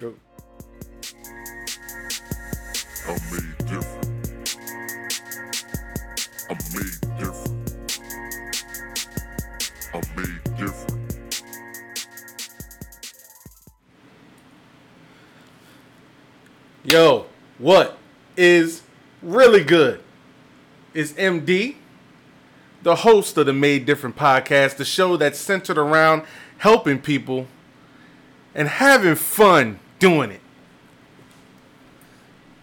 Go. 0.00 0.14
I'm 3.06 3.20
made 3.30 3.58
different. 3.66 4.06
I'm 6.48 6.56
made 6.72 7.00
different. 7.18 7.74
I'm 9.92 10.02
made 10.16 10.56
different. 10.56 11.00
Yo, 16.84 17.26
what 17.58 17.98
is 18.38 18.80
really 19.20 19.62
good? 19.62 20.00
Is 20.94 21.12
MD, 21.12 21.76
the 22.82 22.96
host 22.96 23.36
of 23.36 23.44
the 23.44 23.52
Made 23.52 23.84
Different 23.84 24.16
podcast, 24.16 24.78
the 24.78 24.86
show 24.86 25.18
that's 25.18 25.38
centered 25.38 25.76
around 25.76 26.22
helping 26.56 26.98
people 27.02 27.48
and 28.54 28.66
having 28.66 29.14
fun 29.14 29.78
doing 30.00 30.32
it. 30.32 30.40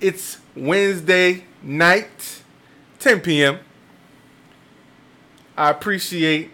It's 0.01 0.39
Wednesday 0.55 1.45
night, 1.63 2.43
10 2.99 3.21
p.m. 3.21 3.59
I 5.55 5.69
appreciate 5.69 6.51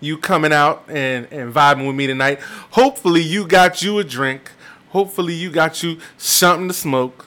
you 0.00 0.18
coming 0.18 0.52
out 0.52 0.84
and, 0.88 1.26
and 1.32 1.52
vibing 1.52 1.86
with 1.86 1.96
me 1.96 2.06
tonight. 2.06 2.40
Hopefully, 2.72 3.22
you 3.22 3.46
got 3.46 3.82
you 3.82 3.98
a 3.98 4.04
drink. 4.04 4.52
Hopefully, 4.90 5.34
you 5.34 5.50
got 5.50 5.82
you 5.82 5.98
something 6.18 6.68
to 6.68 6.74
smoke. 6.74 7.26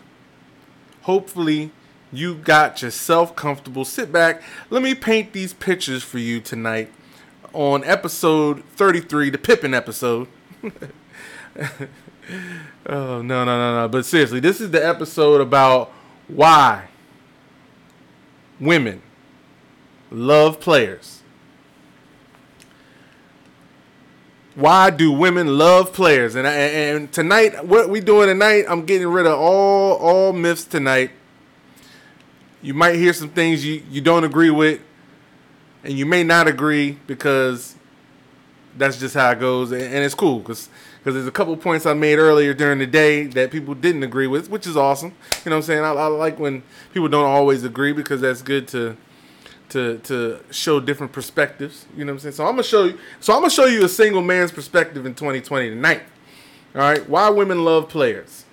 Hopefully, 1.02 1.71
you 2.11 2.35
got 2.35 2.81
yourself 2.81 3.35
comfortable. 3.35 3.85
Sit 3.85 4.11
back. 4.11 4.41
Let 4.69 4.83
me 4.83 4.93
paint 4.95 5.33
these 5.33 5.53
pictures 5.53 6.03
for 6.03 6.19
you 6.19 6.39
tonight 6.39 6.91
on 7.53 7.83
episode 7.83 8.63
33, 8.75 9.29
the 9.29 9.38
Pippen 9.38 9.73
episode. 9.73 10.27
oh, 12.87 13.21
no, 13.21 13.43
no, 13.43 13.45
no, 13.45 13.81
no. 13.81 13.87
But 13.89 14.05
seriously, 14.05 14.39
this 14.39 14.61
is 14.61 14.71
the 14.71 14.85
episode 14.85 15.41
about 15.41 15.91
why 16.27 16.88
women 18.59 19.02
love 20.11 20.59
players. 20.59 21.21
Why 24.55 24.91
do 24.91 25.11
women 25.11 25.57
love 25.57 25.93
players? 25.93 26.35
And 26.35 26.45
and 26.45 27.11
tonight, 27.11 27.65
what 27.65 27.89
we 27.89 27.99
doing 28.02 28.27
tonight? 28.27 28.65
I'm 28.69 28.85
getting 28.85 29.08
rid 29.08 29.25
of 29.25 29.39
all 29.39 29.93
all 29.93 30.31
myths 30.31 30.63
tonight. 30.63 31.11
You 32.61 32.75
might 32.75 32.95
hear 32.95 33.13
some 33.13 33.30
things 33.30 33.65
you 33.65 33.83
you 33.89 33.99
don't 33.99 34.23
agree 34.23 34.52
with, 34.52 34.80
and 35.83 35.93
you 35.93 36.05
may 36.05 36.23
not 36.23 36.47
agree 36.47 36.99
because 37.08 37.75
that's 38.77 38.99
just 38.99 39.15
how 39.15 39.31
it 39.31 39.39
goes, 39.39 39.71
and, 39.71 39.81
and 39.81 40.03
it's 40.03 40.15
cool 40.15 40.39
because 40.39 40.69
because 41.03 41.15
there's 41.15 41.27
a 41.27 41.31
couple 41.31 41.57
points 41.57 41.85
I 41.85 41.93
made 41.93 42.17
earlier 42.17 42.53
during 42.53 42.79
the 42.79 42.87
day 42.87 43.25
that 43.25 43.51
people 43.51 43.73
didn't 43.75 44.03
agree 44.03 44.25
with, 44.25 44.49
which 44.49 44.65
is 44.65 44.77
awesome. 44.77 45.09
You 45.43 45.49
know 45.49 45.57
what 45.57 45.57
I'm 45.57 45.61
saying? 45.63 45.83
I, 45.83 45.89
I 45.89 46.07
like 46.07 46.39
when 46.39 46.63
people 46.93 47.09
don't 47.09 47.25
always 47.25 47.65
agree 47.65 47.91
because 47.91 48.21
that's 48.21 48.41
good 48.41 48.69
to 48.69 48.95
to 49.69 49.97
to 49.97 50.39
show 50.49 50.79
different 50.79 51.11
perspectives. 51.11 51.87
You 51.97 52.05
know 52.05 52.13
what 52.13 52.17
I'm 52.17 52.19
saying? 52.19 52.35
So 52.35 52.45
I'm 52.45 52.53
gonna 52.53 52.63
show 52.63 52.85
you. 52.85 52.97
So 53.19 53.33
I'm 53.33 53.41
gonna 53.41 53.49
show 53.49 53.65
you 53.65 53.83
a 53.83 53.89
single 53.89 54.21
man's 54.21 54.53
perspective 54.53 55.05
in 55.05 55.13
2020 55.13 55.71
tonight. 55.71 56.03
All 56.73 56.81
right, 56.81 57.07
why 57.09 57.29
women 57.29 57.65
love 57.65 57.89
players. 57.89 58.45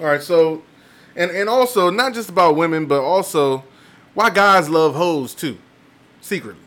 All 0.00 0.06
right, 0.06 0.22
so 0.22 0.64
and 1.14 1.30
and 1.30 1.48
also 1.48 1.88
not 1.88 2.14
just 2.14 2.30
about 2.30 2.56
women, 2.56 2.86
but 2.86 3.00
also 3.00 3.62
why 4.14 4.28
guys 4.30 4.68
love 4.68 4.96
hoes 4.96 5.36
too, 5.36 5.56
secretly. 6.20 6.64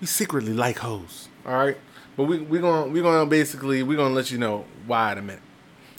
We 0.00 0.08
secretly 0.08 0.52
like 0.52 0.78
hoes. 0.78 1.28
All 1.46 1.54
right, 1.54 1.76
but 2.16 2.24
we 2.24 2.38
we 2.40 2.58
gonna 2.58 2.90
we 2.90 3.00
gonna 3.00 3.26
basically 3.26 3.82
we 3.82 3.96
gonna 3.96 4.14
let 4.14 4.30
you 4.30 4.38
know 4.38 4.64
why 4.86 5.12
in 5.12 5.18
a 5.18 5.22
minute. 5.22 5.42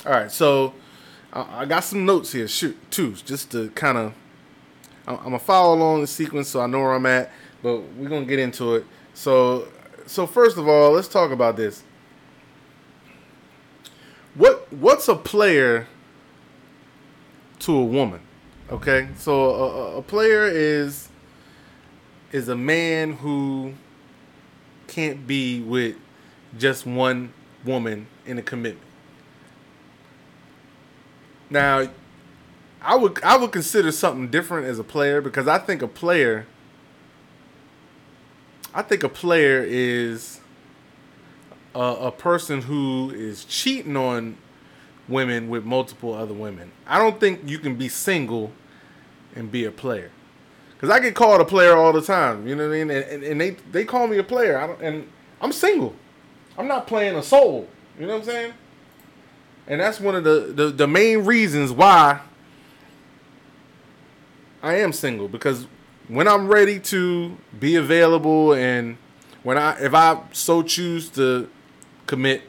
All 0.05 0.11
right, 0.11 0.31
so 0.31 0.73
I 1.31 1.61
I 1.61 1.65
got 1.65 1.83
some 1.83 2.05
notes 2.05 2.31
here, 2.31 2.47
shoot, 2.47 2.77
too, 2.91 3.13
just 3.13 3.51
to 3.51 3.69
kind 3.71 3.97
of 3.97 4.13
I'm, 5.07 5.17
gonna 5.17 5.39
follow 5.39 5.75
along 5.75 6.01
the 6.01 6.07
sequence 6.07 6.49
so 6.49 6.61
I 6.61 6.67
know 6.67 6.79
where 6.79 6.93
I'm 6.93 7.05
at, 7.05 7.31
but 7.61 7.79
we're 7.95 8.09
gonna 8.09 8.25
get 8.25 8.39
into 8.39 8.75
it. 8.75 8.85
So, 9.13 9.67
so 10.05 10.25
first 10.25 10.57
of 10.57 10.67
all, 10.67 10.91
let's 10.91 11.07
talk 11.07 11.31
about 11.31 11.55
this. 11.57 11.83
What 14.35 14.71
what's 14.73 15.07
a 15.07 15.15
player 15.15 15.87
to 17.59 17.75
a 17.75 17.83
woman? 17.85 18.21
Okay, 18.71 19.09
so 19.17 19.49
a- 19.51 19.97
a 19.97 20.01
player 20.01 20.45
is 20.47 21.09
is 22.31 22.47
a 22.49 22.55
man 22.55 23.13
who 23.13 23.73
can't 24.87 25.27
be 25.27 25.59
with 25.61 25.95
just 26.57 26.85
one 26.85 27.33
woman 27.65 28.07
in 28.25 28.37
a 28.37 28.41
commitment. 28.41 28.87
Now, 31.49 31.87
I 32.81 32.95
would 32.95 33.23
I 33.23 33.37
would 33.37 33.51
consider 33.51 33.91
something 33.91 34.29
different 34.29 34.67
as 34.67 34.79
a 34.79 34.83
player 34.83 35.21
because 35.21 35.47
I 35.47 35.57
think 35.57 35.81
a 35.81 35.87
player 35.87 36.45
I 38.73 38.81
think 38.81 39.03
a 39.03 39.09
player 39.09 39.63
is 39.65 40.41
a, 41.75 41.79
a 41.79 42.11
person 42.11 42.61
who 42.63 43.11
is 43.15 43.45
cheating 43.45 43.95
on 43.95 44.37
women 45.07 45.47
with 45.47 45.63
multiple 45.63 46.13
other 46.13 46.33
women. 46.33 46.71
I 46.87 46.97
don't 46.97 47.19
think 47.19 47.41
you 47.45 47.59
can 47.59 47.75
be 47.75 47.87
single 47.87 48.51
and 49.35 49.51
be 49.51 49.65
a 49.65 49.71
player. 49.71 50.11
Cause 50.79 50.89
I 50.89 50.99
get 50.99 51.15
called 51.15 51.39
a 51.39 51.45
player 51.45 51.77
all 51.77 51.93
the 51.93 52.01
time, 52.01 52.45
you 52.45 52.55
know 52.55 52.67
what 52.67 52.75
I 52.75 52.83
mean? 52.83 52.89
And, 52.91 53.05
and, 53.05 53.23
and 53.23 53.39
they 53.39 53.51
they 53.71 53.85
call 53.85 54.07
me 54.07 54.17
a 54.17 54.23
player, 54.23 54.57
and 54.81 55.07
I'm 55.39 55.53
single. 55.53 55.95
I'm 56.57 56.67
not 56.67 56.87
playing 56.87 57.15
a 57.15 57.23
soul. 57.23 57.67
You 57.99 58.07
know 58.07 58.13
what 58.13 58.21
I'm 58.21 58.25
saying? 58.25 58.53
And 59.67 59.79
that's 59.79 59.99
one 59.99 60.15
of 60.15 60.23
the, 60.23 60.51
the, 60.53 60.69
the 60.69 60.87
main 60.87 61.25
reasons 61.25 61.71
why 61.71 62.21
I 64.61 64.75
am 64.75 64.93
single 64.93 65.27
because 65.27 65.67
when 66.07 66.27
I'm 66.27 66.47
ready 66.47 66.79
to 66.79 67.37
be 67.59 67.75
available 67.75 68.53
and 68.53 68.97
when 69.43 69.57
I 69.57 69.79
if 69.79 69.93
I 69.93 70.21
so 70.31 70.63
choose 70.63 71.09
to 71.11 71.49
commit, 72.07 72.43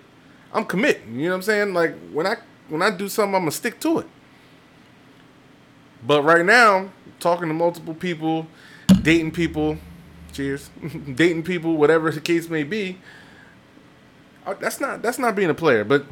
I'm 0.52 0.64
committing. 0.64 1.16
You 1.16 1.24
know 1.24 1.30
what 1.30 1.36
I'm 1.36 1.42
saying? 1.42 1.74
Like 1.74 1.94
when 2.12 2.26
I 2.26 2.36
when 2.68 2.82
I 2.82 2.90
do 2.90 3.08
something, 3.08 3.34
I'm 3.34 3.42
gonna 3.42 3.50
stick 3.50 3.80
to 3.80 3.98
it. 3.98 4.06
But 6.06 6.22
right 6.22 6.44
now, 6.44 6.90
talking 7.18 7.48
to 7.48 7.54
multiple 7.54 7.94
people, 7.94 8.46
dating 9.02 9.32
people, 9.32 9.78
cheers, 10.32 10.70
dating 11.14 11.42
people, 11.44 11.76
whatever 11.76 12.10
the 12.10 12.20
case 12.20 12.48
may 12.48 12.62
be. 12.62 12.98
That's 14.60 14.80
not 14.80 15.02
that's 15.02 15.18
not 15.18 15.34
being 15.34 15.50
a 15.50 15.54
player, 15.54 15.84
but 15.84 16.04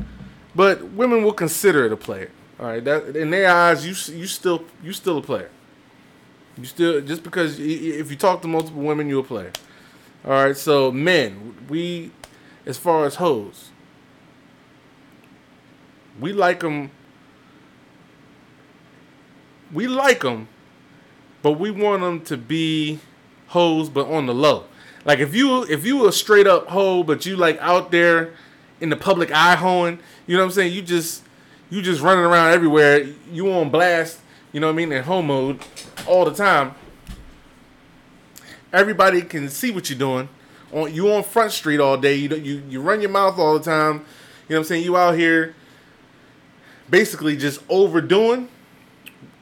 but 0.54 0.82
women 0.93 1.22
will 1.22 1.32
consider 1.32 1.87
it 1.87 1.93
a 1.93 1.97
player. 1.97 2.31
All 2.59 2.66
right, 2.66 2.84
that 2.84 3.16
in 3.16 3.31
their 3.31 3.50
eyes, 3.50 3.84
you 3.84 4.16
you 4.16 4.26
still 4.26 4.65
you 4.82 4.93
still 4.93 5.19
a 5.19 5.22
player. 5.22 5.50
You 6.56 6.65
still 6.65 7.00
just 7.00 7.22
because 7.22 7.59
if 7.59 8.10
you 8.10 8.16
talk 8.16 8.43
to 8.43 8.48
multiple 8.48 8.82
women, 8.82 9.09
you're 9.09 9.20
a 9.20 9.25
player. 9.25 9.53
All 10.25 10.32
right, 10.32 10.56
so 10.56 10.93
men, 10.93 11.56
we 11.69 12.10
as 12.65 12.78
far 12.78 13.04
as 13.04 13.16
hoes, 13.16 13.70
we 16.20 16.32
like 16.32 16.60
them. 16.60 16.91
We 19.72 19.88
like 19.88 20.20
them, 20.20 20.49
but 21.43 21.53
we 21.53 21.70
want 21.70 22.03
them 22.03 22.20
to 22.26 22.37
be 22.37 23.00
hoes, 23.49 23.88
but 23.88 24.06
on 24.06 24.26
the 24.26 24.34
low. 24.34 24.64
Like 25.05 25.19
if 25.19 25.35
you 25.35 25.65
if 25.65 25.85
you 25.85 26.07
a 26.07 26.13
straight 26.13 26.47
up 26.47 26.69
hoe, 26.69 27.03
but 27.03 27.27
you 27.27 27.37
like 27.37 27.59
out 27.61 27.91
there 27.91 28.35
in 28.81 28.89
the 28.89 28.97
public 28.97 29.33
eye 29.33 29.57
hoeing, 29.57 29.99
you 30.27 30.37
know 30.37 30.43
what 30.43 30.47
I'm 30.47 30.53
saying? 30.53 30.73
You 30.73 30.83
just 30.83 31.25
you 31.71 31.83
just 31.83 32.01
running 32.01 32.25
around 32.25 32.53
everywhere. 32.53 33.07
You 33.31 33.51
on 33.53 33.71
blast, 33.71 34.21
you 34.53 34.61
know 34.61 34.69
what 34.69 34.75
I 34.75 34.77
mean, 34.77 34.93
in 34.93 35.03
hoe 35.03 35.23
mode 35.23 35.61
all 36.07 36.25
the 36.25 36.35
time. 36.35 36.75
Everybody 38.73 39.23
can 39.23 39.49
see 39.49 39.71
what 39.71 39.91
you're 39.91 39.99
doing. 39.99 40.29
On 40.73 40.93
you 40.93 41.12
on 41.12 41.23
Front 41.25 41.53
Street 41.53 41.81
all 41.81 41.97
day. 41.97 42.15
You 42.15 42.35
you 42.37 42.62
you 42.69 42.81
run 42.81 43.01
your 43.01 43.11
mouth 43.11 43.39
all 43.39 43.59
the 43.59 43.65
time. 43.65 44.05
You 44.49 44.55
know 44.55 44.57
what 44.57 44.59
I'm 44.59 44.65
saying? 44.65 44.85
You 44.85 44.97
out 44.97 45.17
here 45.17 45.55
basically 46.88 47.37
just 47.37 47.61
overdoing. 47.69 48.49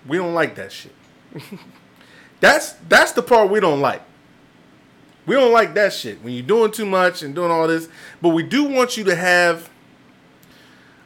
We 0.07 0.17
don't 0.17 0.35
like 0.35 0.55
that 0.55 0.73
shit. 0.73 0.93
that's 2.41 2.73
that's 2.89 3.13
the 3.13 3.23
part 3.23 3.51
we 3.51 3.61
don't 3.61 3.81
like. 3.81 4.03
We 5.31 5.37
don't 5.37 5.53
like 5.53 5.75
that 5.75 5.93
shit 5.93 6.25
when 6.25 6.33
you're 6.33 6.43
doing 6.43 6.73
too 6.73 6.85
much 6.85 7.23
and 7.23 7.37
doing 7.37 7.53
all 7.53 7.69
this. 7.69 7.89
But 8.21 8.31
we 8.31 8.43
do 8.43 8.65
want 8.65 8.97
you 8.97 9.05
to 9.05 9.15
have 9.15 9.71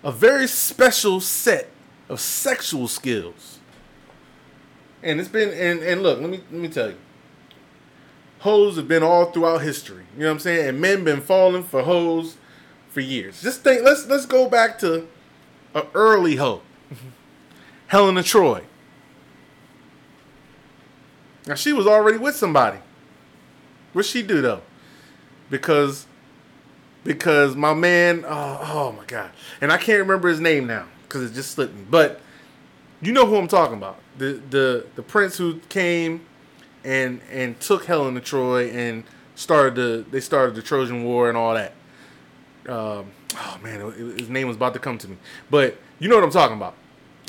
a 0.02 0.10
very 0.10 0.46
special 0.46 1.20
set 1.20 1.68
of 2.08 2.20
sexual 2.20 2.88
skills. 2.88 3.58
And 5.02 5.20
it's 5.20 5.28
been 5.28 5.50
and, 5.50 5.82
and 5.82 6.02
look, 6.02 6.22
let 6.22 6.30
me 6.30 6.40
let 6.50 6.58
me 6.58 6.68
tell 6.68 6.88
you. 6.88 6.96
Hoes 8.38 8.76
have 8.76 8.88
been 8.88 9.02
all 9.02 9.26
throughout 9.26 9.60
history. 9.60 10.04
You 10.14 10.20
know 10.20 10.28
what 10.28 10.32
I'm 10.32 10.38
saying? 10.38 10.68
And 10.70 10.80
men 10.80 11.04
been 11.04 11.20
falling 11.20 11.62
for 11.62 11.82
hoes 11.82 12.38
for 12.88 13.00
years. 13.00 13.42
Just 13.42 13.60
think 13.60 13.82
let's 13.84 14.06
let's 14.06 14.24
go 14.24 14.48
back 14.48 14.78
to 14.78 15.06
a 15.74 15.84
early 15.92 16.36
hoe. 16.36 16.62
Helen 17.88 18.16
of 18.16 18.24
Troy. 18.24 18.62
Now 21.46 21.56
she 21.56 21.74
was 21.74 21.86
already 21.86 22.16
with 22.16 22.36
somebody. 22.36 22.78
What'd 23.94 24.10
she 24.10 24.22
do 24.22 24.42
though? 24.42 24.60
Because 25.48 26.06
because 27.04 27.54
my 27.54 27.74
man, 27.74 28.24
oh, 28.26 28.60
oh 28.62 28.92
my 28.92 29.04
god, 29.06 29.30
and 29.60 29.72
I 29.72 29.78
can't 29.78 30.00
remember 30.00 30.28
his 30.28 30.40
name 30.40 30.66
now 30.66 30.86
because 31.02 31.30
it 31.30 31.34
just 31.34 31.52
slipped 31.52 31.74
me. 31.74 31.84
But 31.88 32.20
you 33.00 33.12
know 33.12 33.26
who 33.26 33.36
I'm 33.36 33.48
talking 33.48 33.76
about 33.76 33.98
the 34.18 34.40
the 34.50 34.86
the 34.96 35.02
prince 35.02 35.36
who 35.36 35.60
came 35.68 36.26
and 36.84 37.20
and 37.30 37.58
took 37.60 37.84
Helen 37.84 38.16
of 38.16 38.24
Troy 38.24 38.68
and 38.70 39.04
started 39.34 39.74
the 39.76 40.04
they 40.10 40.20
started 40.20 40.54
the 40.54 40.62
Trojan 40.62 41.04
War 41.04 41.28
and 41.28 41.38
all 41.38 41.54
that. 41.54 41.72
Um, 42.68 43.10
oh 43.36 43.58
man, 43.62 43.92
his 44.18 44.28
name 44.28 44.48
was 44.48 44.56
about 44.56 44.74
to 44.74 44.80
come 44.80 44.98
to 44.98 45.08
me, 45.08 45.16
but 45.50 45.76
you 45.98 46.08
know 46.08 46.16
what 46.16 46.24
I'm 46.24 46.30
talking 46.30 46.56
about. 46.56 46.74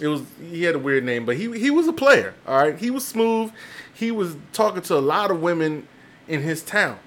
It 0.01 0.07
was 0.07 0.23
he 0.41 0.63
had 0.63 0.75
a 0.75 0.79
weird 0.79 1.03
name, 1.03 1.25
but 1.25 1.37
he 1.37 1.57
he 1.59 1.69
was 1.69 1.87
a 1.87 1.93
player. 1.93 2.33
All 2.47 2.57
right, 2.57 2.77
he 2.77 2.89
was 2.89 3.05
smooth. 3.05 3.51
He 3.93 4.11
was 4.11 4.35
talking 4.51 4.81
to 4.83 4.97
a 4.97 4.99
lot 4.99 5.31
of 5.31 5.41
women 5.41 5.87
in 6.27 6.41
his 6.41 6.63
town. 6.63 6.99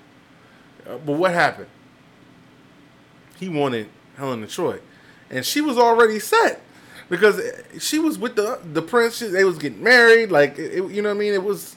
Uh, 0.87 0.99
but 0.99 1.13
what 1.13 1.33
happened? 1.33 1.69
He 3.39 3.49
wanted 3.49 3.89
Helen 4.17 4.47
Troy, 4.49 4.81
and 5.31 5.45
she 5.45 5.61
was 5.61 5.79
already 5.79 6.19
set 6.19 6.61
because 7.09 7.41
she 7.79 7.99
was 7.99 8.19
with 8.19 8.37
the 8.37 8.59
the 8.73 8.83
prince. 8.83 9.21
They 9.21 9.45
was 9.45 9.59
getting 9.59 9.83
married. 9.83 10.31
Like 10.31 10.59
it- 10.59 10.75
you 10.91 11.03
know 11.03 11.11
what 11.11 11.17
I 11.17 11.19
mean? 11.19 11.35
It 11.35 11.43
was 11.45 11.77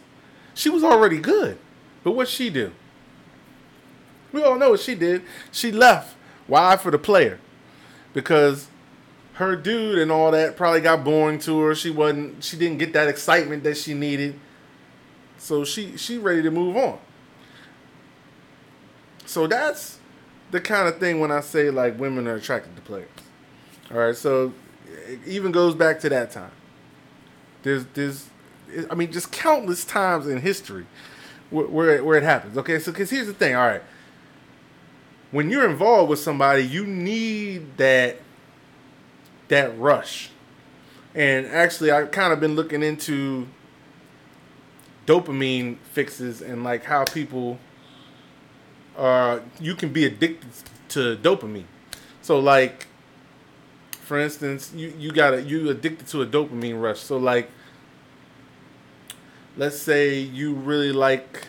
she 0.53 0.69
was 0.69 0.83
already 0.83 1.17
good. 1.19 1.57
But 2.03 2.11
what 2.11 2.27
she 2.27 2.49
do? 2.49 2.71
We 4.31 4.41
all 4.43 4.57
know 4.57 4.71
what 4.71 4.79
she 4.79 4.95
did. 4.95 5.21
She 5.51 5.71
left. 5.71 6.15
Why 6.47 6.75
for 6.77 6.89
the 6.89 6.97
player? 6.97 7.39
Because 8.13 8.67
her 9.33 9.55
dude 9.55 9.97
and 9.99 10.11
all 10.11 10.31
that 10.31 10.57
probably 10.57 10.81
got 10.81 11.03
boring 11.03 11.37
to 11.39 11.59
her. 11.59 11.75
She 11.75 11.89
wasn't. 11.91 12.43
She 12.43 12.57
didn't 12.57 12.79
get 12.79 12.93
that 12.93 13.07
excitement 13.07 13.63
that 13.63 13.77
she 13.77 13.93
needed. 13.93 14.39
So 15.37 15.63
she 15.63 15.95
she 15.97 16.17
ready 16.17 16.41
to 16.41 16.49
move 16.51 16.75
on. 16.75 16.97
So 19.31 19.47
that's 19.47 19.97
the 20.51 20.59
kind 20.59 20.89
of 20.89 20.97
thing 20.97 21.21
when 21.21 21.31
I 21.31 21.39
say 21.39 21.69
like 21.69 21.97
women 21.97 22.27
are 22.27 22.35
attracted 22.35 22.75
to 22.75 22.81
players. 22.81 23.07
All 23.89 23.97
right, 23.97 24.13
so 24.15 24.51
it 25.07 25.19
even 25.25 25.53
goes 25.53 25.73
back 25.73 26.01
to 26.01 26.09
that 26.09 26.31
time. 26.31 26.51
There's 27.63 27.85
there's 27.93 28.29
I 28.89 28.95
mean 28.95 29.09
just 29.09 29.31
countless 29.31 29.85
times 29.85 30.27
in 30.27 30.41
history 30.41 30.85
where 31.49 31.65
where 31.67 31.95
it, 31.95 32.05
where 32.05 32.17
it 32.17 32.23
happens. 32.23 32.57
Okay, 32.57 32.77
so 32.77 32.91
because 32.91 33.09
here's 33.09 33.27
the 33.27 33.33
thing. 33.33 33.55
All 33.55 33.65
right, 33.65 33.83
when 35.31 35.49
you're 35.49 35.69
involved 35.69 36.09
with 36.09 36.19
somebody, 36.19 36.63
you 36.63 36.85
need 36.85 37.77
that 37.77 38.17
that 39.47 39.79
rush. 39.79 40.29
And 41.15 41.45
actually, 41.45 41.89
I've 41.89 42.11
kind 42.11 42.33
of 42.33 42.41
been 42.41 42.57
looking 42.57 42.83
into 42.83 43.47
dopamine 45.07 45.77
fixes 45.93 46.41
and 46.41 46.65
like 46.65 46.83
how 46.83 47.05
people 47.05 47.59
are 48.97 49.41
you 49.59 49.75
can 49.75 49.91
be 49.93 50.05
addicted 50.05 50.49
to 50.89 51.17
dopamine. 51.17 51.65
So 52.21 52.39
like 52.39 52.87
for 53.91 54.19
instance, 54.19 54.73
you 54.75 54.93
you 54.97 55.11
got 55.11 55.45
you 55.45 55.69
addicted 55.69 56.07
to 56.07 56.21
a 56.21 56.25
dopamine 56.25 56.81
rush. 56.81 56.99
So 56.99 57.17
like 57.17 57.49
let's 59.57 59.79
say 59.79 60.19
you 60.19 60.53
really 60.53 60.91
like 60.91 61.47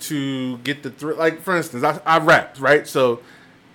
to 0.00 0.58
get 0.58 0.82
the 0.82 0.90
thrill 0.90 1.16
like 1.16 1.40
for 1.42 1.56
instance, 1.56 1.84
I 1.84 2.00
I 2.06 2.18
rap, 2.18 2.56
right? 2.58 2.86
So 2.86 3.20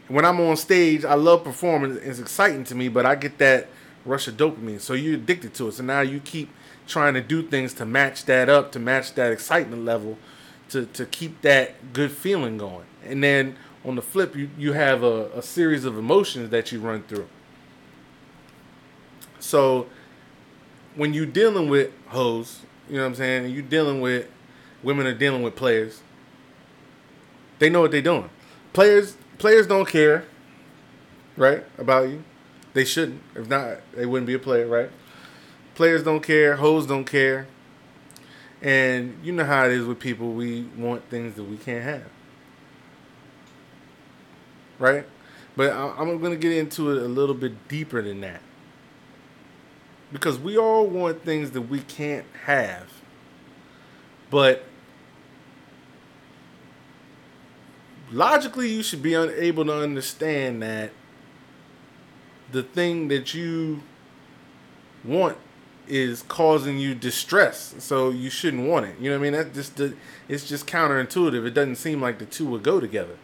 when 0.07 0.25
I'm 0.25 0.39
on 0.41 0.57
stage, 0.57 1.05
I 1.05 1.13
love 1.13 1.43
performing. 1.43 1.99
It's 2.01 2.19
exciting 2.19 2.63
to 2.65 2.75
me, 2.75 2.89
but 2.89 3.05
I 3.05 3.15
get 3.15 3.37
that 3.37 3.67
rush 4.05 4.27
of 4.27 4.37
dopamine. 4.37 4.81
So 4.81 4.93
you're 4.93 5.15
addicted 5.15 5.53
to 5.55 5.67
it. 5.67 5.73
So 5.73 5.83
now 5.83 6.01
you 6.01 6.19
keep 6.19 6.49
trying 6.87 7.13
to 7.13 7.21
do 7.21 7.43
things 7.43 7.73
to 7.75 7.85
match 7.85 8.25
that 8.25 8.49
up, 8.49 8.71
to 8.73 8.79
match 8.79 9.13
that 9.13 9.31
excitement 9.31 9.85
level, 9.85 10.17
to, 10.69 10.85
to 10.85 11.05
keep 11.05 11.41
that 11.41 11.93
good 11.93 12.11
feeling 12.11 12.57
going. 12.57 12.85
And 13.05 13.23
then 13.23 13.57
on 13.85 13.95
the 13.95 14.01
flip, 14.01 14.35
you, 14.35 14.49
you 14.57 14.73
have 14.73 15.03
a, 15.03 15.29
a 15.31 15.41
series 15.41 15.85
of 15.85 15.97
emotions 15.97 16.49
that 16.49 16.71
you 16.71 16.79
run 16.79 17.03
through. 17.03 17.27
So 19.39 19.87
when 20.95 21.13
you're 21.13 21.25
dealing 21.25 21.69
with 21.69 21.91
hoes, 22.07 22.61
you 22.89 22.95
know 22.95 23.03
what 23.03 23.07
I'm 23.07 23.15
saying, 23.15 23.45
and 23.45 23.53
you're 23.53 23.63
dealing 23.63 24.01
with 24.01 24.27
women 24.83 25.07
are 25.07 25.13
dealing 25.13 25.43
with 25.43 25.55
players, 25.55 26.01
they 27.59 27.69
know 27.69 27.81
what 27.81 27.91
they're 27.91 28.01
doing. 28.01 28.29
Players 28.73 29.17
players 29.37 29.67
don't 29.67 29.87
care, 29.87 30.25
right, 31.37 31.63
about 31.77 32.09
you. 32.09 32.23
They 32.73 32.85
shouldn't. 32.85 33.21
If 33.35 33.47
not, 33.47 33.77
they 33.95 34.05
wouldn't 34.05 34.27
be 34.27 34.33
a 34.33 34.39
player, 34.39 34.67
right? 34.67 34.91
Players 35.75 36.03
don't 36.03 36.21
care, 36.21 36.57
hoes 36.57 36.85
don't 36.85 37.05
care. 37.05 37.47
And 38.61 39.17
you 39.23 39.31
know 39.31 39.45
how 39.45 39.65
it 39.65 39.71
is 39.71 39.85
with 39.85 39.99
people, 39.99 40.31
we 40.33 40.63
want 40.75 41.09
things 41.09 41.35
that 41.35 41.43
we 41.43 41.57
can't 41.57 41.83
have. 41.83 42.09
Right? 44.77 45.05
But 45.55 45.73
I'm 45.73 46.19
going 46.19 46.31
to 46.31 46.37
get 46.37 46.53
into 46.53 46.91
it 46.91 47.01
a 47.01 47.07
little 47.07 47.35
bit 47.35 47.67
deeper 47.67 48.01
than 48.01 48.21
that. 48.21 48.41
Because 50.11 50.39
we 50.39 50.57
all 50.57 50.87
want 50.87 51.23
things 51.23 51.51
that 51.51 51.63
we 51.63 51.79
can't 51.81 52.25
have. 52.45 52.89
But 54.29 54.65
logically, 58.11 58.69
you 58.69 58.83
should 58.83 59.01
be 59.01 59.15
un- 59.15 59.33
able 59.35 59.65
to 59.65 59.77
understand 59.77 60.61
that 60.63 60.91
the 62.51 62.63
thing 62.63 63.07
that 63.09 63.33
you 63.33 63.83
want 65.03 65.37
is 65.89 66.23
causing 66.23 66.77
you 66.77 66.95
distress, 66.95 67.75
so 67.79 68.09
you 68.09 68.29
shouldn't 68.29 68.67
want 68.67 68.85
it. 68.85 68.95
You 68.99 69.09
know 69.09 69.19
what 69.19 69.27
I 69.27 69.31
mean? 69.31 69.33
That 69.33 69.53
just 69.53 69.79
it's 70.27 70.47
just 70.47 70.67
counterintuitive. 70.67 71.45
It 71.45 71.51
doesn't 71.51 71.75
seem 71.75 72.01
like 72.01 72.19
the 72.19 72.25
two 72.25 72.45
would 72.47 72.63
go 72.63 72.79
together, 72.79 73.17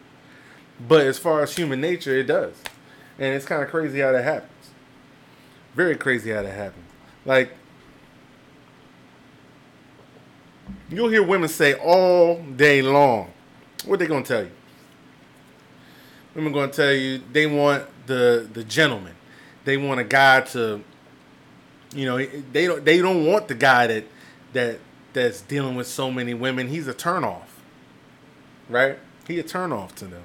but 0.88 1.06
as 1.06 1.18
far 1.18 1.42
as 1.42 1.56
human 1.56 1.80
nature, 1.80 2.16
it 2.16 2.24
does, 2.24 2.54
and 3.18 3.34
it's 3.34 3.44
kind 3.46 3.62
of 3.62 3.70
crazy 3.70 4.00
how 4.00 4.12
that 4.12 4.24
happens. 4.24 4.52
Very 5.74 5.96
crazy 5.96 6.30
how 6.30 6.42
that 6.42 6.54
happens. 6.54 6.84
Like 7.24 7.52
you'll 10.88 11.08
hear 11.08 11.22
women 11.22 11.48
say 11.48 11.74
all 11.74 12.42
day 12.42 12.82
long, 12.82 13.32
what 13.84 13.98
they 13.98 14.06
gonna 14.06 14.24
tell 14.24 14.42
you? 14.42 14.50
Women 16.34 16.52
gonna 16.52 16.72
tell 16.72 16.92
you 16.92 17.20
they 17.32 17.46
want 17.46 17.84
the 18.06 18.48
the 18.52 18.64
gentleman. 18.64 19.14
They 19.64 19.76
want 19.76 19.98
a 19.98 20.04
guy 20.04 20.42
to, 20.42 20.80
you 21.96 22.04
know, 22.04 22.18
they 22.52 22.66
don't 22.66 22.84
they 22.84 22.98
don't 22.98 23.24
want 23.24 23.48
the 23.48 23.54
guy 23.54 23.86
that 23.86 24.04
that 24.52 24.78
that's 25.14 25.40
dealing 25.40 25.76
with 25.76 25.86
so 25.86 26.10
many 26.10 26.34
women. 26.34 26.68
He's 26.68 26.86
a 26.86 26.94
turnoff, 26.94 27.46
right? 28.68 28.98
He 29.26 29.38
a 29.38 29.42
turnoff 29.42 29.94
to 29.96 30.04
them, 30.04 30.24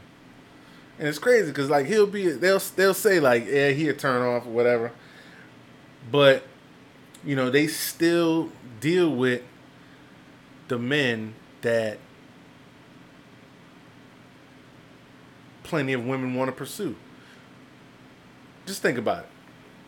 and 1.00 1.08
it's 1.08 1.18
crazy 1.18 1.48
because 1.48 1.70
like 1.70 1.86
he'll 1.86 2.06
be 2.06 2.30
they'll 2.30 2.60
they'll 2.76 2.94
say 2.94 3.22
like 3.22 3.46
yeah 3.48 3.70
he 3.70 3.88
a 3.88 3.94
turnoff 3.94 4.46
or 4.46 4.50
whatever, 4.50 4.92
but 6.12 6.44
you 7.24 7.38
know 7.38 7.50
they 7.50 7.68
still 7.68 8.50
deal 8.82 9.10
with 9.10 9.42
the 10.68 10.78
men 10.78 11.36
that 11.62 12.00
plenty 15.64 15.94
of 15.94 16.06
women 16.06 16.36
want 16.36 16.50
to 16.50 16.52
pursue. 16.52 16.98
Just 18.66 18.82
think 18.82 18.98
about 18.98 19.24
it. 19.24 19.30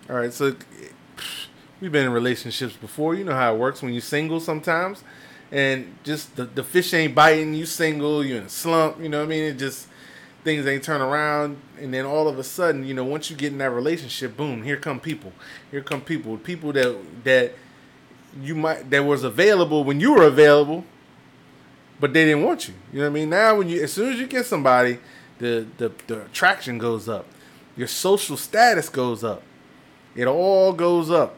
All 0.10 0.16
right, 0.16 0.34
so 0.34 0.56
we've 1.84 1.92
been 1.92 2.06
in 2.06 2.14
relationships 2.14 2.78
before. 2.78 3.14
You 3.14 3.26
know 3.26 3.36
how 3.36 3.54
it 3.54 3.58
works 3.58 3.82
when 3.82 3.92
you're 3.92 4.02
single 4.02 4.40
sometimes, 4.40 5.04
and 5.52 5.94
just 6.04 6.38
the, 6.38 6.46
the 6.46 6.64
fish 6.64 6.94
ain't 6.94 7.14
biting. 7.14 7.54
You 7.54 7.66
single, 7.66 8.26
you're 8.26 8.38
in 8.38 8.46
a 8.46 8.50
slump. 8.50 9.02
You 9.02 9.10
know 9.10 9.20
what 9.20 9.26
I 9.26 9.28
mean? 9.28 9.44
It 9.44 9.60
just 9.60 9.90
things 10.46 10.66
ain't 10.66 10.84
turn 10.84 11.02
around, 11.02 11.58
and 11.80 11.94
then 11.94 12.06
all 12.06 12.30
of 12.30 12.40
a 12.40 12.44
sudden, 12.44 12.86
you 12.86 12.94
know, 12.94 13.04
once 13.04 13.30
you 13.30 13.36
get 13.36 13.52
in 13.52 13.58
that 13.58 13.72
relationship, 13.72 14.38
boom, 14.38 14.64
here 14.64 14.78
come 14.78 15.02
people. 15.02 15.34
Here 15.72 15.82
come 15.82 16.00
people. 16.00 16.38
People 16.38 16.72
that 16.72 16.98
that 17.26 17.54
you 18.42 18.56
might 18.56 18.90
that 18.90 19.04
was 19.04 19.26
available 19.26 19.84
when 19.84 20.00
you 20.00 20.14
were 20.14 20.24
available, 20.24 20.86
but 22.00 22.14
they 22.14 22.24
didn't 22.24 22.46
want 22.46 22.70
you. 22.70 22.76
You 22.94 23.00
know 23.00 23.06
what 23.06 23.12
I 23.12 23.14
mean? 23.14 23.30
Now 23.30 23.58
when 23.58 23.68
you 23.68 23.84
as 23.84 23.92
soon 23.92 24.14
as 24.14 24.20
you 24.22 24.28
get 24.28 24.46
somebody, 24.46 25.00
the 25.40 25.68
the, 25.78 25.92
the 26.08 26.22
attraction 26.22 26.78
goes 26.78 27.10
up. 27.10 27.26
Your 27.76 27.88
social 27.88 28.38
status 28.38 28.88
goes 28.88 29.22
up. 29.22 29.44
It 30.16 30.28
all 30.28 30.72
goes 30.72 31.12
up. 31.12 31.36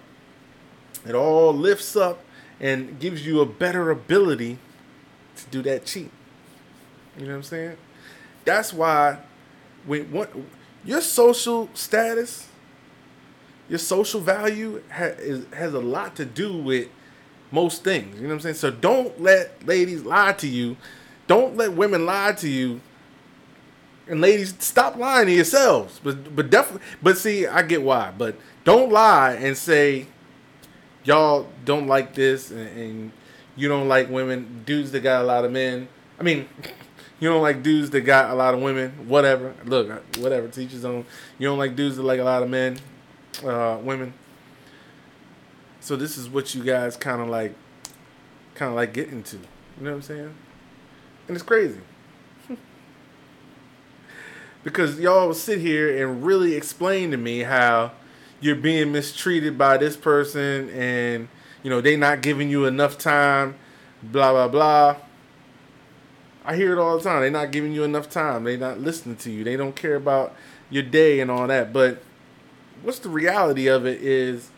It 1.08 1.16
all 1.16 1.54
lifts 1.54 1.96
up 1.96 2.22
and 2.60 3.00
gives 3.00 3.26
you 3.26 3.42
a 3.42 3.46
better 3.46 3.92
ability 3.92 4.58
to 5.36 5.46
do 5.52 5.62
that 5.64 5.86
cheat. 5.86 6.12
You 7.18 7.26
know 7.26 7.32
what 7.32 7.38
I'm 7.38 7.44
saying? 7.44 7.78
That's 8.44 8.74
why 8.74 9.20
when 9.86 10.12
what 10.12 10.32
your 10.84 11.02
social 11.02 11.70
status, 11.74 12.48
your 13.70 13.80
social 13.80 14.20
value 14.20 14.82
ha, 14.92 15.06
is, 15.06 15.46
has 15.54 15.74
a 15.74 15.80
lot 15.80 16.16
to 16.18 16.26
do 16.26 16.58
with 16.58 16.88
most 17.52 17.84
things. 17.84 18.16
You 18.16 18.24
know 18.24 18.30
what 18.30 18.34
I'm 18.36 18.40
saying? 18.42 18.56
So 18.56 18.72
don't 18.72 19.22
let 19.22 19.66
ladies 19.66 20.04
lie 20.04 20.34
to 20.34 20.48
you. 20.48 20.78
Don't 21.28 21.56
let 21.58 21.74
women 21.74 22.06
lie 22.06 22.34
to 22.34 22.50
you. 22.50 22.82
And 24.08 24.22
ladies, 24.22 24.54
stop 24.60 24.98
lying 24.98 25.26
to 25.28 25.34
yourselves. 25.34 26.00
But 26.04 26.36
but 26.36 26.50
definitely, 26.50 26.86
but 27.02 27.18
see, 27.18 27.48
I 27.48 27.64
get 27.64 27.82
why. 27.82 28.14
But 28.16 28.36
don't 28.64 28.92
lie 28.92 29.34
and 29.34 29.58
say 29.58 30.08
y'all 31.06 31.48
don't 31.64 31.88
like 31.88 32.14
this 32.14 32.52
and, 32.52 32.68
and 32.78 33.12
you 33.56 33.70
don't 33.70 33.88
like 33.88 34.10
women, 34.10 34.64
dudes 34.66 34.92
that 34.92 35.02
got 35.02 35.22
a 35.22 35.26
lot 35.26 35.46
of 35.46 35.52
men. 35.52 35.88
I 36.20 36.24
mean, 36.24 36.48
You 37.20 37.30
don't 37.30 37.42
like 37.42 37.64
dudes 37.64 37.92
that 37.92 38.02
got 38.02 38.30
a 38.30 38.34
lot 38.34 38.54
of 38.54 38.62
women. 38.62 38.92
Whatever. 39.08 39.56
Look, 39.64 39.90
whatever. 40.18 40.48
Teach 40.48 40.72
his 40.72 40.84
own. 40.84 41.06
You 41.40 41.48
don't 41.48 41.58
like 41.58 41.76
dudes 41.76 41.96
that 41.96 42.04
like 42.04 42.20
a 42.20 42.24
lot 42.24 42.44
of 42.44 42.50
men, 42.50 42.78
uh, 43.44 43.78
women. 43.82 44.14
So 45.80 45.96
this 45.96 46.18
is 46.18 46.30
what 46.30 46.54
you 46.54 46.64
guys 46.64 46.98
kind 46.98 47.22
of 47.22 47.30
like, 47.30 47.56
kind 48.54 48.70
of 48.70 48.76
like 48.76 48.94
get 48.94 49.10
into. 49.10 49.38
You 49.38 49.44
know 49.80 49.92
what 49.92 49.96
I'm 49.98 50.02
saying? 50.02 50.36
And 51.28 51.38
it's 51.38 51.44
crazy. 51.44 51.80
because 54.64 55.00
y'all 55.00 55.34
sit 55.34 55.60
here 55.60 56.04
and 56.06 56.24
really 56.24 56.54
explain 56.56 57.12
to 57.12 57.18
me 57.18 57.40
how 57.40 57.92
you're 58.46 58.56
being 58.56 58.92
mistreated 58.92 59.58
by 59.58 59.76
this 59.76 59.98
person 59.98 60.70
and 60.70 61.28
you 61.64 61.70
know 61.70 61.82
they 61.82 61.96
not 61.96 62.22
giving 62.22 62.48
you 62.48 62.66
enough 62.66 62.98
time 62.98 63.56
blah 64.04 64.32
blah 64.32 64.48
blah. 64.48 64.98
I 66.48 66.56
hear 66.56 66.74
it 66.74 66.78
all 66.78 66.98
the 66.98 67.04
time. 67.04 67.22
They're 67.22 67.32
not 67.32 67.52
giving 67.52 67.72
you 67.72 67.84
enough 67.84 68.08
time. 68.08 68.44
They're 68.44 68.56
not 68.56 68.80
listening 68.80 69.16
to 69.18 69.32
you. 69.32 69.44
They 69.44 69.56
don't 69.56 69.76
care 69.76 69.96
about 69.96 70.36
your 70.70 70.84
day 70.84 71.20
and 71.20 71.32
all 71.32 71.48
that. 71.48 71.74
But 71.74 72.04
what's 72.84 73.00
the 73.00 73.10
reality 73.10 73.66
of 73.66 73.88
it 73.88 74.00
is 74.04 74.52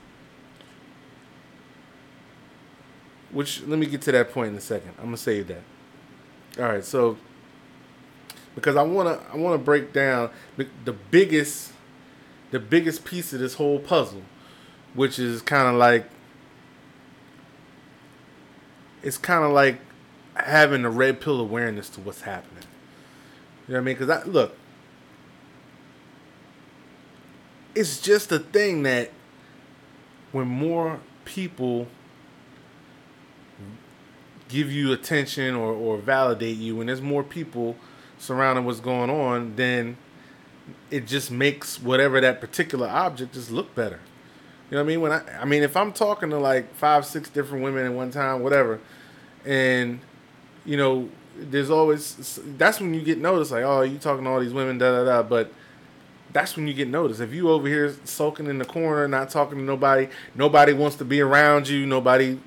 which 3.31 3.61
let 3.63 3.79
me 3.79 3.85
get 3.85 4.01
to 4.01 4.11
that 4.11 4.33
point 4.33 4.49
in 4.51 4.57
a 4.57 4.61
second. 4.61 4.91
I'm 4.97 5.05
gonna 5.05 5.17
save 5.17 5.47
that. 5.47 5.63
All 6.59 6.65
right 6.65 6.83
so 6.83 7.17
because 8.55 8.75
i 8.75 8.81
want 8.81 9.07
to 9.07 9.31
i 9.31 9.37
want 9.37 9.53
to 9.53 9.63
break 9.63 9.93
down 9.93 10.31
the, 10.57 10.67
the 10.83 10.91
biggest 10.91 11.71
the 12.51 12.59
biggest 12.59 13.05
piece 13.05 13.33
of 13.33 13.39
this 13.39 13.55
whole 13.55 13.79
puzzle 13.79 14.23
which 14.93 15.19
is 15.19 15.41
kind 15.41 15.67
of 15.67 15.75
like 15.75 16.09
it's 19.03 19.17
kind 19.17 19.45
of 19.45 19.51
like 19.51 19.79
having 20.35 20.83
a 20.85 20.89
red 20.89 21.21
pill 21.21 21.39
awareness 21.39 21.89
to 21.89 22.01
what's 22.01 22.21
happening. 22.21 22.63
You 23.67 23.73
know 23.73 23.79
what 23.79 23.81
I 23.81 23.85
mean? 23.85 23.95
Because 23.95 24.09
I 24.09 24.23
look, 24.23 24.57
it's 27.75 28.01
just 28.01 28.31
a 28.31 28.39
thing 28.39 28.83
that 28.83 29.11
when 30.31 30.47
more 30.47 30.99
people 31.25 31.87
give 34.49 34.71
you 34.71 34.91
attention 34.93 35.55
or, 35.55 35.71
or 35.73 35.97
validate 35.97 36.57
you, 36.57 36.75
when 36.75 36.87
there's 36.87 37.01
more 37.01 37.23
people 37.23 37.75
surrounding 38.17 38.65
what's 38.65 38.79
going 38.79 39.09
on, 39.09 39.55
then 39.55 39.97
it 40.89 41.07
just 41.07 41.31
makes 41.31 41.81
whatever 41.81 42.21
that 42.21 42.41
particular 42.41 42.87
object 42.87 43.33
just 43.33 43.51
look 43.51 43.73
better. 43.75 43.99
You 44.69 44.75
know 44.75 44.83
what 44.83 44.85
I 44.85 44.87
mean? 44.87 45.01
When 45.01 45.11
I, 45.11 45.41
I 45.41 45.45
mean, 45.45 45.63
if 45.63 45.77
I'm 45.77 45.93
talking 45.93 46.29
to 46.29 46.37
like 46.37 46.73
five, 46.75 47.05
six 47.05 47.29
different 47.29 47.63
women 47.63 47.85
at 47.85 47.93
one 47.93 48.11
time, 48.11 48.41
whatever, 48.41 48.79
and 49.45 49.99
you 50.65 50.75
know, 50.75 51.09
there's 51.37 51.69
always 51.69 52.39
that's 52.57 52.79
when 52.79 52.93
you 52.93 53.01
get 53.01 53.19
noticed. 53.19 53.51
Like, 53.51 53.63
oh, 53.63 53.81
you 53.81 53.97
talking 53.97 54.25
to 54.25 54.29
all 54.29 54.39
these 54.39 54.53
women, 54.53 54.77
da 54.77 54.91
da 54.91 55.05
da. 55.05 55.23
But 55.23 55.53
that's 56.33 56.57
when 56.57 56.67
you 56.67 56.73
get 56.73 56.89
noticed. 56.89 57.21
If 57.21 57.33
you 57.33 57.49
over 57.49 57.67
here 57.67 57.95
sulking 58.03 58.47
in 58.47 58.57
the 58.57 58.65
corner, 58.65 59.07
not 59.07 59.29
talking 59.29 59.57
to 59.57 59.63
nobody, 59.63 60.09
nobody 60.35 60.73
wants 60.73 60.97
to 60.97 61.05
be 61.05 61.21
around 61.21 61.69
you. 61.69 61.85
Nobody 61.85 62.39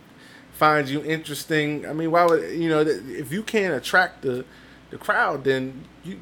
finds 0.52 0.92
you 0.92 1.02
interesting. 1.02 1.86
I 1.86 1.94
mean, 1.94 2.10
why 2.10 2.26
would 2.26 2.52
you 2.52 2.68
know? 2.68 2.80
If 2.80 3.32
you 3.32 3.42
can't 3.42 3.74
attract 3.74 4.22
the 4.22 4.44
the 4.90 4.98
crowd, 4.98 5.44
then 5.44 5.84
you 6.04 6.20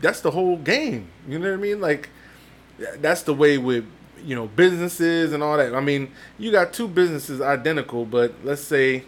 that's 0.00 0.20
the 0.20 0.30
whole 0.30 0.56
game. 0.56 1.08
You 1.28 1.38
know 1.38 1.48
what 1.50 1.58
I 1.58 1.62
mean? 1.62 1.80
Like 1.80 2.10
that's 2.98 3.22
the 3.22 3.34
way 3.34 3.58
with 3.58 3.86
you 4.22 4.34
know 4.34 4.46
businesses 4.48 5.32
and 5.32 5.42
all 5.42 5.56
that. 5.56 5.74
I 5.74 5.80
mean, 5.80 6.12
you 6.38 6.50
got 6.50 6.72
two 6.72 6.88
businesses 6.88 7.40
identical, 7.40 8.04
but 8.04 8.34
let's 8.44 8.62
say 8.62 9.04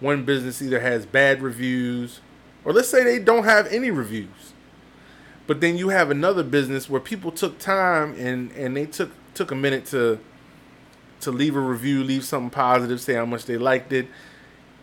one 0.00 0.24
business 0.24 0.62
either 0.62 0.80
has 0.80 1.06
bad 1.06 1.42
reviews 1.42 2.20
or 2.64 2.72
let's 2.72 2.88
say 2.88 3.02
they 3.02 3.18
don't 3.18 3.44
have 3.44 3.66
any 3.68 3.90
reviews. 3.90 4.52
But 5.46 5.60
then 5.60 5.78
you 5.78 5.88
have 5.88 6.10
another 6.10 6.42
business 6.42 6.90
where 6.90 7.00
people 7.00 7.32
took 7.32 7.58
time 7.58 8.14
and 8.18 8.52
and 8.52 8.76
they 8.76 8.86
took 8.86 9.10
took 9.34 9.50
a 9.50 9.54
minute 9.54 9.86
to 9.86 10.18
to 11.20 11.30
leave 11.32 11.56
a 11.56 11.60
review, 11.60 12.04
leave 12.04 12.24
something 12.24 12.50
positive, 12.50 13.00
say 13.00 13.14
how 13.14 13.26
much 13.26 13.46
they 13.46 13.56
liked 13.56 13.92
it. 13.92 14.06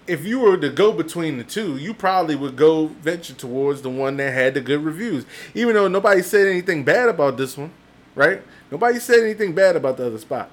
If 0.08 0.26
you 0.26 0.40
were 0.40 0.58
to 0.58 0.70
go 0.70 0.92
between 0.92 1.38
the 1.38 1.44
two, 1.44 1.78
you 1.78 1.94
probably 1.94 2.36
would 2.36 2.56
go 2.56 2.88
venture 2.88 3.34
towards 3.34 3.82
the 3.82 3.90
one 3.90 4.18
that 4.18 4.34
had 4.34 4.54
the 4.54 4.62
good 4.62 4.84
reviews. 4.84 5.26
Even 5.54 5.74
though 5.74 5.88
nobody 5.88 6.22
said 6.22 6.48
anything 6.48 6.84
bad 6.84 7.10
about 7.10 7.38
this 7.38 7.58
one, 7.58 7.72
right? 8.14 8.42
Nobody 8.70 9.00
said 9.00 9.20
anything 9.20 9.54
bad 9.54 9.76
about 9.76 9.98
the 9.98 10.08
other 10.08 10.20
spot. 10.20 10.52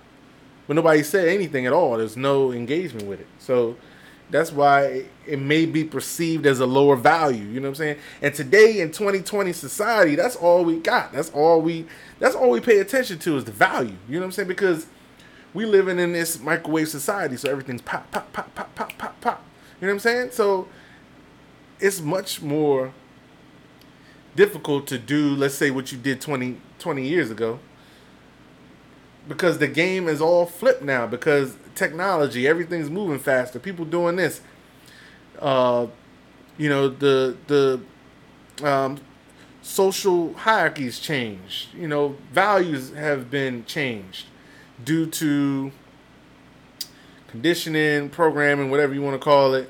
But 0.67 0.77
nobody 0.77 1.03
said 1.03 1.29
anything 1.29 1.67
at 1.67 1.73
all. 1.73 1.99
There's 1.99 2.17
no 2.17 2.53
engagement 2.53 3.07
with 3.07 3.21
it. 3.21 3.27
So 3.39 3.77
that's 4.31 4.51
why 4.51 5.05
it 5.27 5.39
may 5.39 5.67
be 5.67 5.85
perceived 5.85 6.47
as 6.47 6.61
a 6.61 6.67
lower 6.67 6.97
value. 6.97 7.45
You 7.45 7.61
know 7.61 7.69
what 7.69 7.73
I'm 7.73 7.75
saying? 7.75 7.99
And 8.23 8.35
today 8.35 8.81
in 8.81 8.91
2020 8.91 9.53
society, 9.53 10.15
that's 10.15 10.37
all 10.37 10.65
we 10.65 10.79
got. 10.79 11.13
That's 11.13 11.31
all 11.31 11.61
we 11.61 11.87
that's 12.19 12.35
all 12.35 12.51
we 12.51 12.61
pay 12.61 12.79
attention 12.79 13.19
to 13.21 13.37
is 13.37 13.45
the 13.45 13.53
value. 13.53 13.97
You 14.09 14.15
know 14.15 14.21
what 14.21 14.27
I'm 14.27 14.33
saying? 14.33 14.49
Because 14.49 14.87
we 15.55 15.67
living 15.67 15.99
in 15.99 16.13
this 16.13 16.41
microwave 16.41 16.89
society, 16.89 17.37
so 17.37 17.51
everything's 17.51 17.83
pop, 17.83 18.11
pop, 18.11 18.33
pop, 18.33 18.55
pop, 18.55 18.75
pop, 18.75 18.97
pop, 18.99 19.21
pop. 19.21 19.45
You 19.81 19.87
know 19.87 19.93
what 19.93 19.97
I'm 19.97 20.01
saying? 20.01 20.31
So 20.33 20.69
it's 21.81 22.01
much 22.01 22.41
more 22.41 22.93
difficult 24.35 24.87
to 24.87 24.99
do, 24.99 25.35
let's 25.35 25.55
say, 25.55 25.71
what 25.71 25.93
you 25.93 25.99
did 25.99 26.21
20, 26.21 26.57
20 26.79 27.07
years 27.07 27.31
ago. 27.31 27.59
Because 29.29 29.59
the 29.59 29.69
game 29.69 30.09
is 30.09 30.21
all 30.21 30.47
flipped 30.47 30.83
now. 30.83 31.07
Because 31.07 31.57
technology, 31.75 32.49
everything's 32.49 32.91
moving 32.91 33.19
faster. 33.19 33.59
People 33.59 33.85
doing 33.85 34.17
this. 34.17 34.41
Uh, 35.39 35.87
you 36.59 36.69
know 36.69 36.89
the 36.89 37.37
the 37.47 37.81
um, 38.63 38.99
social 39.63 40.35
hierarchies 40.35 40.99
changed. 40.99 41.75
You 41.75 41.89
know 41.89 42.17
values 42.33 42.93
have 42.93 43.31
been 43.31 43.65
changed 43.65 44.27
due 44.85 45.07
to 45.07 45.73
conditioning, 47.29 48.11
programming, 48.11 48.71
whatever 48.71 48.95
you 48.95 49.03
want 49.03 49.15
to 49.15 49.25
call 49.25 49.55
it. 49.55 49.69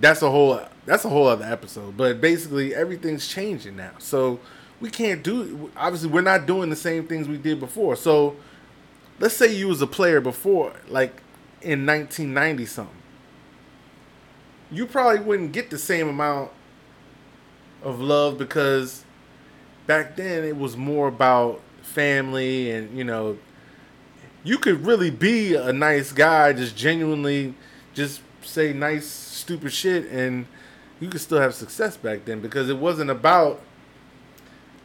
That's 0.00 0.22
a 0.22 0.30
whole 0.30 0.60
that's 0.84 1.04
a 1.04 1.08
whole 1.08 1.26
other 1.26 1.44
episode. 1.44 1.96
But 1.96 2.20
basically, 2.20 2.74
everything's 2.74 3.26
changing 3.28 3.76
now. 3.76 3.92
So 3.98 4.40
we 4.80 4.90
can't 4.90 5.22
do. 5.22 5.70
Obviously, 5.76 6.10
we're 6.10 6.20
not 6.20 6.46
doing 6.46 6.70
the 6.70 6.76
same 6.76 7.06
things 7.06 7.28
we 7.28 7.38
did 7.38 7.60
before. 7.60 7.96
So 7.96 8.36
let's 9.18 9.36
say 9.36 9.52
you 9.54 9.68
was 9.68 9.82
a 9.82 9.86
player 9.86 10.20
before, 10.20 10.72
like 10.88 11.22
in 11.60 11.86
1990 11.86 12.66
something, 12.66 12.94
you 14.70 14.86
probably 14.86 15.20
wouldn't 15.20 15.52
get 15.52 15.70
the 15.70 15.78
same 15.78 16.08
amount 16.08 16.50
of 17.82 18.00
love 18.00 18.38
because 18.38 19.04
back 19.86 20.16
then 20.16 20.44
it 20.44 20.56
was 20.56 20.76
more 20.76 21.08
about 21.08 21.60
family 21.82 22.70
and 22.70 22.96
you 22.96 23.04
know 23.04 23.38
you 24.46 24.58
could 24.58 24.86
really 24.86 25.10
be 25.10 25.54
a 25.54 25.72
nice 25.72 26.12
guy 26.12 26.52
just 26.52 26.76
genuinely 26.76 27.54
just 27.94 28.20
say 28.42 28.72
nice 28.72 29.06
stupid 29.06 29.72
shit 29.72 30.06
and 30.06 30.46
you 31.00 31.08
could 31.08 31.20
still 31.20 31.40
have 31.40 31.54
success 31.54 31.96
back 31.96 32.24
then 32.24 32.40
because 32.40 32.70
it 32.70 32.78
wasn't 32.78 33.10
about 33.10 33.60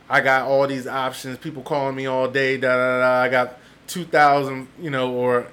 I 0.09 0.19
got 0.19 0.45
all 0.45 0.67
these 0.67 0.87
options, 0.87 1.37
people 1.37 1.63
calling 1.63 1.95
me 1.95 2.05
all 2.05 2.27
day, 2.27 2.57
da 2.57 2.75
da 2.75 2.99
da. 2.99 3.21
I 3.21 3.29
got 3.29 3.57
two 3.87 4.03
thousand, 4.03 4.67
you 4.77 4.89
know, 4.89 5.13
or 5.13 5.47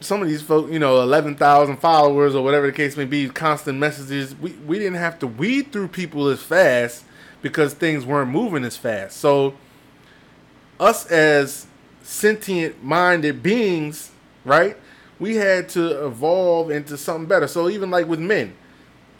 some 0.00 0.20
of 0.20 0.26
these 0.26 0.42
folks, 0.42 0.72
you 0.72 0.80
know, 0.80 1.00
eleven 1.00 1.36
thousand 1.36 1.76
followers 1.76 2.34
or 2.34 2.42
whatever 2.42 2.66
the 2.66 2.72
case 2.72 2.96
may 2.96 3.04
be, 3.04 3.28
constant 3.28 3.78
messages. 3.78 4.34
We 4.34 4.50
we 4.66 4.80
didn't 4.80 4.96
have 4.96 5.20
to 5.20 5.28
weed 5.28 5.70
through 5.70 5.88
people 5.88 6.26
as 6.28 6.42
fast 6.42 7.04
because 7.42 7.74
things 7.74 8.04
weren't 8.04 8.30
moving 8.30 8.64
as 8.64 8.76
fast. 8.76 9.18
So 9.18 9.54
us 10.80 11.06
as 11.06 11.68
sentient 12.04 12.84
minded 12.84 13.42
beings, 13.42 14.12
right? 14.44 14.76
We 15.18 15.36
had 15.36 15.68
to 15.70 16.06
evolve 16.06 16.70
into 16.70 16.96
something 16.96 17.26
better. 17.26 17.48
So 17.48 17.68
even 17.68 17.90
like 17.90 18.06
with 18.06 18.20
men, 18.20 18.54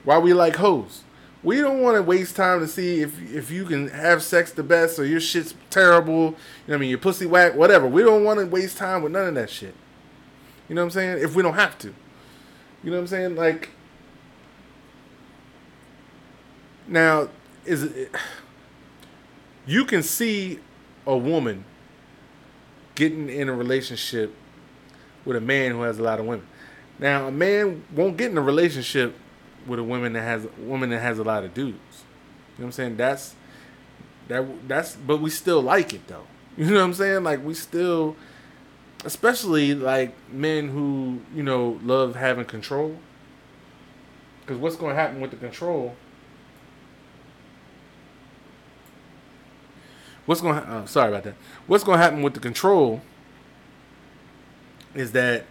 why 0.04 0.18
we 0.18 0.34
like 0.34 0.56
hoes. 0.56 1.02
We 1.42 1.56
don't 1.60 1.80
want 1.80 1.96
to 1.96 2.02
waste 2.02 2.36
time 2.36 2.60
to 2.60 2.68
see 2.68 3.00
if 3.00 3.20
if 3.34 3.50
you 3.50 3.64
can 3.64 3.88
have 3.88 4.22
sex 4.22 4.52
the 4.52 4.62
best 4.62 4.98
or 4.98 5.04
your 5.04 5.20
shit's 5.20 5.54
terrible. 5.70 6.12
You 6.14 6.20
know 6.20 6.34
what 6.66 6.74
I 6.74 6.78
mean? 6.78 6.90
Your 6.90 6.98
pussy 6.98 7.26
whack, 7.26 7.54
whatever. 7.54 7.86
We 7.86 8.02
don't 8.02 8.24
want 8.24 8.40
to 8.40 8.46
waste 8.46 8.78
time 8.78 9.02
with 9.02 9.12
none 9.12 9.28
of 9.28 9.34
that 9.34 9.50
shit. 9.50 9.74
You 10.68 10.74
know 10.74 10.82
what 10.82 10.86
I'm 10.86 10.90
saying? 10.92 11.18
If 11.22 11.34
we 11.34 11.42
don't 11.42 11.54
have 11.54 11.78
to. 11.78 11.88
You 12.82 12.90
know 12.90 12.96
what 12.96 13.02
I'm 13.02 13.06
saying? 13.08 13.36
Like 13.36 13.70
now 16.86 17.28
is 17.64 17.82
it 17.82 18.10
you 19.66 19.86
can 19.86 20.02
see 20.02 20.60
a 21.06 21.16
woman 21.16 21.64
getting 22.94 23.28
in 23.28 23.48
a 23.48 23.54
relationship 23.54 24.34
with 25.24 25.36
a 25.36 25.40
man 25.40 25.72
who 25.72 25.82
has 25.82 25.98
a 25.98 26.02
lot 26.02 26.20
of 26.20 26.26
women. 26.26 26.46
Now, 26.98 27.26
a 27.26 27.32
man 27.32 27.84
won't 27.94 28.16
get 28.16 28.30
in 28.30 28.38
a 28.38 28.42
relationship 28.42 29.16
with 29.66 29.78
a 29.78 29.84
woman 29.84 30.12
that 30.12 30.22
has 30.22 30.44
a 30.44 30.62
woman 30.62 30.90
that 30.90 31.00
has 31.00 31.18
a 31.18 31.24
lot 31.24 31.44
of 31.44 31.54
dudes. 31.54 31.78
You 32.56 32.62
know 32.62 32.64
what 32.64 32.64
I'm 32.66 32.72
saying? 32.72 32.96
That's 32.96 33.34
that 34.28 34.68
that's 34.68 34.96
but 34.96 35.20
we 35.20 35.30
still 35.30 35.60
like 35.60 35.92
it 35.92 36.06
though. 36.06 36.26
You 36.56 36.66
know 36.66 36.74
what 36.74 36.84
I'm 36.84 36.94
saying? 36.94 37.24
Like 37.24 37.44
we 37.44 37.52
still 37.54 38.14
especially 39.04 39.74
like 39.74 40.14
men 40.30 40.68
who, 40.68 41.20
you 41.34 41.42
know, 41.42 41.80
love 41.82 42.14
having 42.14 42.44
control. 42.44 42.96
Cuz 44.46 44.56
what's 44.56 44.76
going 44.76 44.94
to 44.94 45.00
happen 45.00 45.20
with 45.20 45.32
the 45.32 45.36
control 45.36 45.96
what's 50.26 50.40
going 50.40 50.62
to 50.62 50.68
uh, 50.68 50.86
sorry 50.86 51.08
about 51.10 51.24
that. 51.24 51.34
What's 51.66 51.84
going 51.84 51.98
to 51.98 52.02
happen 52.02 52.22
with 52.22 52.34
the 52.34 52.40
control 52.40 53.00
is 54.94 55.12
that 55.12 55.46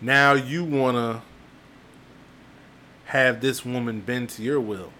now 0.00 0.32
you 0.32 0.64
want 0.64 0.96
to 0.96 1.22
have 3.06 3.40
this 3.40 3.64
woman 3.64 4.00
bend 4.00 4.28
to 4.30 4.42
your 4.42 4.60
will. 4.60 4.92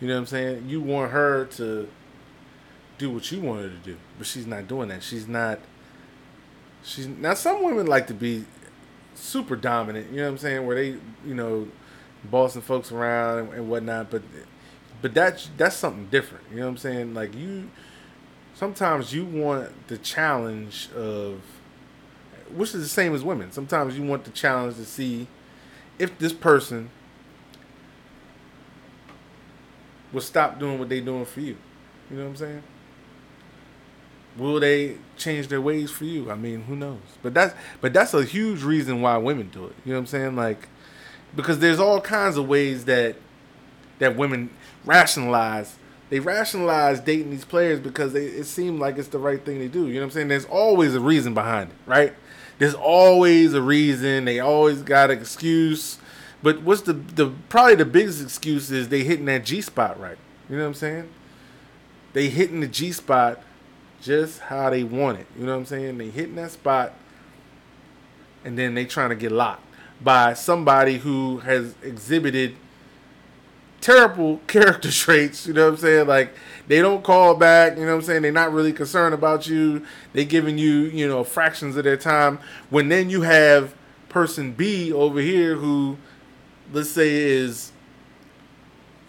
You 0.00 0.08
know 0.08 0.14
what 0.14 0.20
I'm 0.20 0.26
saying? 0.26 0.68
You 0.68 0.80
want 0.80 1.12
her 1.12 1.46
to 1.52 1.88
do 2.98 3.10
what 3.10 3.30
you 3.30 3.40
want 3.40 3.62
her 3.62 3.68
to 3.68 3.76
do, 3.76 3.96
but 4.18 4.26
she's 4.26 4.46
not 4.46 4.68
doing 4.68 4.88
that. 4.88 5.02
She's 5.02 5.26
not. 5.26 5.58
She's 6.82 7.06
now. 7.06 7.34
Some 7.34 7.62
women 7.62 7.86
like 7.86 8.06
to 8.08 8.14
be 8.14 8.44
super 9.14 9.56
dominant. 9.56 10.10
You 10.10 10.18
know 10.18 10.24
what 10.24 10.30
I'm 10.30 10.38
saying? 10.38 10.66
Where 10.66 10.76
they, 10.76 10.88
you 11.24 11.34
know, 11.34 11.68
bossing 12.24 12.62
folks 12.62 12.92
around 12.92 13.38
and, 13.38 13.54
and 13.54 13.70
whatnot. 13.70 14.10
But, 14.10 14.22
but 15.00 15.14
that's 15.14 15.48
that's 15.56 15.76
something 15.76 16.08
different. 16.10 16.44
You 16.50 16.58
know 16.58 16.64
what 16.64 16.72
I'm 16.72 16.76
saying? 16.76 17.14
Like 17.14 17.34
you, 17.34 17.70
sometimes 18.56 19.12
you 19.12 19.24
want 19.24 19.86
the 19.88 19.98
challenge 19.98 20.88
of, 20.96 21.40
which 22.52 22.74
is 22.74 22.82
the 22.82 22.88
same 22.88 23.14
as 23.14 23.22
women. 23.22 23.52
Sometimes 23.52 23.96
you 23.96 24.04
want 24.04 24.24
the 24.24 24.30
challenge 24.30 24.76
to 24.76 24.84
see 24.84 25.28
if 25.98 26.18
this 26.18 26.32
person 26.32 26.90
will 30.12 30.20
stop 30.20 30.58
doing 30.58 30.78
what 30.78 30.88
they're 30.88 31.00
doing 31.00 31.26
for 31.26 31.40
you. 31.40 31.56
You 32.10 32.16
know 32.16 32.24
what 32.24 32.30
I'm 32.30 32.36
saying? 32.36 32.62
Will 34.38 34.60
they 34.60 34.98
change 35.16 35.48
their 35.48 35.60
ways 35.60 35.90
for 35.90 36.04
you? 36.04 36.30
I 36.30 36.34
mean, 36.34 36.62
who 36.64 36.76
knows? 36.76 37.00
But 37.22 37.34
that's 37.34 37.54
but 37.80 37.92
that's 37.92 38.14
a 38.14 38.24
huge 38.24 38.62
reason 38.62 39.00
why 39.00 39.16
women 39.16 39.48
do 39.52 39.64
it. 39.66 39.74
You 39.84 39.92
know 39.92 39.98
what 39.98 40.00
I'm 40.00 40.06
saying? 40.06 40.36
Like 40.36 40.68
because 41.34 41.58
there's 41.58 41.80
all 41.80 42.00
kinds 42.00 42.36
of 42.36 42.46
ways 42.46 42.84
that 42.84 43.16
that 43.98 44.16
women 44.16 44.50
rationalize. 44.84 45.76
They 46.08 46.20
rationalize 46.20 47.00
dating 47.00 47.30
these 47.30 47.44
players 47.44 47.80
because 47.80 48.12
they, 48.12 48.26
it 48.26 48.44
seems 48.44 48.80
like 48.80 48.96
it's 48.96 49.08
the 49.08 49.18
right 49.18 49.44
thing 49.44 49.58
to 49.58 49.68
do. 49.68 49.88
You 49.88 49.94
know 49.94 50.00
what 50.00 50.04
I'm 50.04 50.10
saying? 50.12 50.28
There's 50.28 50.44
always 50.44 50.94
a 50.94 51.00
reason 51.00 51.34
behind 51.34 51.70
it, 51.70 51.76
right? 51.86 52.14
There's 52.58 52.74
always 52.74 53.54
a 53.54 53.62
reason. 53.62 54.24
They 54.24 54.38
always 54.38 54.82
got 54.82 55.10
an 55.10 55.18
excuse. 55.18 55.98
But 56.42 56.62
what's 56.62 56.82
the 56.82 56.92
the 56.92 57.32
probably 57.48 57.74
the 57.74 57.84
biggest 57.84 58.22
excuse 58.22 58.70
is 58.70 58.88
they 58.88 59.02
hitting 59.02 59.24
that 59.26 59.44
G 59.44 59.60
spot 59.60 59.98
right. 59.98 60.18
You 60.48 60.56
know 60.56 60.62
what 60.62 60.68
I'm 60.68 60.74
saying? 60.74 61.08
They 62.12 62.28
hitting 62.28 62.60
the 62.60 62.68
G 62.68 62.92
spot 62.92 63.42
just 64.00 64.40
how 64.40 64.70
they 64.70 64.84
want 64.84 65.18
it. 65.18 65.26
You 65.36 65.44
know 65.44 65.52
what 65.52 65.58
I'm 65.58 65.66
saying? 65.66 65.98
They 65.98 66.10
hitting 66.10 66.36
that 66.36 66.52
spot 66.52 66.92
and 68.44 68.56
then 68.56 68.74
they 68.74 68.84
trying 68.84 69.10
to 69.10 69.16
get 69.16 69.32
locked 69.32 69.64
by 70.00 70.34
somebody 70.34 70.98
who 70.98 71.38
has 71.38 71.74
exhibited 71.82 72.54
terrible 73.80 74.38
character 74.46 74.90
traits, 74.90 75.46
you 75.46 75.52
know 75.54 75.64
what 75.64 75.74
I'm 75.74 75.76
saying? 75.78 76.06
Like 76.06 76.34
they 76.68 76.80
don't 76.80 77.04
call 77.04 77.34
back, 77.34 77.76
you 77.76 77.84
know 77.84 77.92
what 77.92 78.00
I'm 78.00 78.02
saying? 78.02 78.22
They're 78.22 78.32
not 78.32 78.52
really 78.52 78.72
concerned 78.72 79.14
about 79.14 79.46
you. 79.46 79.84
They're 80.12 80.24
giving 80.24 80.58
you, 80.58 80.82
you 80.84 81.06
know, 81.06 81.24
fractions 81.24 81.76
of 81.76 81.84
their 81.84 81.96
time. 81.96 82.38
When 82.70 82.88
then 82.88 83.10
you 83.10 83.22
have 83.22 83.74
person 84.08 84.52
B 84.52 84.92
over 84.92 85.20
here 85.20 85.56
who 85.56 85.98
let's 86.72 86.90
say 86.90 87.14
is 87.14 87.72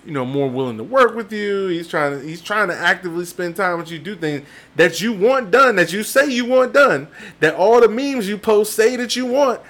you 0.05 0.11
know 0.13 0.25
more 0.25 0.49
willing 0.49 0.77
to 0.77 0.83
work 0.83 1.15
with 1.15 1.31
you. 1.33 1.67
He's 1.67 1.87
trying 1.87 2.19
to 2.19 2.25
he's 2.25 2.41
trying 2.41 2.69
to 2.69 2.75
actively 2.75 3.25
spend 3.25 3.55
time 3.55 3.77
with 3.77 3.91
you, 3.91 3.99
do 3.99 4.15
things 4.15 4.47
that 4.75 5.01
you 5.01 5.13
want 5.13 5.51
done, 5.51 5.75
that 5.75 5.91
you 5.91 6.03
say 6.03 6.29
you 6.29 6.45
want 6.45 6.73
done, 6.73 7.07
that 7.41 7.55
all 7.55 7.81
the 7.81 7.89
memes 7.89 8.27
you 8.27 8.37
post 8.37 8.73
say 8.73 8.95
that 8.95 9.15
you 9.15 9.25
want. 9.25 9.61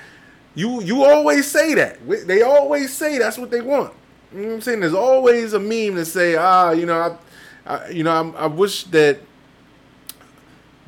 You 0.54 0.82
you 0.82 1.04
always 1.04 1.50
say 1.50 1.74
that. 1.74 2.00
They 2.28 2.44
always 2.44 2.94
say 2.94 3.18
that's 3.18 3.38
what 3.38 3.52
they 3.52 3.62
want. 3.62 3.94
You 4.34 4.42
know 4.42 4.48
what 4.48 4.54
I'm 4.56 4.62
saying? 4.62 4.80
There's 4.82 4.94
always 4.94 5.54
a 5.54 5.60
meme 5.60 5.96
that 5.96 6.06
say, 6.06 6.36
ah, 6.36 6.72
you 6.72 6.86
know, 6.86 7.18
I, 7.66 7.76
I 7.76 7.90
you 7.90 8.04
know, 8.04 8.34
I, 8.38 8.44
I 8.44 8.48
wish 8.48 8.84
that 8.86 9.20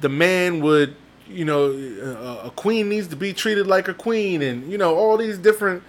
the 0.02 0.10
man 0.10 0.62
would, 0.62 0.96
you 1.28 1.46
know, 1.46 1.72
a, 1.72 2.48
a 2.48 2.52
queen 2.52 2.90
needs 2.90 3.08
to 3.08 3.16
be 3.16 3.34
treated 3.34 3.66
like 3.68 3.88
a 3.88 3.94
queen, 3.94 4.42
and 4.42 4.70
you 4.70 4.78
know, 4.78 4.96
all 4.96 5.16
these 5.16 5.38
different 5.38 5.84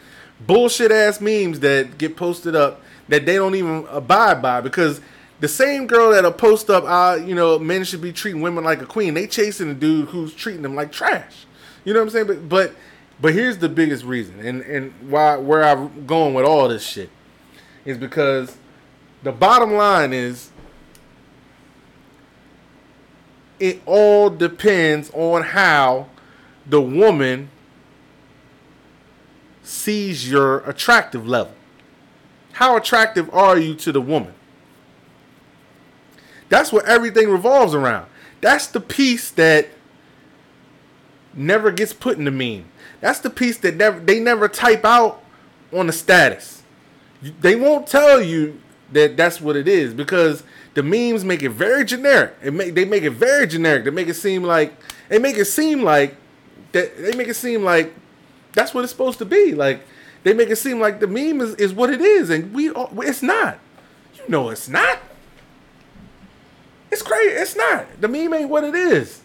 bullshit 0.46 0.92
ass 0.92 1.20
memes 1.20 1.60
that 1.60 1.98
get 1.98 2.16
posted 2.16 2.54
up 2.54 2.82
that 3.08 3.26
they 3.26 3.34
don't 3.34 3.56
even 3.56 3.86
abide 3.90 4.40
by 4.40 4.60
because 4.60 5.00
the 5.40 5.48
same 5.48 5.86
girl 5.86 6.12
that'll 6.12 6.32
post 6.32 6.70
up, 6.70 6.84
uh, 6.86 7.20
you 7.20 7.34
know, 7.34 7.58
men 7.58 7.82
should 7.82 8.00
be 8.00 8.12
treating 8.12 8.42
women 8.42 8.62
like 8.62 8.80
a 8.80 8.86
queen. 8.86 9.14
They 9.14 9.26
chasing 9.26 9.70
a 9.70 9.74
dude 9.74 10.08
who's 10.08 10.34
treating 10.34 10.62
them 10.62 10.74
like 10.76 10.92
trash. 10.92 11.46
You 11.84 11.94
know 11.94 12.00
what 12.00 12.04
I'm 12.04 12.10
saying? 12.10 12.26
But 12.26 12.48
but 12.48 12.74
but 13.20 13.34
here's 13.34 13.58
the 13.58 13.68
biggest 13.68 14.04
reason, 14.04 14.38
and 14.38 14.62
and 14.62 14.92
why 15.10 15.36
where 15.36 15.64
I'm 15.64 16.06
going 16.06 16.34
with 16.34 16.44
all 16.44 16.68
this 16.68 16.86
shit 16.86 17.10
is 17.84 17.98
because 17.98 18.56
the 19.22 19.32
bottom 19.32 19.74
line 19.74 20.12
is 20.12 20.50
it 23.58 23.82
all 23.84 24.30
depends 24.30 25.10
on 25.12 25.42
how 25.42 26.08
the 26.66 26.80
woman 26.80 27.50
sees 29.62 30.30
your 30.30 30.58
attractive 30.60 31.28
level. 31.28 31.54
How 32.52 32.76
attractive 32.76 33.32
are 33.32 33.58
you 33.58 33.74
to 33.76 33.92
the 33.92 34.00
woman? 34.00 34.34
That's 36.48 36.72
what 36.72 36.84
everything 36.86 37.30
revolves 37.30 37.74
around. 37.74 38.06
That's 38.40 38.66
the 38.66 38.80
piece 38.80 39.30
that 39.30 39.68
never 41.34 41.70
gets 41.70 41.92
put 41.92 42.18
in 42.18 42.24
the 42.24 42.30
meme. 42.30 42.64
That's 43.00 43.20
the 43.20 43.30
piece 43.30 43.58
that 43.58 43.76
never 43.76 44.00
they 44.00 44.18
never 44.18 44.48
type 44.48 44.84
out 44.84 45.22
on 45.72 45.86
the 45.86 45.92
status. 45.92 46.59
They 47.22 47.56
won't 47.56 47.86
tell 47.86 48.20
you 48.20 48.60
that 48.92 49.16
that's 49.16 49.40
what 49.40 49.56
it 49.56 49.68
is 49.68 49.94
because 49.94 50.42
the 50.74 50.82
memes 50.82 51.24
make 51.24 51.42
it 51.42 51.50
very 51.50 51.84
generic. 51.84 52.34
It 52.42 52.52
make 52.52 52.74
they 52.74 52.84
make 52.84 53.02
it 53.02 53.10
very 53.10 53.46
generic. 53.46 53.84
They 53.84 53.90
make 53.90 54.08
it 54.08 54.14
seem 54.14 54.42
like 54.42 54.74
they 55.08 55.18
make 55.18 55.36
it 55.36 55.46
seem 55.46 55.82
like 55.82 56.16
that 56.72 56.96
they 56.96 57.14
make 57.16 57.28
it 57.28 57.34
seem 57.34 57.64
like 57.64 57.94
that's 58.52 58.74
what 58.74 58.82
it's 58.82 58.92
supposed 58.92 59.18
to 59.18 59.24
be. 59.24 59.54
Like 59.54 59.86
they 60.22 60.32
make 60.32 60.50
it 60.50 60.56
seem 60.56 60.80
like 60.80 61.00
the 61.00 61.06
meme 61.06 61.40
is, 61.40 61.54
is 61.56 61.72
what 61.72 61.90
it 61.90 62.00
is, 62.00 62.30
and 62.30 62.52
we 62.52 62.70
it's 62.70 63.22
not. 63.22 63.58
You 64.14 64.28
know 64.28 64.50
it's 64.50 64.68
not. 64.68 64.98
It's 66.90 67.02
crazy. 67.02 67.34
It's 67.34 67.56
not. 67.56 68.00
The 68.00 68.08
meme 68.08 68.34
ain't 68.34 68.50
what 68.50 68.64
it 68.64 68.74
is. 68.74 69.22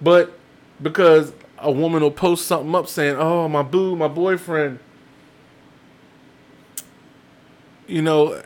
But 0.00 0.38
because 0.80 1.32
a 1.58 1.70
woman 1.70 2.02
will 2.02 2.10
post 2.10 2.46
something 2.46 2.74
up 2.74 2.88
saying, 2.88 3.16
"Oh, 3.16 3.48
my 3.48 3.62
boo, 3.62 3.96
my 3.96 4.08
boyfriend," 4.08 4.78
you 7.90 8.02
know, 8.02 8.40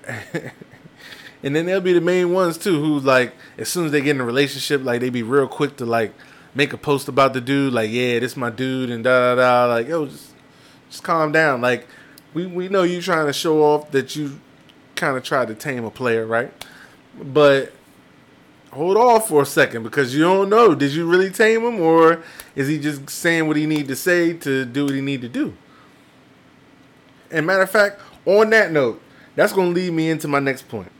and 1.43 1.55
then 1.55 1.67
they'll 1.67 1.81
be 1.81 1.93
the 1.93 2.01
main 2.01 2.33
ones 2.33 2.57
too, 2.57 2.81
who 2.81 2.99
like, 3.01 3.35
as 3.59 3.69
soon 3.69 3.87
as 3.87 3.93
they 3.93 4.01
get 4.01 4.17
in 4.17 4.21
a 4.21 4.25
relationship, 4.25 4.83
like 4.83 5.01
they 5.01 5.11
be 5.11 5.23
real 5.23 5.47
quick 5.47 5.77
to 5.77 5.85
like 5.85 6.13
make 6.55 6.73
a 6.73 6.79
post 6.79 7.09
about 7.09 7.35
the 7.35 7.41
dude, 7.41 7.73
like, 7.73 7.91
yeah, 7.91 8.19
this 8.19 8.37
my 8.37 8.51
dude, 8.51 8.91
and 8.91 9.05
da 9.05 9.35
da 9.35 9.67
da. 9.67 9.75
Like, 9.75 9.89
yo, 9.89 10.07
just 10.07 10.33
just 10.89 11.03
calm 11.03 11.33
down. 11.33 11.61
Like, 11.61 11.87
we 12.33 12.47
we 12.47 12.69
know 12.69 12.83
you 12.83 13.03
trying 13.03 13.27
to 13.27 13.33
show 13.33 13.63
off 13.63 13.91
that 13.91 14.17
you 14.17 14.41
kind 14.95 15.17
of 15.17 15.23
tried 15.23 15.49
to 15.49 15.55
tame 15.55 15.85
a 15.85 15.91
player, 15.91 16.27
right? 16.27 16.53
But 17.21 17.73
hold 18.73 18.97
off 18.97 19.29
for 19.29 19.43
a 19.43 19.47
second 19.47 19.83
because 19.83 20.15
you 20.15 20.23
don't 20.23 20.49
know. 20.49 20.75
Did 20.75 20.93
you 20.93 21.09
really 21.09 21.31
tame 21.31 21.63
him, 21.63 21.81
or 21.81 22.23
is 22.57 22.69
he 22.69 22.79
just 22.79 23.11
saying 23.11 23.47
what 23.47 23.57
he 23.57 23.67
need 23.67 23.89
to 23.89 23.97
say 23.97 24.33
to 24.33 24.65
do 24.65 24.87
what 24.87 24.95
he 24.95 25.01
need 25.01 25.21
to 25.23 25.29
do? 25.29 25.55
And 27.31 27.47
matter 27.47 27.63
of 27.63 27.71
fact, 27.71 28.01
on 28.27 28.51
that 28.51 28.71
note, 28.71 29.03
that's 29.37 29.53
going 29.53 29.75
to 29.75 29.81
lead 29.81 29.93
me 29.93 30.11
into 30.11 30.29
my 30.29 30.39
next 30.39 30.69
point 30.69 30.91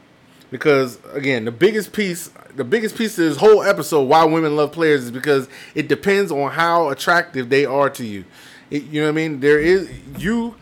because 0.51 0.99
again, 1.13 1.45
the 1.45 1.51
biggest 1.51 1.93
piece, 1.93 2.31
the 2.55 2.63
biggest 2.63 2.97
piece 2.97 3.19
of 3.19 3.25
this 3.25 3.37
whole 3.37 3.65
episode, 3.65 4.05
why 4.05 4.23
women 4.23 4.55
love 4.55 4.71
players, 4.71 5.03
is 5.03 5.11
because 5.11 5.49
it 5.75 5.89
depends 5.89 6.31
on 6.31 6.53
how 6.53 6.91
attractive 6.91 7.49
they 7.49 7.65
are 7.65 7.91
to 7.91 8.05
you. 8.05 8.25
It, 8.71 8.85
you 8.85 9.01
know 9.01 9.09
what 9.09 9.13
I 9.13 9.17
mean? 9.17 9.41
There 9.41 9.59
is 9.59 9.91
you, 10.17 10.55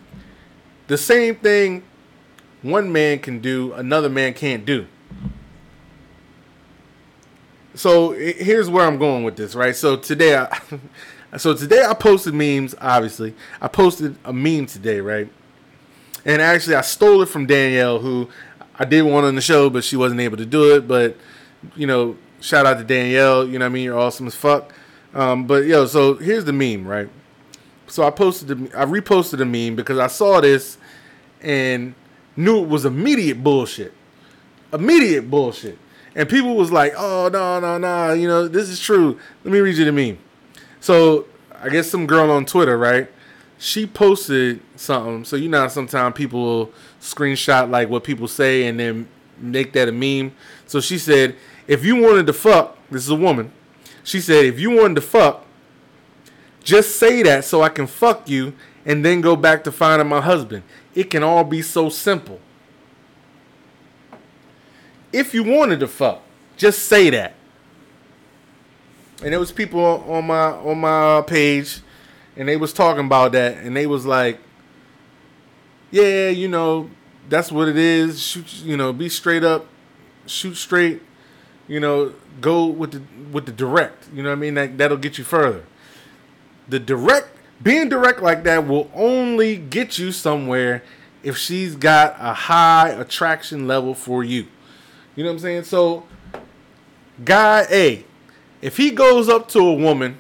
the 0.87 0.96
same 0.96 1.37
thing 1.37 1.82
one 2.62 2.90
man 2.92 3.18
can 3.18 3.40
do, 3.40 3.72
another 3.74 4.08
man 4.08 4.32
can't 4.35 4.64
do. 4.64 4.87
So 7.74 8.12
here's 8.12 8.70
where 8.70 8.87
I'm 8.87 8.98
going 8.98 9.24
with 9.24 9.37
this, 9.37 9.54
right? 9.54 9.74
So 9.74 9.96
today, 9.96 10.37
I, 10.37 10.58
so 11.37 11.54
today 11.54 11.85
I 11.85 11.94
posted 11.94 12.35
memes. 12.35 12.74
Obviously, 12.80 13.35
I 13.61 13.68
posted 13.68 14.16
a 14.24 14.32
meme 14.32 14.66
today, 14.66 15.00
right? 15.00 15.30
And 16.24 16.40
actually, 16.40 16.76
I 16.76 16.82
stole 16.82 17.22
it 17.22 17.26
from 17.26 17.46
Danielle, 17.46 17.98
who 17.98 18.28
I 18.78 18.85
did 18.85 19.02
one 19.02 19.24
on 19.24 19.35
the 19.35 19.40
show, 19.40 19.70
but 19.70 19.85
she 19.85 19.96
wasn't 19.96 20.20
able 20.20 20.37
to 20.37 20.46
do 20.46 20.74
it. 20.76 20.87
But 20.87 21.16
you 21.76 21.87
know, 21.87 22.16
shout 22.40 22.66
out 22.66 22.78
to 22.78 22.85
Danielle. 22.85 23.46
You 23.46 23.58
know 23.58 23.66
I 23.66 23.68
mean? 23.68 23.85
You're 23.85 23.98
awesome 23.98 24.26
as 24.26 24.35
fuck. 24.35 24.72
Um, 25.14 25.46
but 25.46 25.66
yo, 25.66 25.87
so 25.87 26.14
here's 26.14 26.44
the 26.44 26.52
meme, 26.52 26.87
right? 26.87 27.08
So 27.87 28.04
I 28.04 28.11
posted, 28.11 28.48
the, 28.48 28.78
I 28.78 28.87
reposted 28.87 29.38
the 29.38 29.44
meme 29.44 29.76
because 29.76 29.98
I 29.98 30.06
saw 30.06 30.40
this 30.40 30.78
and 31.42 31.94
knew 32.37 32.62
it 32.62 32.68
was 32.68 32.87
immediate 32.87 33.42
bullshit, 33.42 33.92
immediate 34.72 35.30
bullshit. 35.30 35.78
And 36.14 36.28
people 36.28 36.56
was 36.56 36.70
like, 36.70 36.92
"Oh 36.96 37.30
no, 37.32 37.58
no, 37.58 37.78
no! 37.78 38.12
You 38.12 38.28
know 38.28 38.46
this 38.48 38.68
is 38.68 38.78
true." 38.78 39.18
Let 39.44 39.52
me 39.52 39.61
read 39.61 39.76
you 39.76 39.85
the 39.85 39.92
meme. 39.92 40.18
So 40.80 41.26
I 41.61 41.68
guess 41.68 41.88
some 41.88 42.06
girl 42.06 42.30
on 42.30 42.44
Twitter, 42.44 42.76
right? 42.76 43.11
She 43.62 43.87
posted 43.87 44.61
something. 44.75 45.25
So 45.25 45.37
you 45.37 45.48
know, 45.48 45.68
sometimes 45.68 46.16
people 46.16 46.42
will 46.42 46.72
screenshot 47.01 47.70
like 47.70 47.88
what 47.88 48.03
people 48.03 48.27
say 48.27 48.66
and 48.66 48.81
then 48.81 49.07
make 49.38 49.72
that 49.75 49.88
a 49.88 49.92
meme. 49.92 50.35
So 50.66 50.81
she 50.81 50.98
said, 50.98 51.37
if 51.68 51.85
you 51.85 51.94
wanted 51.94 52.27
to 52.27 52.33
fuck, 52.33 52.77
this 52.90 53.05
is 53.05 53.09
a 53.09 53.14
woman. 53.14 53.53
She 54.03 54.20
said, 54.20 54.46
if 54.46 54.59
you 54.59 54.72
wanted 54.72 54.96
to 54.96 55.01
fuck, 55.03 55.46
just 56.64 56.96
say 56.96 57.22
that 57.22 57.44
so 57.44 57.62
I 57.62 57.68
can 57.68 57.87
fuck 57.87 58.29
you 58.29 58.53
and 58.85 59.05
then 59.05 59.20
go 59.20 59.37
back 59.37 59.62
to 59.62 59.70
finding 59.70 60.09
my 60.09 60.20
husband. 60.20 60.64
It 60.92 61.05
can 61.05 61.22
all 61.22 61.44
be 61.44 61.62
so 61.62 61.88
simple. 61.88 62.40
If 65.12 65.35
you 65.35 65.44
wanted 65.44 65.79
to 65.79 65.87
fuck, 65.87 66.20
just 66.57 66.81
say 66.81 67.11
that. 67.11 67.35
And 69.22 69.33
there 69.33 69.38
was 69.38 69.53
people 69.53 69.85
on 69.85 70.27
my 70.27 70.51
on 70.51 70.81
my 70.81 71.22
page 71.25 71.81
and 72.36 72.48
they 72.48 72.56
was 72.56 72.72
talking 72.72 73.06
about 73.06 73.32
that 73.32 73.58
and 73.58 73.76
they 73.76 73.86
was 73.86 74.06
like 74.06 74.38
yeah, 75.92 76.30
you 76.30 76.48
know, 76.48 76.90
that's 77.28 77.52
what 77.52 77.68
it 77.68 77.76
is. 77.76 78.20
Shoot, 78.20 78.62
you 78.64 78.76
know, 78.76 78.92
be 78.92 79.08
straight 79.08 79.44
up, 79.44 79.66
shoot 80.26 80.56
straight. 80.56 81.02
You 81.68 81.78
know, 81.78 82.14
go 82.40 82.66
with 82.66 82.92
the 82.92 83.02
with 83.30 83.46
the 83.46 83.52
direct. 83.52 84.08
You 84.12 84.22
know 84.24 84.30
what 84.30 84.36
I 84.38 84.40
mean? 84.40 84.54
That 84.54 84.78
that'll 84.78 84.96
get 84.96 85.18
you 85.18 85.24
further. 85.24 85.64
The 86.68 86.80
direct, 86.80 87.28
being 87.62 87.88
direct 87.88 88.20
like 88.20 88.42
that 88.44 88.66
will 88.66 88.90
only 88.94 89.56
get 89.56 89.98
you 89.98 90.10
somewhere 90.10 90.82
if 91.22 91.36
she's 91.36 91.76
got 91.76 92.16
a 92.18 92.32
high 92.32 92.88
attraction 92.88 93.68
level 93.68 93.94
for 93.94 94.24
you. 94.24 94.46
You 95.14 95.24
know 95.24 95.30
what 95.30 95.34
I'm 95.34 95.38
saying? 95.40 95.64
So, 95.64 96.06
guy 97.24 97.66
A, 97.70 98.04
if 98.62 98.78
he 98.78 98.90
goes 98.90 99.28
up 99.28 99.48
to 99.50 99.60
a 99.60 99.74
woman, 99.74 100.18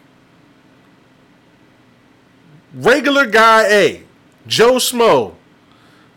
regular 2.74 3.26
guy 3.26 3.66
A, 3.68 4.04
Joe 4.46 4.74
Schmo, 4.74 5.34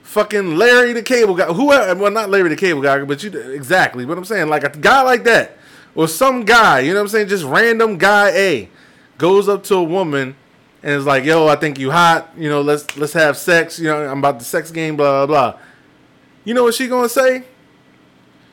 fucking 0.03 0.55
Larry 0.55 0.93
the 0.93 1.03
Cable 1.03 1.35
Guy, 1.35 1.45
whoever, 1.45 1.99
well, 1.99 2.11
not 2.11 2.29
Larry 2.29 2.49
the 2.49 2.55
Cable 2.55 2.81
Guy, 2.81 3.03
but 3.03 3.23
you 3.23 3.31
exactly 3.31 4.05
what 4.05 4.17
I'm 4.17 4.25
saying. 4.25 4.47
Like 4.47 4.63
a 4.63 4.69
guy 4.69 5.01
like 5.01 5.23
that, 5.25 5.57
or 5.93 6.07
some 6.07 6.45
guy, 6.45 6.79
you 6.79 6.93
know 6.93 6.99
what 6.99 7.03
I'm 7.03 7.07
saying? 7.09 7.27
Just 7.27 7.43
random 7.43 7.97
guy 7.97 8.29
A 8.29 8.69
goes 9.17 9.47
up 9.49 9.63
to 9.65 9.75
a 9.75 9.83
woman 9.83 10.35
and 10.83 10.93
is 10.93 11.05
like, 11.05 11.25
"Yo, 11.25 11.47
I 11.47 11.55
think 11.55 11.79
you 11.79 11.91
hot. 11.91 12.31
You 12.37 12.49
know, 12.49 12.61
let's 12.61 12.95
let's 12.97 13.13
have 13.13 13.37
sex. 13.37 13.79
You 13.79 13.87
know, 13.87 14.05
I'm 14.05 14.19
about 14.19 14.39
the 14.39 14.45
sex 14.45 14.71
game. 14.71 14.95
Blah 14.95 15.25
blah 15.25 15.51
blah." 15.51 15.59
You 16.43 16.53
know 16.53 16.63
what 16.63 16.75
she 16.75 16.87
gonna 16.87 17.09
say? 17.09 17.43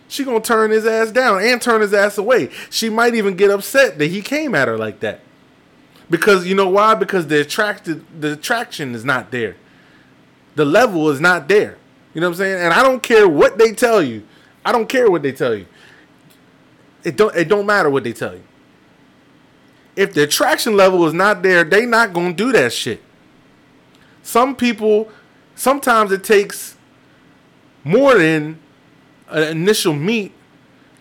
She 0.08 0.24
gonna 0.24 0.40
turn 0.40 0.70
his 0.70 0.84
ass 0.86 1.10
down 1.10 1.42
and 1.42 1.60
turn 1.60 1.80
his 1.80 1.94
ass 1.94 2.18
away. 2.18 2.50
She 2.70 2.88
might 2.88 3.14
even 3.14 3.34
get 3.34 3.50
upset 3.50 3.98
that 3.98 4.06
he 4.06 4.22
came 4.22 4.54
at 4.54 4.68
her 4.68 4.76
like 4.76 5.00
that. 5.00 5.20
Because 6.10 6.46
you 6.46 6.54
know 6.54 6.68
why? 6.68 6.94
Because 6.94 7.26
the 7.26 7.40
attracted 7.40 8.04
the 8.20 8.32
attraction 8.32 8.94
is 8.94 9.04
not 9.04 9.30
there. 9.30 9.56
The 10.54 10.64
level 10.64 11.08
is 11.10 11.20
not 11.20 11.48
there. 11.48 11.78
You 12.14 12.20
know 12.20 12.28
what 12.28 12.34
I'm 12.34 12.38
saying? 12.38 12.62
And 12.62 12.74
I 12.74 12.82
don't 12.82 13.02
care 13.02 13.28
what 13.28 13.58
they 13.58 13.72
tell 13.72 14.02
you. 14.02 14.22
I 14.64 14.72
don't 14.72 14.88
care 14.88 15.10
what 15.10 15.22
they 15.22 15.32
tell 15.32 15.54
you. 15.54 15.66
It 17.04 17.16
don't 17.16 17.34
it 17.34 17.48
don't 17.48 17.66
matter 17.66 17.90
what 17.90 18.04
they 18.04 18.12
tell 18.12 18.34
you. 18.34 18.44
If 19.96 20.14
the 20.14 20.22
attraction 20.24 20.76
level 20.76 21.06
is 21.06 21.14
not 21.14 21.42
there, 21.42 21.64
they 21.64 21.86
not 21.86 22.12
gonna 22.12 22.32
do 22.32 22.52
that 22.52 22.72
shit. 22.72 23.02
Some 24.22 24.54
people 24.54 25.10
sometimes 25.54 26.12
it 26.12 26.24
takes 26.24 26.76
more 27.84 28.16
than 28.16 28.58
an 29.28 29.42
initial 29.44 29.92
meet 29.94 30.32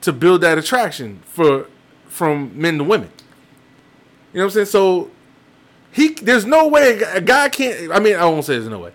to 0.01 0.11
build 0.11 0.41
that 0.41 0.57
attraction 0.57 1.21
for 1.25 1.67
from 2.07 2.51
men 2.59 2.77
to 2.77 2.83
women. 2.83 3.11
You 4.33 4.39
know 4.39 4.45
what 4.45 4.51
I'm 4.51 4.51
saying? 4.51 4.65
So 4.67 5.11
he 5.91 6.09
there's 6.13 6.45
no 6.45 6.67
way 6.67 7.01
a 7.01 7.21
guy 7.21 7.49
can't 7.49 7.91
I 7.91 7.99
mean 7.99 8.15
I 8.15 8.25
won't 8.25 8.45
say 8.45 8.53
there's 8.53 8.69
no 8.69 8.79
way. 8.79 8.91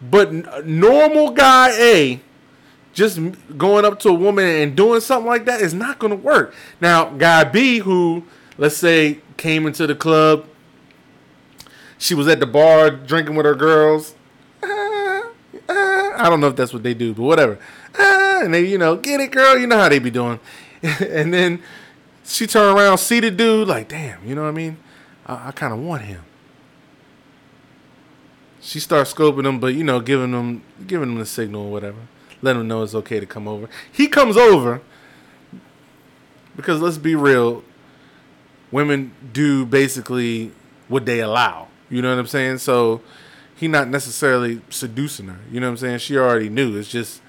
But 0.00 0.64
normal 0.64 1.30
guy 1.30 1.70
A 1.78 2.20
just 2.92 3.18
going 3.56 3.84
up 3.84 3.98
to 4.00 4.08
a 4.08 4.14
woman 4.14 4.44
and 4.44 4.76
doing 4.76 5.00
something 5.00 5.26
like 5.26 5.44
that 5.44 5.60
is 5.60 5.74
not 5.74 5.98
going 5.98 6.10
to 6.10 6.16
work. 6.16 6.54
Now, 6.80 7.10
guy 7.10 7.44
B 7.44 7.78
who 7.78 8.24
let's 8.56 8.76
say 8.76 9.20
came 9.36 9.66
into 9.66 9.86
the 9.86 9.94
club 9.94 10.46
she 11.98 12.14
was 12.14 12.28
at 12.28 12.38
the 12.40 12.46
bar 12.46 12.90
drinking 12.90 13.34
with 13.34 13.44
her 13.44 13.56
girls. 13.56 14.14
I 14.62 15.32
don't 16.28 16.40
know 16.40 16.48
if 16.48 16.56
that's 16.56 16.72
what 16.72 16.84
they 16.84 16.94
do, 16.94 17.12
but 17.12 17.22
whatever. 17.22 17.58
and 17.98 18.54
they, 18.54 18.64
you 18.64 18.78
know, 18.78 18.96
get 18.96 19.20
it, 19.20 19.32
girl. 19.32 19.58
You 19.58 19.66
know 19.66 19.78
how 19.78 19.88
they 19.88 19.98
be 19.98 20.10
doing. 20.10 20.38
and 20.82 21.34
then 21.34 21.62
she 22.28 22.46
turned 22.46 22.78
around, 22.78 22.98
see 22.98 23.20
the 23.20 23.30
dude, 23.30 23.68
like, 23.68 23.88
damn, 23.88 24.26
you 24.26 24.34
know 24.34 24.42
what 24.42 24.48
I 24.48 24.52
mean? 24.52 24.76
I, 25.26 25.48
I 25.48 25.50
kind 25.52 25.72
of 25.72 25.80
want 25.80 26.02
him. 26.02 26.22
She 28.60 28.80
starts 28.80 29.14
scoping 29.14 29.46
him, 29.46 29.60
but 29.60 29.68
you 29.68 29.82
know, 29.82 30.00
giving 30.00 30.32
him, 30.32 30.62
giving 30.86 31.10
him 31.10 31.18
the 31.18 31.26
signal 31.26 31.62
or 31.62 31.72
whatever, 31.72 31.98
letting 32.42 32.62
him 32.62 32.68
know 32.68 32.82
it's 32.82 32.94
okay 32.94 33.18
to 33.18 33.26
come 33.26 33.48
over. 33.48 33.68
He 33.90 34.08
comes 34.08 34.36
over 34.36 34.82
because 36.54 36.80
let's 36.80 36.98
be 36.98 37.14
real, 37.14 37.64
women 38.70 39.12
do 39.32 39.64
basically 39.64 40.52
what 40.88 41.06
they 41.06 41.20
allow. 41.20 41.68
You 41.88 42.02
know 42.02 42.10
what 42.10 42.18
I'm 42.18 42.26
saying? 42.26 42.58
So 42.58 43.00
he 43.56 43.68
not 43.68 43.88
necessarily 43.88 44.60
seducing 44.68 45.28
her. 45.28 45.38
You 45.50 45.60
know 45.60 45.68
what 45.68 45.72
I'm 45.72 45.76
saying? 45.78 45.98
She 45.98 46.18
already 46.18 46.48
knew. 46.48 46.76
It's 46.76 46.90
just 46.90 47.22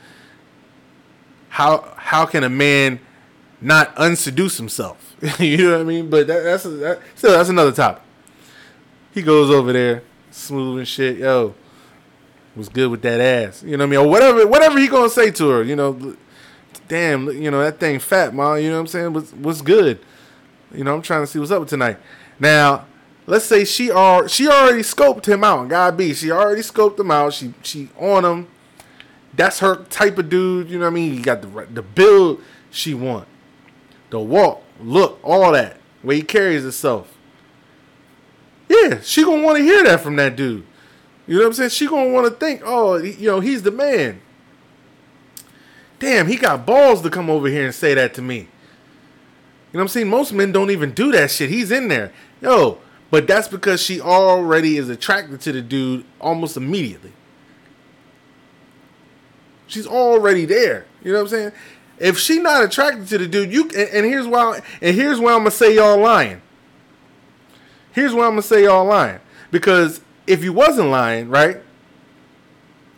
how 1.50 1.94
how 1.96 2.26
can 2.26 2.44
a 2.44 2.50
man 2.50 3.00
not 3.62 3.96
unseduce 3.96 4.58
himself? 4.58 5.16
you 5.40 5.58
know 5.58 5.72
what 5.74 5.82
I 5.82 5.84
mean? 5.84 6.10
But 6.10 6.28
that, 6.28 6.44
that's 6.44 6.64
that, 6.64 7.00
still 7.16 7.32
that's 7.32 7.50
another 7.50 7.72
topic. 7.72 8.04
He 9.14 9.22
goes 9.22 9.50
over 9.50 9.74
there, 9.74 10.04
smooth 10.32 10.80
and 10.80 10.88
shit. 10.88 11.18
Yo, 11.18 11.56
was 12.56 12.70
good 12.70 12.90
with 12.92 13.02
that 13.02 13.20
ass. 13.20 13.64
You 13.64 13.78
know 13.78 13.86
what 13.86 13.88
I 13.88 13.90
mean? 13.92 14.00
Or 14.00 14.10
whatever 14.10 14.48
whatever 14.48 14.80
he 14.80 14.88
gonna 14.88 15.10
say 15.10 15.32
to 15.32 15.50
her. 15.50 15.64
You 15.64 15.76
know, 15.76 16.16
damn, 16.88 17.28
you 17.30 17.50
know 17.50 17.64
that 17.64 17.80
thing 17.80 18.00
fat, 18.00 18.34
mom. 18.34 18.60
You 18.60 18.70
know 18.70 18.76
what 18.76 18.82
I'm 18.82 18.88
saying? 18.88 19.14
Was 19.14 19.34
was 19.34 19.62
good. 19.62 20.00
You 20.74 20.84
know, 20.84 20.94
I'm 20.94 21.02
trying 21.02 21.24
to 21.24 21.28
see 21.28 21.40
what's 21.40 21.52
up 21.52 21.62
with 21.62 21.70
tonight. 21.70 21.98
Now, 22.40 22.86
let's 23.26 23.46
say 23.46 23.66
she 23.66 23.90
are 23.90 24.28
she 24.28 24.48
already 24.48 24.82
scoped 24.82 25.26
him 25.26 25.44
out. 25.44 25.68
God 25.70 25.98
be, 25.98 26.14
she 26.14 26.32
already 26.32 26.62
scoped 26.62 27.00
him 27.00 27.12
out. 27.12 27.34
She 27.34 27.54
she 27.64 27.90
on 27.98 28.26
him. 28.26 28.48
That's 29.34 29.60
her 29.60 29.86
type 29.86 30.18
of 30.18 30.30
dude. 30.30 30.70
You 30.70 30.80
know 30.80 30.86
what 30.86 30.92
I 30.92 30.96
mean? 30.96 31.14
He 31.14 31.22
got 31.22 31.42
the 31.42 31.68
the 31.72 31.82
build 31.82 32.42
she 32.72 32.94
want, 32.94 33.28
the 34.10 34.20
walk, 34.20 34.64
look, 34.82 35.20
all 35.24 35.52
that. 35.52 35.78
Way 36.04 36.18
he 36.18 36.22
carries 36.22 36.64
himself. 36.64 37.16
Yeah, 38.70 39.00
she 39.02 39.24
gonna 39.24 39.44
want 39.44 39.58
to 39.58 39.64
hear 39.64 39.84
that 39.84 40.02
from 40.02 40.16
that 40.18 40.36
dude. 40.36 40.66
You 41.28 41.36
know 41.36 41.42
what 41.42 41.48
I'm 41.48 41.54
saying? 41.54 41.70
She 41.72 41.88
gonna 41.88 42.12
want 42.12 42.28
to 42.28 42.32
think, 42.32 42.62
oh, 42.64 42.98
you 42.98 43.28
know, 43.28 43.40
he's 43.40 43.64
the 43.64 43.72
man. 43.72 44.22
Damn, 46.00 46.28
he 46.28 46.38
got 46.38 46.66
balls 46.66 47.02
to 47.02 47.10
come 47.10 47.30
over 47.30 47.48
here 47.48 47.66
and 47.66 47.76
say 47.76 47.94
that 47.94 48.14
to 48.16 48.22
me. 48.22 48.38
You 48.38 49.78
know 49.78 49.80
what 49.80 49.82
I'm 49.82 49.88
saying? 49.90 50.10
Most 50.10 50.34
men 50.34 50.52
don't 50.52 50.72
even 50.72 50.92
do 50.94 51.12
that 51.12 51.30
shit. 51.30 51.50
He's 51.50 51.72
in 51.72 51.90
there. 51.90 52.12
Yo, 52.42 52.80
but 53.12 53.28
that's 53.28 53.48
because 53.48 53.82
she 53.82 54.00
already 54.00 54.78
is 54.78 54.90
attracted 54.90 55.42
to 55.42 55.52
the 55.52 55.62
dude 55.62 56.06
almost 56.20 56.58
immediately. 56.58 57.12
She's 59.68 59.86
already 59.86 60.46
there. 60.46 60.86
You 61.04 61.12
know 61.12 61.20
what 61.20 61.24
I'm 61.26 61.30
saying? 61.30 61.52
If 62.00 62.18
she 62.18 62.40
not 62.40 62.64
attracted 62.64 63.08
to 63.10 63.18
the 63.18 63.28
dude, 63.28 63.52
you 63.52 63.64
and, 63.64 63.90
and 63.90 64.06
here's 64.06 64.26
why 64.26 64.62
and 64.82 64.96
here's 64.96 65.20
why 65.20 65.34
I'm 65.34 65.40
gonna 65.40 65.52
say 65.52 65.76
y'all 65.76 66.00
lying. 66.00 66.42
Here's 67.92 68.14
why 68.14 68.26
I'm 68.26 68.32
gonna 68.32 68.42
say 68.42 68.64
y'all 68.64 68.86
lying. 68.86 69.20
Because 69.52 70.02
if 70.26 70.44
you 70.44 70.54
wasn't 70.54 70.90
lying, 70.90 71.30
right? 71.30 71.58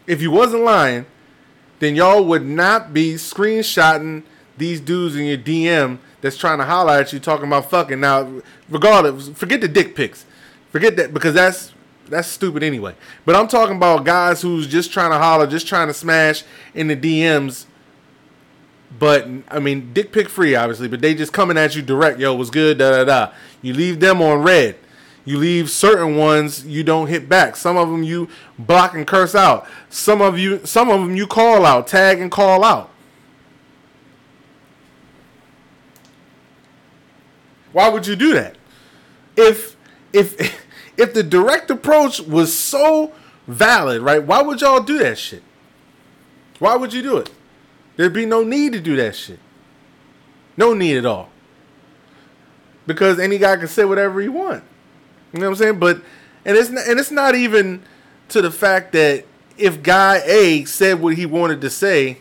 If 0.05 0.21
you 0.21 0.31
wasn't 0.31 0.63
lying, 0.63 1.05
then 1.79 1.95
y'all 1.95 2.23
would 2.23 2.45
not 2.45 2.93
be 2.93 3.13
screenshotting 3.13 4.23
these 4.57 4.79
dudes 4.79 5.15
in 5.15 5.25
your 5.25 5.37
DM 5.37 5.97
that's 6.21 6.37
trying 6.37 6.59
to 6.59 6.65
holler 6.65 6.93
at 6.93 7.11
you 7.11 7.19
talking 7.19 7.47
about 7.47 7.69
fucking. 7.69 7.99
Now, 7.99 8.41
regardless, 8.69 9.29
forget 9.29 9.61
the 9.61 9.67
dick 9.67 9.95
pics. 9.95 10.25
Forget 10.69 10.95
that 10.97 11.13
because 11.13 11.33
that's 11.33 11.73
that's 12.07 12.27
stupid 12.27 12.61
anyway. 12.61 12.95
But 13.25 13.35
I'm 13.35 13.47
talking 13.47 13.77
about 13.77 14.05
guys 14.05 14.41
who's 14.41 14.67
just 14.67 14.91
trying 14.91 15.11
to 15.11 15.17
holler, 15.17 15.47
just 15.47 15.67
trying 15.67 15.87
to 15.87 15.93
smash 15.93 16.43
in 16.75 16.87
the 16.87 16.95
DMs. 16.95 17.65
But 18.97 19.27
I 19.47 19.59
mean, 19.59 19.93
dick 19.93 20.11
pic 20.11 20.29
free, 20.29 20.55
obviously. 20.55 20.87
But 20.87 21.01
they 21.01 21.13
just 21.13 21.33
coming 21.33 21.57
at 21.57 21.75
you 21.75 21.81
direct. 21.81 22.19
Yo, 22.19 22.33
what's 22.35 22.49
good? 22.49 22.77
Da 22.77 22.91
da 22.91 23.03
da. 23.03 23.33
You 23.61 23.73
leave 23.73 23.99
them 23.99 24.21
on 24.21 24.43
read. 24.43 24.75
You 25.23 25.37
leave 25.37 25.69
certain 25.69 26.17
ones 26.17 26.65
you 26.65 26.83
don't 26.83 27.07
hit 27.07 27.29
back. 27.29 27.55
Some 27.55 27.77
of 27.77 27.89
them 27.89 28.03
you 28.03 28.27
block 28.57 28.95
and 28.95 29.05
curse 29.05 29.35
out. 29.35 29.67
Some 29.89 30.21
of 30.21 30.39
you, 30.39 30.65
some 30.65 30.89
of 30.89 31.01
them 31.01 31.15
you 31.15 31.27
call 31.27 31.65
out, 31.65 31.87
tag 31.87 32.19
and 32.19 32.31
call 32.31 32.63
out. 32.63 32.89
Why 37.71 37.87
would 37.87 38.07
you 38.07 38.15
do 38.15 38.33
that? 38.33 38.57
If 39.37 39.75
if 40.11 40.67
if 40.97 41.13
the 41.13 41.23
direct 41.23 41.69
approach 41.69 42.19
was 42.19 42.57
so 42.57 43.13
valid, 43.47 44.01
right? 44.01 44.23
Why 44.23 44.41
would 44.41 44.61
y'all 44.61 44.81
do 44.81 44.97
that 44.99 45.17
shit? 45.17 45.43
Why 46.59 46.75
would 46.75 46.93
you 46.93 47.01
do 47.01 47.17
it? 47.17 47.31
There'd 47.95 48.13
be 48.13 48.25
no 48.25 48.43
need 48.43 48.73
to 48.73 48.79
do 48.79 48.95
that 48.95 49.15
shit. 49.15 49.39
No 50.57 50.73
need 50.73 50.97
at 50.97 51.05
all. 51.05 51.29
Because 52.87 53.19
any 53.19 53.37
guy 53.37 53.57
can 53.57 53.67
say 53.67 53.85
whatever 53.85 54.21
he 54.21 54.27
want. 54.27 54.63
You 55.33 55.39
know 55.39 55.49
what 55.49 55.57
I'm 55.57 55.63
saying? 55.63 55.79
But 55.79 56.01
and 56.45 56.57
it's 56.57 56.69
not, 56.69 56.87
and 56.87 56.99
it's 56.99 57.11
not 57.11 57.35
even 57.35 57.83
to 58.29 58.41
the 58.41 58.51
fact 58.51 58.91
that 58.93 59.25
if 59.57 59.83
guy 59.83 60.21
A 60.25 60.65
said 60.65 61.01
what 61.01 61.15
he 61.15 61.25
wanted 61.25 61.61
to 61.61 61.69
say 61.69 62.17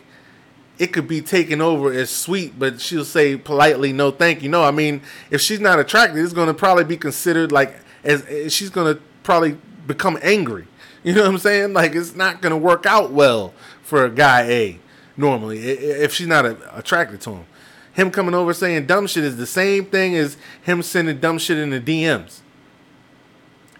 it 0.81 0.93
could 0.93 1.07
be 1.07 1.21
taken 1.21 1.61
over 1.61 1.93
as 1.93 2.09
sweet, 2.09 2.57
but 2.57 2.81
she'll 2.81 3.05
say 3.05 3.35
politely, 3.35 3.93
"No, 3.93 4.09
thank 4.09 4.41
you." 4.41 4.49
No, 4.49 4.63
I 4.63 4.71
mean, 4.71 5.01
if 5.29 5.39
she's 5.39 5.59
not 5.59 5.79
attracted, 5.79 6.23
it's 6.23 6.33
going 6.33 6.47
to 6.47 6.55
probably 6.55 6.83
be 6.83 6.97
considered 6.97 7.51
like 7.51 7.75
as, 8.03 8.25
as 8.25 8.51
she's 8.51 8.71
going 8.71 8.95
to 8.95 9.01
probably 9.21 9.57
become 9.85 10.17
angry. 10.23 10.67
You 11.03 11.13
know 11.13 11.21
what 11.21 11.29
I'm 11.29 11.37
saying? 11.39 11.73
Like 11.73 11.95
it's 11.95 12.15
not 12.15 12.41
going 12.41 12.51
to 12.51 12.57
work 12.57 12.85
out 12.85 13.11
well 13.11 13.53
for 13.83 14.07
guy 14.09 14.41
A 14.43 14.79
normally 15.17 15.59
if 15.59 16.13
she's 16.13 16.27
not 16.27 16.45
attracted 16.45 17.21
to 17.21 17.31
him. 17.31 17.45
Him 17.93 18.11
coming 18.11 18.33
over 18.33 18.53
saying 18.53 18.85
dumb 18.85 19.07
shit 19.07 19.23
is 19.23 19.37
the 19.37 19.45
same 19.45 19.85
thing 19.85 20.15
as 20.15 20.37
him 20.61 20.81
sending 20.81 21.19
dumb 21.19 21.37
shit 21.37 21.57
in 21.57 21.71
the 21.71 21.81
DMs. 21.81 22.39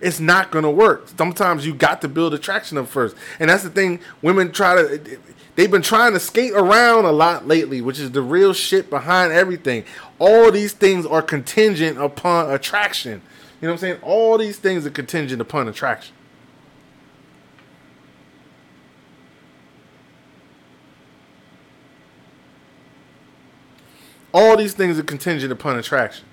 It's 0.01 0.19
not 0.19 0.51
gonna 0.51 0.71
work. 0.71 1.09
Sometimes 1.17 1.65
you 1.65 1.73
got 1.73 2.01
to 2.01 2.07
build 2.07 2.33
attraction 2.33 2.77
up 2.77 2.87
first, 2.87 3.15
and 3.39 3.49
that's 3.49 3.63
the 3.63 3.69
thing. 3.69 3.99
Women 4.21 4.51
try 4.51 4.75
to 4.75 5.19
They've 5.55 5.69
been 5.69 5.81
trying 5.81 6.13
to 6.13 6.19
skate 6.19 6.53
around 6.53 7.05
a 7.05 7.11
lot 7.11 7.47
lately, 7.47 7.81
which 7.81 7.99
is 7.99 8.11
the 8.11 8.21
real 8.21 8.53
shit 8.53 8.89
behind 8.89 9.33
everything. 9.33 9.83
All 10.17 10.49
these 10.51 10.71
things 10.73 11.05
are 11.05 11.21
contingent 11.21 12.01
upon 12.01 12.49
attraction. 12.51 13.21
You 13.59 13.67
know 13.67 13.73
what 13.73 13.73
I'm 13.73 13.77
saying? 13.79 13.99
All 14.01 14.37
these 14.37 14.57
things 14.57 14.85
are 14.85 14.91
contingent 14.91 15.41
upon 15.41 15.67
attraction. 15.67 16.15
All 24.33 24.55
these 24.57 24.73
things 24.73 24.97
are 24.97 25.03
contingent 25.03 25.51
upon 25.51 25.77
attraction. 25.77 26.25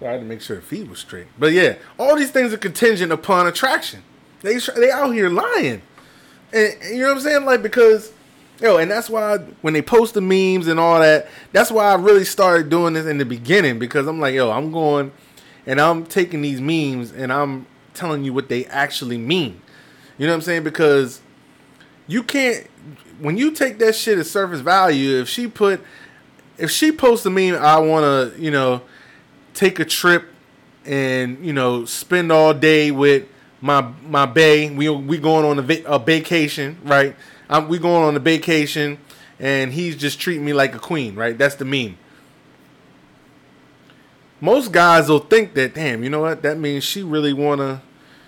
So 0.00 0.06
I 0.06 0.12
had 0.12 0.20
to 0.20 0.26
make 0.26 0.40
sure 0.40 0.56
the 0.56 0.62
feet 0.62 0.88
was 0.88 0.98
straight. 0.98 1.26
But 1.38 1.52
yeah, 1.52 1.76
all 1.98 2.16
these 2.16 2.30
things 2.30 2.52
are 2.52 2.58
contingent 2.58 3.12
upon 3.12 3.46
attraction. 3.46 4.02
They 4.42 4.58
they 4.58 4.90
out 4.90 5.12
here 5.12 5.30
lying, 5.30 5.82
and, 6.52 6.74
and 6.82 6.94
you 6.94 7.00
know 7.00 7.08
what 7.08 7.16
I'm 7.16 7.20
saying? 7.20 7.44
Like 7.44 7.62
because 7.62 8.12
yo, 8.60 8.76
and 8.76 8.90
that's 8.90 9.08
why 9.10 9.38
when 9.62 9.74
they 9.74 9.82
post 9.82 10.14
the 10.14 10.20
memes 10.20 10.68
and 10.68 10.78
all 10.78 11.00
that, 11.00 11.28
that's 11.52 11.70
why 11.70 11.86
I 11.86 11.94
really 11.94 12.24
started 12.24 12.68
doing 12.68 12.94
this 12.94 13.06
in 13.06 13.18
the 13.18 13.24
beginning 13.24 13.78
because 13.78 14.06
I'm 14.06 14.20
like, 14.20 14.34
yo, 14.34 14.50
I'm 14.50 14.72
going 14.72 15.12
and 15.66 15.80
I'm 15.80 16.04
taking 16.06 16.42
these 16.42 16.60
memes 16.60 17.10
and 17.10 17.32
I'm 17.32 17.66
telling 17.94 18.24
you 18.24 18.32
what 18.32 18.48
they 18.48 18.66
actually 18.66 19.18
mean. 19.18 19.60
You 20.18 20.26
know 20.26 20.32
what 20.32 20.36
I'm 20.36 20.42
saying? 20.42 20.64
Because 20.64 21.20
you 22.06 22.22
can't 22.22 22.66
when 23.20 23.36
you 23.36 23.50
take 23.52 23.78
that 23.78 23.94
shit 23.94 24.18
at 24.18 24.26
surface 24.26 24.60
value. 24.60 25.20
If 25.20 25.28
she 25.28 25.46
put 25.46 25.80
if 26.58 26.70
she 26.70 26.92
posts 26.92 27.26
a 27.26 27.30
meme, 27.30 27.54
I 27.54 27.78
want 27.78 28.04
to 28.04 28.40
you 28.40 28.50
know 28.50 28.82
take 29.54 29.78
a 29.78 29.84
trip 29.84 30.26
and 30.84 31.44
you 31.44 31.52
know 31.52 31.84
spend 31.84 32.30
all 32.30 32.54
day 32.54 32.90
with 32.90 33.26
my 33.60 33.80
my 34.06 34.26
bay. 34.26 34.70
We 34.70 34.88
we 34.88 35.18
going 35.18 35.44
on 35.44 35.58
a, 35.58 35.62
va- 35.62 35.84
a 35.86 35.98
vacation, 35.98 36.78
right? 36.84 37.16
I'm, 37.48 37.68
we 37.68 37.78
going 37.78 38.04
on 38.04 38.16
a 38.16 38.20
vacation, 38.20 38.98
and 39.38 39.72
he's 39.72 39.96
just 39.96 40.18
treating 40.18 40.44
me 40.44 40.52
like 40.52 40.74
a 40.74 40.78
queen, 40.78 41.14
right? 41.14 41.36
That's 41.36 41.54
the 41.54 41.64
meme. 41.64 41.98
Most 44.40 44.72
guys 44.72 45.08
will 45.08 45.20
think 45.20 45.54
that, 45.54 45.74
damn, 45.74 46.02
you 46.02 46.10
know 46.10 46.20
what? 46.20 46.42
That 46.42 46.58
means 46.58 46.84
she 46.84 47.02
really 47.02 47.32
wanna, 47.32 47.82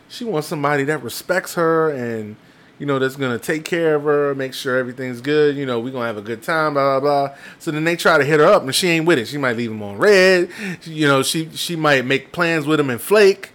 she 0.09 0.25
wants 0.25 0.49
somebody 0.49 0.85
that 0.85 1.03
respects 1.03 1.55
her 1.55 1.91
and, 1.91 2.37
you 2.79 2.87
know, 2.87 2.99
that's 2.99 3.17
gonna 3.17 3.39
take 3.39 3.65
care 3.65 3.95
of 3.95 4.05
her, 4.05 4.35
make 4.35 4.53
sure 4.53 4.77
everything's 4.77 5.21
good. 5.21 5.57
You 5.57 5.67
know, 5.67 5.81
we 5.81 5.91
gonna 5.91 6.07
have 6.07 6.19
a 6.19 6.23
good 6.23 6.43
time, 6.43 6.75
blah 6.75 7.01
blah 7.01 7.29
blah. 7.29 7.37
So 7.59 7.71
then 7.71 7.85
they 7.85 7.97
try 7.97 8.19
to 8.19 8.25
hit 8.25 8.41
her 8.41 8.47
up, 8.47 8.62
and 8.62 8.75
she 8.75 8.89
ain't 8.89 9.07
with 9.07 9.19
it. 9.19 9.27
She 9.27 9.39
might 9.39 9.57
leave 9.57 9.71
him 9.71 9.83
on 9.83 9.99
read. 9.99 10.51
You 10.85 11.09
know, 11.09 11.23
she 11.23 11.51
she 11.55 11.77
might 11.77 12.05
make 12.05 12.33
plans 12.33 12.67
with 12.67 12.79
him 12.79 12.91
and 12.91 13.01
flake. 13.01 13.53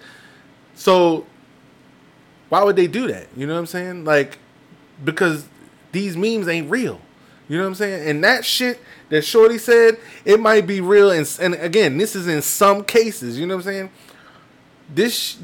So 0.74 1.26
why 2.50 2.64
would 2.64 2.76
they 2.76 2.88
do 2.88 3.08
that? 3.08 3.28
You 3.36 3.48
know 3.48 3.54
what 3.54 3.60
I'm 3.60 3.66
saying? 3.66 4.04
Like, 4.04 4.38
because 5.04 5.48
these 5.92 6.18
memes 6.18 6.48
ain't 6.48 6.70
real. 6.70 7.00
You 7.48 7.58
know 7.58 7.64
what 7.64 7.70
I'm 7.70 7.76
saying? 7.76 8.10
And 8.10 8.24
that 8.24 8.44
shit 8.44 8.80
that 9.10 9.24
Shorty 9.24 9.58
said, 9.58 9.98
it 10.26 10.40
might 10.40 10.66
be 10.66 10.82
real. 10.82 11.12
And, 11.12 11.38
and 11.42 11.54
again, 11.56 11.98
this 11.98 12.16
is 12.16 12.28
in 12.28 12.42
some 12.42 12.84
cases. 12.84 13.38
You 13.38 13.46
know 13.46 13.56
what 13.56 13.66
I'm 13.66 13.72
saying? 13.72 13.90
This 14.94 15.38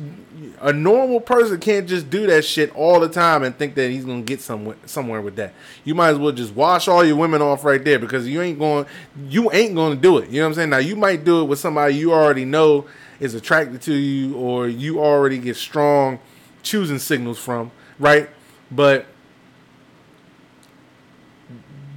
a 0.62 0.74
normal 0.74 1.20
person 1.20 1.60
can't 1.60 1.88
just 1.88 2.10
do 2.10 2.28
that 2.28 2.44
shit 2.44 2.76
all 2.76 3.00
the 3.00 3.10
time 3.10 3.44
and 3.44 3.56
think 3.56 3.76
that 3.76 3.90
he's 3.90 4.06
gonna 4.06 4.22
get 4.22 4.42
somewhere 4.42 4.76
somewhere 4.86 5.22
with 5.22 5.36
that. 5.38 5.54
You 5.84 5.96
might 5.96 6.10
as 6.10 6.18
well 6.18 6.32
just 6.32 6.54
wash 6.54 6.88
all 6.88 7.04
your 7.04 7.16
women 7.16 7.42
off 7.42 7.64
right 7.64 7.84
there 7.84 8.00
because 8.00 8.28
you 8.28 8.42
ain't 8.42 8.60
going 8.60 8.86
you 9.30 9.52
ain't 9.52 9.76
gonna 9.76 9.96
do 9.96 10.18
it. 10.18 10.30
You 10.30 10.40
know 10.40 10.46
what 10.46 10.50
I'm 10.50 10.54
saying? 10.56 10.70
Now 10.70 10.78
you 10.78 10.96
might 10.96 11.24
do 11.24 11.42
it 11.42 11.46
with 11.46 11.60
somebody 11.60 11.96
you 11.96 12.14
already 12.14 12.46
know 12.46 12.86
is 13.20 13.34
attracted 13.34 13.82
to 13.84 13.94
you 13.94 14.36
or 14.36 14.68
you 14.68 15.00
already 15.00 15.38
get 15.38 15.56
strong 15.56 16.20
choosing 16.64 17.00
signals 17.00 17.38
from, 17.40 17.72
right? 18.00 18.30
But 18.72 19.06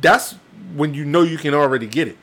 that's 0.01 0.37
when 0.75 0.95
you 0.95 1.05
know 1.05 1.23
you 1.23 1.39
can 1.39 1.55
already 1.55 1.87
get 1.87 2.09
it. 2.09 2.17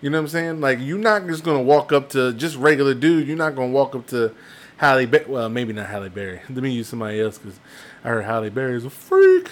You 0.00 0.10
know 0.10 0.18
what 0.18 0.24
I'm 0.24 0.28
saying? 0.28 0.60
Like 0.60 0.78
you're 0.80 0.98
not 0.98 1.26
just 1.26 1.44
gonna 1.44 1.62
walk 1.62 1.92
up 1.92 2.10
to 2.10 2.32
just 2.32 2.56
regular 2.56 2.94
dude. 2.94 3.26
You're 3.26 3.36
not 3.36 3.54
gonna 3.54 3.72
walk 3.72 3.94
up 3.94 4.06
to 4.08 4.34
Halle. 4.76 5.06
Ba- 5.06 5.24
well, 5.26 5.48
maybe 5.48 5.72
not 5.72 5.86
Halle 5.86 6.08
Berry. 6.08 6.40
Let 6.48 6.62
me 6.62 6.70
use 6.70 6.88
somebody 6.88 7.20
else 7.20 7.38
because 7.38 7.58
I 8.04 8.08
heard 8.08 8.24
Halle 8.24 8.50
Berry 8.50 8.76
is 8.76 8.84
a 8.84 8.90
freak, 8.90 9.48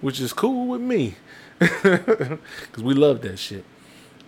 which 0.00 0.20
is 0.20 0.32
cool 0.32 0.66
with 0.68 0.80
me 0.80 1.16
because 1.58 2.38
we 2.78 2.94
love 2.94 3.22
that 3.22 3.38
shit. 3.38 3.64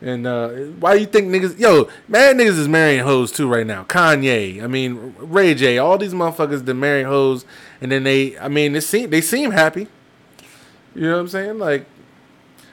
And 0.01 0.27
uh, 0.27 0.49
why 0.81 0.95
do 0.95 1.01
you 1.01 1.07
think 1.07 1.29
niggas, 1.29 1.61
yo, 1.61 1.89
mad 2.09 2.37
niggas 2.37 2.59
is 2.59 2.67
marrying 2.67 3.05
hoes 3.05 3.31
too 3.31 3.49
right 3.49 3.67
now. 3.67 3.85
Kanye, 3.85 4.63
I 4.63 4.67
mean 4.67 5.15
Ray 5.19 5.55
J, 5.55 5.79
all 5.79 5.97
these 5.97 6.13
motherfuckers 6.13 6.65
that 6.65 6.75
marry 6.75 7.05
hoes, 7.05 7.45
and 7.81 7.93
then 7.93 8.03
they, 8.03 8.37
I 8.39 8.49
mean, 8.49 8.73
they 8.73 8.81
seem 8.81 9.11
they 9.11 9.21
seem 9.21 9.53
happy. 9.53 9.87
You 10.95 11.03
know 11.03 11.13
what 11.13 11.21
I'm 11.21 11.29
saying? 11.29 11.59
Like, 11.59 11.87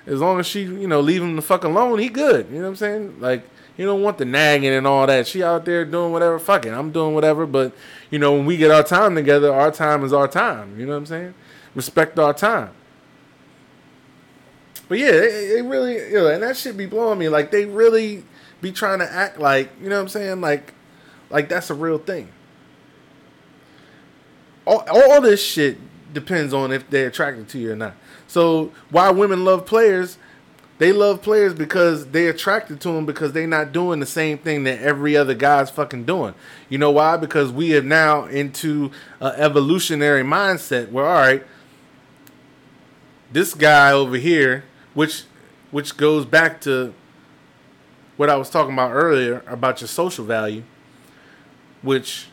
as 0.07 0.19
long 0.19 0.39
as 0.39 0.47
she, 0.47 0.63
you 0.63 0.87
know, 0.87 1.01
leave 1.01 1.21
him 1.21 1.35
the 1.35 1.41
fuck 1.41 1.63
alone, 1.63 1.99
he 1.99 2.09
good. 2.09 2.47
You 2.49 2.57
know 2.57 2.63
what 2.63 2.69
I'm 2.69 2.75
saying? 2.75 3.21
Like, 3.21 3.47
you 3.79 3.85
don't 3.85 4.01
want 4.01 4.17
the 4.17 4.25
nagging 4.25 4.73
and 4.73 4.85
all 4.85 5.07
that. 5.07 5.25
She 5.25 5.41
out 5.41 5.63
there 5.63 5.85
doing 5.85 6.11
whatever. 6.11 6.37
Fucking, 6.37 6.73
I'm 6.73 6.91
doing 6.91 7.15
whatever. 7.15 7.45
But 7.45 7.73
you 8.09 8.19
know, 8.19 8.33
when 8.33 8.45
we 8.45 8.57
get 8.57 8.71
our 8.71 8.83
time 8.83 9.15
together, 9.15 9.53
our 9.53 9.71
time 9.71 10.03
is 10.03 10.11
our 10.11 10.27
time. 10.27 10.77
You 10.77 10.85
know 10.85 10.91
what 10.91 10.97
I'm 10.97 11.05
saying? 11.05 11.33
Respect 11.73 12.19
our 12.19 12.33
time. 12.33 12.71
But 14.89 14.99
yeah, 14.99 15.11
they, 15.11 15.47
they 15.47 15.61
really, 15.61 15.93
you 15.93 16.15
know, 16.15 16.27
and 16.27 16.43
that 16.43 16.57
shit 16.57 16.75
be 16.75 16.87
blowing 16.87 17.19
me. 17.19 17.29
Like 17.29 17.51
they 17.51 17.63
really 17.63 18.25
be 18.59 18.73
trying 18.73 18.99
to 18.99 19.09
act 19.09 19.39
like, 19.39 19.71
you 19.81 19.87
know 19.87 19.95
what 19.95 20.01
I'm 20.01 20.09
saying? 20.09 20.41
Like, 20.41 20.73
like 21.29 21.47
that's 21.47 21.69
a 21.69 21.73
real 21.73 21.99
thing. 21.99 22.27
All, 24.65 24.83
all 24.89 25.21
this 25.21 25.41
shit 25.41 25.77
depends 26.13 26.53
on 26.53 26.73
if 26.73 26.89
they're 26.89 27.07
attracted 27.07 27.47
to 27.47 27.57
you 27.57 27.71
or 27.71 27.75
not. 27.77 27.95
So 28.27 28.73
why 28.89 29.09
women 29.11 29.45
love 29.45 29.65
players? 29.65 30.17
They 30.79 30.93
love 30.93 31.21
players 31.21 31.53
because 31.53 32.07
they're 32.07 32.29
attracted 32.29 32.79
to 32.81 32.93
them 32.93 33.05
because 33.05 33.33
they're 33.33 33.45
not 33.45 33.73
doing 33.73 33.99
the 33.99 34.05
same 34.05 34.37
thing 34.37 34.63
that 34.63 34.79
every 34.79 35.15
other 35.15 35.33
guy's 35.33 35.69
fucking 35.69 36.05
doing. 36.05 36.33
You 36.69 36.77
know 36.77 36.89
why? 36.89 37.17
Because 37.17 37.51
we 37.51 37.75
are 37.75 37.81
now 37.81 38.25
into 38.25 38.89
an 39.19 39.33
evolutionary 39.35 40.23
mindset 40.23 40.89
where 40.89 41.05
all 41.05 41.15
right, 41.15 41.43
this 43.31 43.53
guy 43.53 43.91
over 43.91 44.15
here 44.15 44.63
which 44.93 45.25
which 45.69 45.97
goes 45.97 46.25
back 46.25 46.61
to 46.61 46.93
what 48.15 48.29
I 48.29 48.37
was 48.37 48.49
talking 48.49 48.73
about 48.73 48.91
earlier 48.91 49.43
about 49.47 49.81
your 49.81 49.89
social 49.89 50.23
value, 50.23 50.63
which 51.81 52.27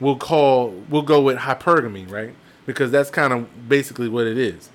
we'll 0.00 0.16
call 0.16 0.68
we'll 0.90 1.00
go 1.00 1.22
with 1.22 1.38
hypergamy, 1.38 2.10
right? 2.10 2.34
Because 2.66 2.90
that's 2.90 3.08
kind 3.08 3.32
of 3.32 3.68
basically 3.70 4.10
what 4.10 4.26
it 4.26 4.36
is. 4.36 4.68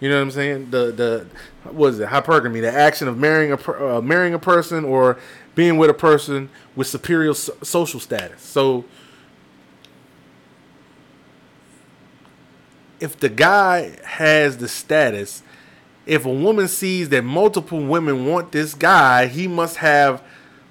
You 0.00 0.08
know 0.08 0.16
what 0.16 0.22
I'm 0.22 0.30
saying? 0.30 0.70
The 0.70 0.92
the 0.92 1.26
what 1.70 1.88
is 1.88 2.00
it? 2.00 2.08
Hypergamy, 2.08 2.60
the 2.60 2.72
action 2.72 3.08
of 3.08 3.18
marrying 3.18 3.52
a 3.52 3.96
uh, 3.96 4.00
marrying 4.00 4.34
a 4.34 4.38
person 4.38 4.84
or 4.84 5.18
being 5.54 5.76
with 5.76 5.90
a 5.90 5.94
person 5.94 6.50
with 6.76 6.86
superior 6.86 7.34
so- 7.34 7.56
social 7.62 7.98
status. 7.98 8.42
So 8.42 8.84
if 13.00 13.18
the 13.18 13.28
guy 13.28 13.98
has 14.04 14.58
the 14.58 14.68
status 14.68 15.42
if 16.08 16.24
a 16.24 16.32
woman 16.32 16.66
sees 16.66 17.10
that 17.10 17.22
multiple 17.22 17.84
women 17.84 18.26
want 18.26 18.50
this 18.50 18.72
guy, 18.72 19.26
he 19.26 19.46
must 19.46 19.76
have 19.76 20.22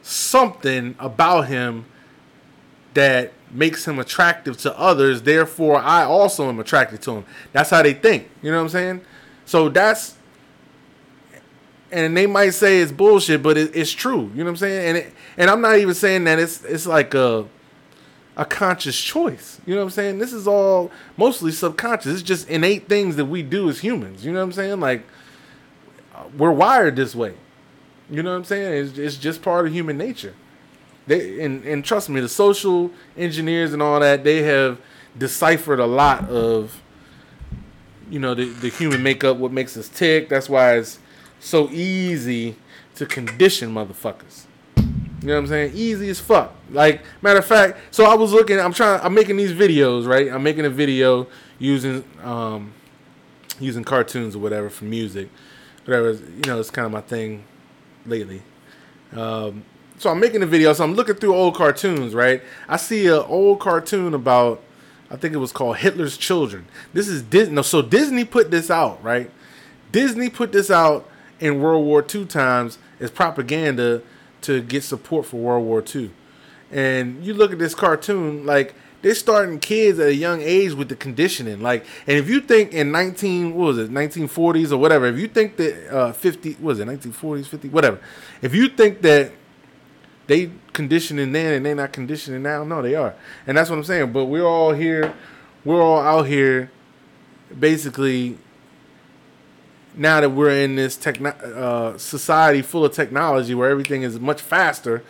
something 0.02 0.96
about 0.98 1.42
him 1.42 1.86
that 2.96 3.32
makes 3.52 3.88
him 3.88 4.00
attractive 4.00 4.58
to 4.58 4.78
others. 4.78 5.22
Therefore, 5.22 5.78
I 5.78 6.04
also 6.04 6.50
am 6.50 6.60
attracted 6.60 7.04
to 7.04 7.18
him. 7.18 7.26
That's 7.54 7.70
how 7.70 7.84
they 7.84 7.94
think. 7.94 8.28
You 8.42 8.50
know 8.50 8.58
what 8.58 8.64
I'm 8.64 8.70
saying? 8.70 9.02
So 9.48 9.70
that's, 9.70 10.16
and 11.90 12.16
they 12.16 12.28
might 12.28 12.50
say 12.50 12.82
it's 12.82 12.92
bullshit, 12.92 13.42
but 13.42 13.58
it, 13.58 13.74
it's 13.74 13.92
true. 13.92 14.30
You 14.36 14.40
know 14.40 14.44
what 14.44 14.50
I'm 14.50 14.58
saying? 14.58 14.88
And 14.90 14.98
it, 14.98 15.14
and 15.38 15.50
I'm 15.50 15.62
not 15.62 15.78
even 15.78 15.94
saying 15.94 16.26
that 16.26 16.38
it's 16.38 16.66
it's 16.66 16.86
like 16.86 17.14
a 17.14 17.46
a 18.36 18.44
conscious 18.44 19.00
choice. 19.00 19.62
You 19.66 19.74
know 19.74 19.82
what 19.82 19.86
I'm 19.86 19.92
saying? 19.92 20.20
This 20.20 20.34
is 20.34 20.50
all 20.50 20.92
mostly 21.16 21.54
subconscious. 21.54 22.12
It's 22.12 22.22
just 22.22 22.50
innate 22.50 22.90
things 22.90 23.16
that 23.16 23.26
we 23.26 23.42
do 23.42 23.70
as 23.70 23.80
humans. 23.80 24.26
You 24.26 24.34
know 24.34 24.40
what 24.40 24.48
I'm 24.48 24.52
saying? 24.52 24.80
Like 24.82 25.04
we're 26.38 26.52
wired 26.52 26.98
this 26.98 27.16
way. 27.16 27.34
You 28.10 28.24
know 28.24 28.32
what 28.32 28.38
I'm 28.38 28.44
saying? 28.44 28.86
It's, 28.86 28.98
it's 28.98 29.16
just 29.16 29.42
part 29.42 29.66
of 29.66 29.72
human 29.72 29.98
nature. 29.98 30.36
They 31.08 31.42
and, 31.42 31.64
and 31.64 31.86
trust 31.86 32.10
me, 32.10 32.20
the 32.20 32.28
social 32.28 32.92
engineers 33.16 33.72
and 33.72 33.82
all 33.82 34.02
that 34.02 34.26
they 34.26 34.44
have 34.44 34.82
deciphered 35.18 35.80
a 35.80 35.86
lot 35.86 36.28
of 36.30 36.82
you 38.10 38.20
know 38.20 38.34
the, 38.34 38.46
the 38.46 38.70
human 38.70 39.04
makeup, 39.04 39.38
what 39.38 39.52
makes 39.52 39.78
us 39.78 39.90
tick. 39.90 40.30
That's 40.30 40.50
why 40.50 40.76
it's 40.76 41.00
so 41.40 41.70
easy 41.70 42.56
to 42.96 43.06
condition 43.06 43.74
motherfuckers. 43.74 44.46
You 44.76 45.30
know 45.30 45.34
what 45.34 45.40
I'm 45.40 45.48
saying? 45.48 45.72
Easy 45.76 46.10
as 46.10 46.20
fuck. 46.20 46.54
Like 46.70 47.02
matter 47.22 47.40
of 47.40 47.46
fact, 47.46 47.80
so 47.92 48.06
I 48.06 48.16
was 48.16 48.32
looking. 48.32 48.60
I'm 48.60 48.74
trying. 48.74 49.02
I'm 49.02 49.14
making 49.14 49.38
these 49.38 49.54
videos, 49.54 50.08
right? 50.08 50.32
I'm 50.32 50.44
making 50.44 50.66
a 50.66 50.70
video 50.70 51.28
using 51.60 52.04
um, 52.24 52.74
using 53.60 53.84
cartoons 53.84 54.36
or 54.36 54.40
whatever 54.40 54.70
for 54.70 54.86
music, 54.86 55.30
whatever. 55.86 56.12
You 56.12 56.42
know, 56.46 56.60
it's 56.60 56.70
kind 56.70 56.86
of 56.86 56.92
my 56.92 57.02
thing 57.02 57.44
lately. 58.06 58.42
Um, 59.14 59.64
so 59.98 60.12
I'm 60.12 60.20
making 60.20 60.44
a 60.44 60.46
video. 60.46 60.74
So 60.74 60.84
I'm 60.84 60.94
looking 60.94 61.16
through 61.16 61.34
old 61.34 61.56
cartoons, 61.56 62.14
right? 62.14 62.42
I 62.68 62.78
see 62.78 63.08
an 63.08 63.24
old 63.28 63.60
cartoon 63.60 64.14
about, 64.14 64.62
I 65.10 65.16
think 65.16 65.34
it 65.34 65.38
was 65.38 65.52
called 65.52 65.78
Hitler's 65.78 66.18
Children. 66.18 66.66
This 66.94 67.08
is 67.08 67.22
Disney. 67.22 67.64
So 67.64 67.82
Disney 67.82 68.26
put 68.26 68.52
this 68.52 68.70
out, 68.70 69.02
right? 69.04 69.32
Disney 69.92 70.30
put 70.30 70.52
this 70.52 70.70
out 70.70 71.10
in 71.40 71.62
World 71.62 71.86
War 71.86 72.06
II 72.14 72.26
times 72.26 72.78
as 73.00 73.12
propaganda 73.12 74.02
to 74.42 74.62
get 74.62 74.84
support 74.84 75.26
for 75.26 75.38
World 75.38 75.66
War 75.66 75.84
II. 75.96 76.12
And 76.72 77.24
you 77.24 77.34
look 77.34 77.54
at 77.54 77.60
this 77.60 77.74
cartoon, 77.74 78.46
like 78.46 78.76
they're 79.02 79.16
starting 79.16 79.60
kids 79.60 80.00
at 80.00 80.08
a 80.08 80.16
young 80.16 80.42
age 80.42 80.74
with 80.74 80.90
the 80.90 80.96
conditioning. 80.96 81.62
Like, 81.62 81.86
and 82.08 82.18
if 82.18 82.30
you 82.30 82.42
think 82.42 82.74
in 82.74 82.92
19, 82.92 83.54
what 83.54 83.68
was 83.68 83.78
it, 83.78 83.92
1940s 83.92 84.72
or 84.72 84.78
whatever, 84.78 85.06
if 85.06 85.18
you 85.18 85.28
think 85.28 85.56
that 85.58 85.96
uh, 85.96 86.12
50, 86.12 86.54
what 86.54 86.62
was 86.62 86.80
it, 86.80 86.88
1940s, 86.88 87.46
50, 87.46 87.70
whatever, 87.70 88.00
if 88.42 88.54
you 88.54 88.68
think 88.68 89.02
that 89.04 89.32
they 90.28 90.52
conditioning 90.74 91.32
then 91.32 91.54
and 91.54 91.66
they 91.66 91.74
not 91.74 91.92
conditioning 91.92 92.44
now, 92.44 92.64
no, 92.64 92.82
they 92.82 92.96
are. 92.96 93.16
And 93.46 93.58
that's 93.58 93.70
what 93.70 93.78
I'm 93.78 93.84
saying. 93.84 94.12
But 94.12 94.26
we're 94.26 94.46
all 94.46 94.74
here, 94.74 95.14
we're 95.66 95.82
all 95.82 96.00
out 96.00 96.28
here 96.28 96.72
basically 97.58 98.38
now 99.96 100.22
that 100.22 100.30
we're 100.30 100.52
in 100.52 100.76
this 100.76 100.96
techno- 100.96 101.30
uh, 101.30 101.98
society 101.98 102.62
full 102.62 102.86
of 102.86 102.94
technology 102.94 103.56
where 103.56 103.70
everything 103.70 104.04
is 104.04 104.20
much 104.20 104.42
faster, 104.42 105.04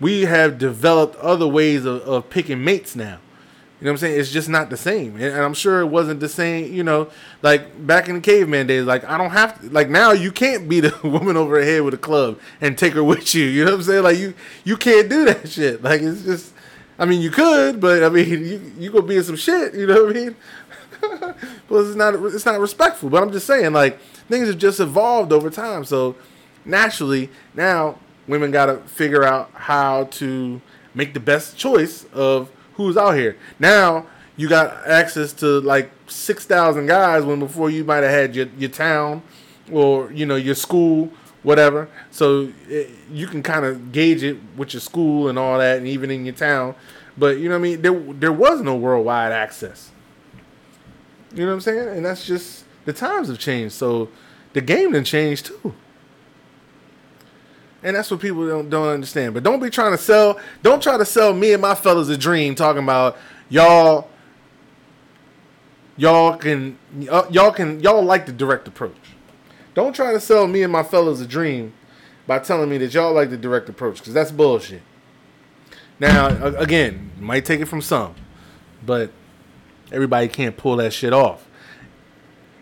we 0.00 0.22
have 0.22 0.58
developed 0.58 1.16
other 1.16 1.46
ways 1.46 1.84
of, 1.84 2.02
of 2.02 2.28
picking 2.28 2.64
mates 2.64 2.96
now. 2.96 3.18
You 3.82 3.86
know 3.86 3.94
what 3.94 3.94
I'm 3.94 3.98
saying? 4.06 4.20
It's 4.20 4.30
just 4.30 4.48
not 4.48 4.70
the 4.70 4.76
same. 4.76 5.20
And, 5.20 5.34
I'm 5.34 5.54
sure 5.54 5.80
it 5.80 5.86
wasn't 5.86 6.20
the 6.20 6.28
same, 6.28 6.72
you 6.72 6.84
know, 6.84 7.10
like 7.42 7.84
back 7.84 8.08
in 8.08 8.14
the 8.14 8.20
caveman 8.20 8.68
days, 8.68 8.84
like 8.84 9.02
I 9.02 9.18
don't 9.18 9.30
have 9.30 9.60
to 9.60 9.70
like 9.70 9.90
now 9.90 10.12
you 10.12 10.30
can't 10.30 10.68
beat 10.68 10.84
a 10.84 10.96
woman 11.02 11.36
over 11.36 11.56
her 11.56 11.64
head 11.64 11.82
with 11.82 11.92
a 11.92 11.98
club 11.98 12.38
and 12.60 12.78
take 12.78 12.92
her 12.92 13.02
with 13.02 13.34
you. 13.34 13.44
You 13.44 13.64
know 13.64 13.72
what 13.72 13.78
I'm 13.78 13.82
saying? 13.82 14.04
Like 14.04 14.18
you 14.18 14.34
you 14.62 14.76
can't 14.76 15.10
do 15.10 15.24
that 15.24 15.48
shit. 15.48 15.82
Like 15.82 16.00
it's 16.00 16.22
just 16.22 16.52
I 16.96 17.06
mean 17.06 17.22
you 17.22 17.32
could, 17.32 17.80
but 17.80 18.04
I 18.04 18.08
mean 18.08 18.28
you 18.28 18.72
you 18.78 18.92
gonna 18.92 19.04
be 19.04 19.16
in 19.16 19.24
some 19.24 19.34
shit, 19.34 19.74
you 19.74 19.88
know 19.88 20.04
what 20.04 20.16
I 20.16 20.20
mean? 20.20 20.36
well 21.68 21.84
it's 21.84 21.96
not 21.96 22.14
it's 22.14 22.46
not 22.46 22.60
respectful. 22.60 23.10
But 23.10 23.24
I'm 23.24 23.32
just 23.32 23.48
saying, 23.48 23.72
like, 23.72 23.98
things 24.28 24.46
have 24.46 24.58
just 24.58 24.78
evolved 24.78 25.32
over 25.32 25.50
time. 25.50 25.84
So 25.84 26.14
naturally 26.64 27.30
now 27.52 27.98
women 28.28 28.52
gotta 28.52 28.76
figure 28.82 29.24
out 29.24 29.50
how 29.54 30.04
to 30.04 30.60
make 30.94 31.14
the 31.14 31.20
best 31.20 31.56
choice 31.56 32.04
of 32.12 32.48
who's 32.74 32.96
out 32.96 33.12
here. 33.12 33.36
Now 33.58 34.06
you 34.36 34.48
got 34.48 34.86
access 34.86 35.32
to 35.34 35.60
like 35.60 35.90
six 36.06 36.44
thousand 36.44 36.86
guys 36.86 37.24
when 37.24 37.38
before 37.38 37.70
you 37.70 37.84
might 37.84 38.02
have 38.02 38.10
had 38.10 38.36
your 38.36 38.46
your 38.58 38.70
town 38.70 39.22
or 39.70 40.10
you 40.12 40.26
know 40.26 40.36
your 40.36 40.54
school 40.54 41.12
whatever. 41.42 41.88
So 42.10 42.52
it, 42.68 42.90
you 43.10 43.26
can 43.26 43.42
kind 43.42 43.64
of 43.64 43.92
gauge 43.92 44.22
it 44.22 44.38
with 44.56 44.74
your 44.74 44.80
school 44.80 45.28
and 45.28 45.38
all 45.38 45.58
that, 45.58 45.78
and 45.78 45.86
even 45.86 46.10
in 46.10 46.24
your 46.24 46.34
town. 46.34 46.74
But 47.16 47.38
you 47.38 47.48
know 47.48 47.58
what 47.58 47.66
I 47.66 47.70
mean? 47.70 47.82
There 47.82 47.98
there 48.14 48.32
was 48.32 48.60
no 48.62 48.76
worldwide 48.76 49.32
access. 49.32 49.90
You 51.34 51.40
know 51.40 51.48
what 51.48 51.54
I'm 51.54 51.60
saying? 51.60 51.88
And 51.88 52.04
that's 52.04 52.26
just 52.26 52.64
the 52.84 52.92
times 52.92 53.28
have 53.28 53.38
changed. 53.38 53.74
So 53.74 54.08
the 54.52 54.60
game 54.60 54.92
then 54.92 55.04
changed 55.04 55.46
too. 55.46 55.74
And 57.82 57.96
that's 57.96 58.10
what 58.10 58.20
people 58.20 58.46
don't 58.46 58.70
don't 58.70 58.88
understand. 58.88 59.34
But 59.34 59.42
don't 59.42 59.60
be 59.60 59.70
trying 59.70 59.92
to 59.92 59.98
sell. 59.98 60.38
Don't 60.62 60.82
try 60.82 60.96
to 60.96 61.04
sell 61.04 61.32
me 61.34 61.52
and 61.52 61.60
my 61.60 61.74
fellas 61.74 62.08
a 62.08 62.16
dream 62.16 62.54
talking 62.54 62.82
about 62.82 63.16
y'all. 63.48 64.08
Y'all 65.96 66.36
can 66.36 66.78
uh, 67.10 67.26
y'all 67.30 67.50
can 67.50 67.80
y'all 67.80 68.02
like 68.02 68.26
the 68.26 68.32
direct 68.32 68.68
approach. 68.68 68.96
Don't 69.74 69.94
try 69.94 70.12
to 70.12 70.20
sell 70.20 70.46
me 70.46 70.62
and 70.62 70.72
my 70.72 70.82
fellas 70.82 71.20
a 71.20 71.26
dream 71.26 71.72
by 72.26 72.38
telling 72.38 72.70
me 72.70 72.78
that 72.78 72.94
y'all 72.94 73.12
like 73.12 73.30
the 73.30 73.36
direct 73.36 73.68
approach 73.68 73.98
because 73.98 74.14
that's 74.14 74.30
bullshit. 74.30 74.82
Now 75.98 76.28
again, 76.56 77.10
might 77.18 77.44
take 77.44 77.60
it 77.60 77.66
from 77.66 77.82
some, 77.82 78.14
but 78.84 79.10
everybody 79.90 80.28
can't 80.28 80.56
pull 80.56 80.76
that 80.76 80.92
shit 80.92 81.12
off. 81.12 81.46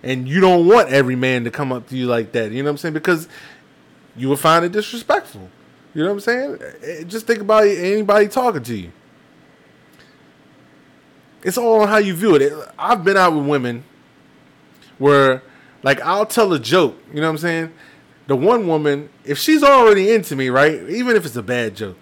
And 0.02 0.26
you 0.26 0.40
don't 0.40 0.66
want 0.66 0.88
every 0.88 1.16
man 1.16 1.44
to 1.44 1.50
come 1.50 1.72
up 1.72 1.88
to 1.88 1.96
you 1.96 2.06
like 2.06 2.32
that. 2.32 2.52
You 2.52 2.62
know 2.62 2.68
what 2.68 2.70
I'm 2.72 2.78
saying? 2.78 2.94
Because 2.94 3.28
you 4.20 4.28
would 4.28 4.38
find 4.38 4.64
it 4.64 4.72
disrespectful. 4.72 5.48
You 5.94 6.02
know 6.02 6.08
what 6.08 6.14
I'm 6.14 6.20
saying? 6.20 6.58
Eh, 6.84 7.04
Just 7.04 7.26
think 7.26 7.40
about 7.40 7.66
anybody 7.66 8.28
talking 8.28 8.62
to 8.62 8.76
you. 8.76 8.92
It's 11.42 11.56
all 11.56 11.80
on 11.80 11.88
how 11.88 11.96
you 11.96 12.14
view 12.14 12.34
it. 12.36 12.52
I've 12.78 13.02
been 13.02 13.16
out 13.16 13.32
with 13.34 13.46
women 13.46 13.82
where, 14.98 15.42
like, 15.82 16.00
I'll 16.02 16.26
tell 16.26 16.52
a 16.52 16.58
joke. 16.58 16.98
You 17.08 17.16
know 17.20 17.28
what 17.28 17.30
I'm 17.30 17.38
saying? 17.38 17.72
The 18.26 18.36
one 18.36 18.68
woman, 18.68 19.08
if 19.24 19.38
she's 19.38 19.62
already 19.62 20.12
into 20.12 20.36
me, 20.36 20.50
right? 20.50 20.74
Even 20.90 21.16
if 21.16 21.24
it's 21.24 21.36
a 21.36 21.42
bad 21.42 21.74
joke, 21.74 21.96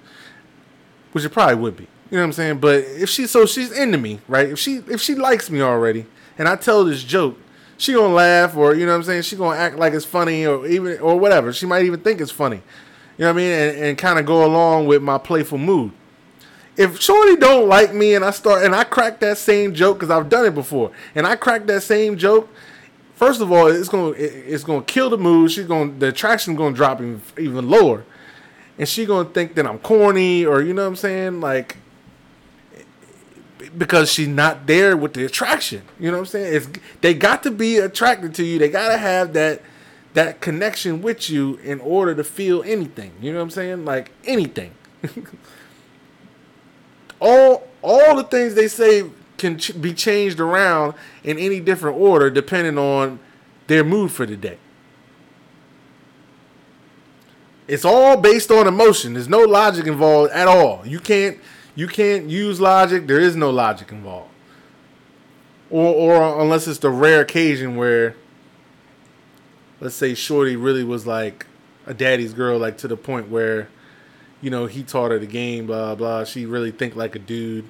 which 1.12 1.24
it 1.24 1.30
probably 1.30 1.54
would 1.54 1.76
be. 1.76 1.84
You 2.10 2.16
know 2.16 2.22
what 2.22 2.24
I'm 2.24 2.32
saying? 2.32 2.58
But 2.58 2.78
if 2.84 3.08
she, 3.08 3.26
so 3.28 3.46
she's 3.46 3.70
into 3.70 3.96
me, 3.96 4.20
right? 4.26 4.48
If 4.48 4.58
she, 4.58 4.82
if 4.88 5.00
she 5.00 5.14
likes 5.14 5.50
me 5.50 5.60
already, 5.60 6.06
and 6.36 6.48
I 6.48 6.56
tell 6.56 6.84
this 6.84 7.04
joke, 7.04 7.38
she 7.78 7.94
gonna 7.94 8.12
laugh, 8.12 8.56
or 8.56 8.74
you 8.74 8.84
know 8.84 8.92
what 8.92 8.98
I'm 8.98 9.02
saying? 9.04 9.22
She 9.22 9.36
gonna 9.36 9.56
act 9.56 9.76
like 9.76 9.94
it's 9.94 10.04
funny, 10.04 10.44
or 10.46 10.66
even, 10.66 10.98
or 11.00 11.18
whatever. 11.18 11.52
She 11.52 11.64
might 11.64 11.84
even 11.86 12.00
think 12.00 12.20
it's 12.20 12.30
funny. 12.30 12.56
You 13.16 13.24
know 13.24 13.32
what 13.32 13.40
I 13.40 13.42
mean? 13.42 13.50
And, 13.52 13.78
and 13.78 13.98
kind 13.98 14.18
of 14.18 14.26
go 14.26 14.44
along 14.44 14.86
with 14.86 15.02
my 15.02 15.16
playful 15.18 15.58
mood. 15.58 15.92
If 16.76 17.00
Shorty 17.00 17.36
don't 17.36 17.66
like 17.68 17.92
me, 17.94 18.14
and 18.14 18.24
I 18.24 18.30
start, 18.30 18.64
and 18.64 18.74
I 18.74 18.84
crack 18.84 19.18
that 19.20 19.38
same 19.38 19.74
joke 19.74 19.98
because 19.98 20.10
I've 20.10 20.28
done 20.28 20.44
it 20.44 20.54
before, 20.54 20.92
and 21.14 21.26
I 21.26 21.34
crack 21.34 21.66
that 21.66 21.82
same 21.82 22.16
joke. 22.16 22.48
First 23.14 23.40
of 23.40 23.50
all, 23.50 23.66
it's 23.66 23.88
gonna, 23.88 24.10
it- 24.10 24.44
it's 24.46 24.62
gonna 24.62 24.82
kill 24.82 25.10
the 25.10 25.18
mood. 25.18 25.50
She's 25.50 25.66
gonna, 25.66 25.90
the 25.90 26.08
attraction 26.08 26.54
gonna 26.54 26.76
drop 26.76 27.00
even, 27.00 27.20
even 27.36 27.68
lower, 27.68 28.04
and 28.78 28.88
she 28.88 29.06
gonna 29.06 29.28
think 29.28 29.56
that 29.56 29.66
I'm 29.66 29.80
corny, 29.80 30.44
or 30.46 30.62
you 30.62 30.72
know 30.72 30.82
what 30.82 30.88
I'm 30.88 30.96
saying, 30.96 31.40
like 31.40 31.76
because 33.76 34.12
she's 34.12 34.28
not 34.28 34.66
there 34.66 34.96
with 34.96 35.14
the 35.14 35.24
attraction. 35.24 35.82
You 35.98 36.10
know 36.10 36.18
what 36.18 36.20
I'm 36.20 36.26
saying? 36.26 36.54
It's 36.54 36.68
they 37.00 37.14
got 37.14 37.42
to 37.44 37.50
be 37.50 37.78
attracted 37.78 38.34
to 38.36 38.44
you. 38.44 38.58
They 38.58 38.68
got 38.68 38.88
to 38.88 38.98
have 38.98 39.32
that 39.34 39.62
that 40.14 40.40
connection 40.40 41.02
with 41.02 41.28
you 41.30 41.56
in 41.56 41.80
order 41.80 42.14
to 42.14 42.24
feel 42.24 42.62
anything. 42.62 43.12
You 43.20 43.32
know 43.32 43.38
what 43.38 43.44
I'm 43.44 43.50
saying? 43.50 43.84
Like 43.84 44.12
anything. 44.24 44.72
all 47.20 47.68
all 47.82 48.16
the 48.16 48.24
things 48.24 48.54
they 48.54 48.68
say 48.68 49.10
can 49.36 49.58
ch- 49.58 49.80
be 49.80 49.94
changed 49.94 50.40
around 50.40 50.94
in 51.22 51.38
any 51.38 51.60
different 51.60 51.96
order 51.96 52.30
depending 52.30 52.78
on 52.78 53.18
their 53.66 53.84
mood 53.84 54.10
for 54.10 54.26
the 54.26 54.36
day. 54.36 54.58
It's 57.68 57.84
all 57.84 58.16
based 58.16 58.50
on 58.50 58.66
emotion. 58.66 59.12
There's 59.12 59.28
no 59.28 59.40
logic 59.40 59.86
involved 59.86 60.32
at 60.32 60.48
all. 60.48 60.82
You 60.86 60.98
can't 60.98 61.38
you 61.78 61.86
can't 61.86 62.28
use 62.28 62.60
logic. 62.60 63.06
There 63.06 63.20
is 63.20 63.36
no 63.36 63.50
logic 63.50 63.92
involved. 63.92 64.30
Or 65.70 65.94
or 65.94 66.40
unless 66.40 66.66
it's 66.66 66.80
the 66.80 66.90
rare 66.90 67.20
occasion 67.20 67.76
where 67.76 68.16
let's 69.80 69.94
say 69.94 70.14
Shorty 70.14 70.56
really 70.56 70.82
was 70.82 71.06
like 71.06 71.46
a 71.86 71.94
daddy's 71.94 72.32
girl, 72.34 72.58
like 72.58 72.78
to 72.78 72.88
the 72.88 72.96
point 72.96 73.28
where, 73.28 73.68
you 74.42 74.50
know, 74.50 74.66
he 74.66 74.82
taught 74.82 75.12
her 75.12 75.20
the 75.20 75.26
game, 75.26 75.66
blah 75.66 75.94
blah. 75.94 76.24
She 76.24 76.46
really 76.46 76.72
think 76.72 76.96
like 76.96 77.14
a 77.14 77.20
dude. 77.20 77.68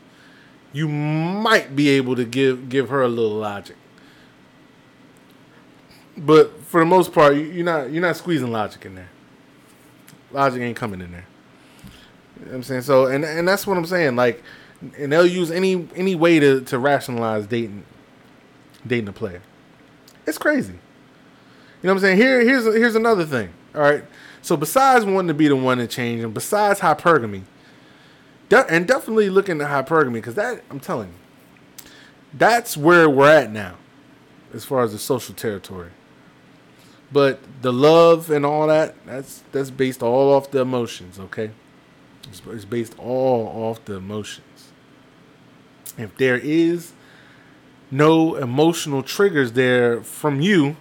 You 0.72 0.88
might 0.88 1.76
be 1.76 1.90
able 1.90 2.16
to 2.16 2.24
give 2.24 2.70
give 2.70 2.88
her 2.88 3.02
a 3.02 3.08
little 3.08 3.36
logic. 3.36 3.76
But 6.16 6.62
for 6.64 6.80
the 6.80 6.86
most 6.86 7.12
part, 7.12 7.34
you- 7.34 7.42
you're 7.42 7.64
not 7.64 7.90
you're 7.90 8.02
not 8.02 8.16
squeezing 8.16 8.50
logic 8.50 8.86
in 8.86 8.94
there. 8.94 9.10
Logic 10.32 10.60
ain't 10.62 10.76
coming 10.76 11.00
in 11.02 11.12
there. 11.12 11.26
Know 12.40 12.46
what 12.46 12.54
I'm 12.54 12.62
saying? 12.62 12.82
So 12.82 13.06
and 13.06 13.24
and 13.24 13.46
that's 13.46 13.66
what 13.66 13.76
I'm 13.76 13.86
saying. 13.86 14.16
Like 14.16 14.42
and 14.96 15.12
they'll 15.12 15.26
use 15.26 15.50
any 15.50 15.88
any 15.94 16.14
way 16.14 16.38
to, 16.38 16.60
to 16.62 16.78
rationalize 16.78 17.46
dating 17.46 17.84
dating 18.86 19.08
a 19.08 19.12
player. 19.12 19.42
It's 20.26 20.38
crazy. 20.38 20.72
You 20.72 21.86
know 21.86 21.94
what 21.94 21.98
I'm 21.98 22.00
saying? 22.00 22.16
Here 22.18 22.40
here's 22.40 22.64
here's 22.64 22.94
another 22.94 23.24
thing. 23.24 23.50
All 23.74 23.82
right. 23.82 24.04
So 24.42 24.56
besides 24.56 25.04
wanting 25.04 25.28
to 25.28 25.34
be 25.34 25.48
the 25.48 25.56
one 25.56 25.78
to 25.78 25.86
change, 25.86 26.22
and 26.22 26.32
besides 26.32 26.80
hypergamy, 26.80 27.42
de- 28.48 28.70
and 28.70 28.86
definitely 28.86 29.30
looking 29.30 29.60
at 29.60 29.68
hypergamy, 29.86 30.14
because 30.14 30.36
that 30.36 30.62
I'm 30.70 30.80
telling 30.80 31.08
you, 31.08 31.90
that's 32.32 32.76
where 32.76 33.10
we're 33.10 33.30
at 33.30 33.50
now, 33.50 33.76
as 34.54 34.64
far 34.64 34.82
as 34.82 34.92
the 34.92 34.98
social 34.98 35.34
territory. 35.34 35.90
But 37.10 37.40
the 37.62 37.72
love 37.72 38.30
and 38.30 38.44
all 38.44 38.66
that, 38.68 38.94
that's 39.06 39.42
that's 39.50 39.70
based 39.70 40.02
all 40.02 40.32
off 40.32 40.50
the 40.50 40.60
emotions, 40.60 41.18
okay? 41.18 41.50
It's, 42.30 42.64
based 42.64 42.98
all 42.98 43.46
off 43.46 43.84
the 43.84 43.94
emotions. 43.94 44.72
If 45.96 46.16
there 46.16 46.36
is 46.36 46.92
no 47.90 48.36
emotional 48.36 49.02
triggers 49.02 49.52
there 49.52 50.02
from 50.02 50.40
you, 50.40 50.76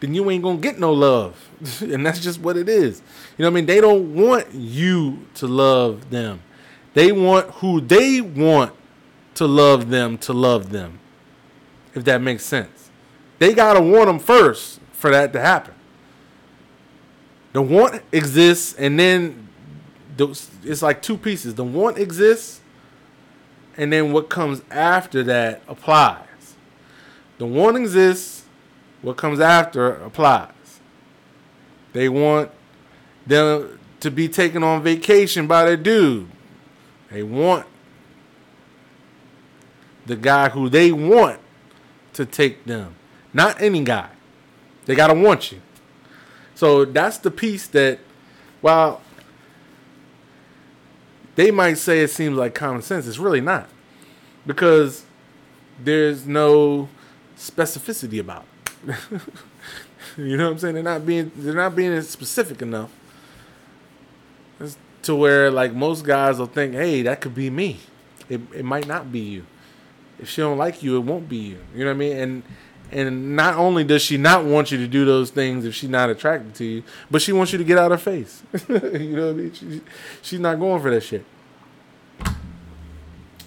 then 0.00 0.14
you 0.14 0.30
ain't 0.30 0.42
gonna 0.42 0.58
get 0.58 0.78
no 0.78 0.92
love. 0.92 1.50
and 1.80 2.06
that's 2.06 2.20
just 2.20 2.40
what 2.40 2.56
it 2.56 2.68
is. 2.68 3.02
You 3.36 3.42
know 3.42 3.50
what 3.50 3.52
I 3.52 3.54
mean? 3.54 3.66
They 3.66 3.80
don't 3.80 4.14
want 4.14 4.52
you 4.52 5.26
to 5.34 5.46
love 5.46 6.10
them. 6.10 6.42
They 6.94 7.12
want 7.12 7.50
who 7.56 7.80
they 7.80 8.20
want 8.20 8.74
to 9.34 9.46
love 9.46 9.90
them 9.90 10.18
to 10.18 10.32
love 10.32 10.70
them. 10.70 11.00
If 11.94 12.04
that 12.04 12.20
makes 12.20 12.44
sense. 12.44 12.90
They 13.38 13.54
gotta 13.54 13.80
want 13.80 14.06
them 14.06 14.18
first 14.18 14.80
for 14.92 15.10
that 15.10 15.32
to 15.32 15.40
happen. 15.40 15.74
The 17.52 17.62
want 17.62 18.02
exists, 18.12 18.74
and 18.74 18.98
then 18.98 19.47
it's 20.18 20.82
like 20.82 21.02
two 21.02 21.16
pieces. 21.16 21.54
The 21.54 21.64
want 21.64 21.98
exists, 21.98 22.60
and 23.76 23.92
then 23.92 24.12
what 24.12 24.28
comes 24.28 24.62
after 24.70 25.22
that 25.24 25.62
applies. 25.68 26.54
The 27.38 27.46
want 27.46 27.76
exists, 27.76 28.44
what 29.02 29.16
comes 29.16 29.40
after 29.40 29.92
applies. 29.92 30.80
They 31.92 32.08
want 32.08 32.50
them 33.26 33.78
to 34.00 34.10
be 34.10 34.28
taken 34.28 34.62
on 34.62 34.82
vacation 34.82 35.46
by 35.46 35.64
their 35.64 35.76
dude. 35.76 36.28
They 37.10 37.22
want 37.22 37.66
the 40.06 40.16
guy 40.16 40.48
who 40.48 40.68
they 40.68 40.90
want 40.90 41.40
to 42.14 42.26
take 42.26 42.64
them, 42.64 42.96
not 43.32 43.60
any 43.60 43.84
guy. 43.84 44.10
They 44.86 44.94
gotta 44.94 45.14
want 45.14 45.52
you. 45.52 45.60
So 46.54 46.84
that's 46.84 47.18
the 47.18 47.30
piece 47.30 47.66
that, 47.68 48.00
while 48.60 49.00
they 51.38 51.52
might 51.52 51.78
say 51.78 52.00
it 52.00 52.10
seems 52.10 52.36
like 52.36 52.52
common 52.52 52.82
sense, 52.82 53.06
it's 53.06 53.18
really 53.18 53.40
not, 53.40 53.68
because 54.44 55.04
there's 55.80 56.26
no 56.26 56.88
specificity 57.36 58.18
about 58.18 58.44
it. 58.84 58.96
you 60.16 60.36
know 60.36 60.46
what 60.46 60.54
I'm 60.54 60.58
saying? 60.58 60.74
They're 60.74 60.82
not 60.82 61.06
being 61.06 61.30
they're 61.36 61.54
not 61.54 61.76
being 61.76 62.02
specific 62.02 62.60
enough 62.60 62.90
to 65.02 65.14
where 65.14 65.48
like 65.48 65.72
most 65.72 66.04
guys 66.04 66.40
will 66.40 66.46
think, 66.46 66.74
hey, 66.74 67.02
that 67.02 67.20
could 67.20 67.36
be 67.36 67.50
me. 67.50 67.78
It 68.28 68.40
it 68.52 68.64
might 68.64 68.88
not 68.88 69.12
be 69.12 69.20
you. 69.20 69.46
If 70.18 70.28
she 70.28 70.40
don't 70.40 70.58
like 70.58 70.82
you, 70.82 70.96
it 70.96 71.04
won't 71.04 71.28
be 71.28 71.36
you. 71.36 71.58
You 71.72 71.84
know 71.84 71.90
what 71.90 71.94
I 71.94 71.98
mean? 71.98 72.16
And 72.16 72.42
and 72.90 73.36
not 73.36 73.54
only 73.54 73.84
does 73.84 74.02
she 74.02 74.16
not 74.16 74.44
want 74.44 74.72
you 74.72 74.78
to 74.78 74.86
do 74.86 75.04
those 75.04 75.30
things 75.30 75.64
if 75.64 75.74
she's 75.74 75.90
not 75.90 76.10
attracted 76.10 76.54
to 76.56 76.64
you, 76.64 76.82
but 77.10 77.20
she 77.20 77.32
wants 77.32 77.52
you 77.52 77.58
to 77.58 77.64
get 77.64 77.78
out 77.78 77.92
of 77.92 78.00
her 78.02 78.12
face. 78.12 78.42
you 78.68 79.16
know 79.16 79.26
what 79.26 79.30
I 79.30 79.32
mean? 79.32 79.52
She, 79.52 79.80
she's 80.22 80.40
not 80.40 80.58
going 80.58 80.80
for 80.80 80.90
that 80.90 81.02
shit. 81.02 81.24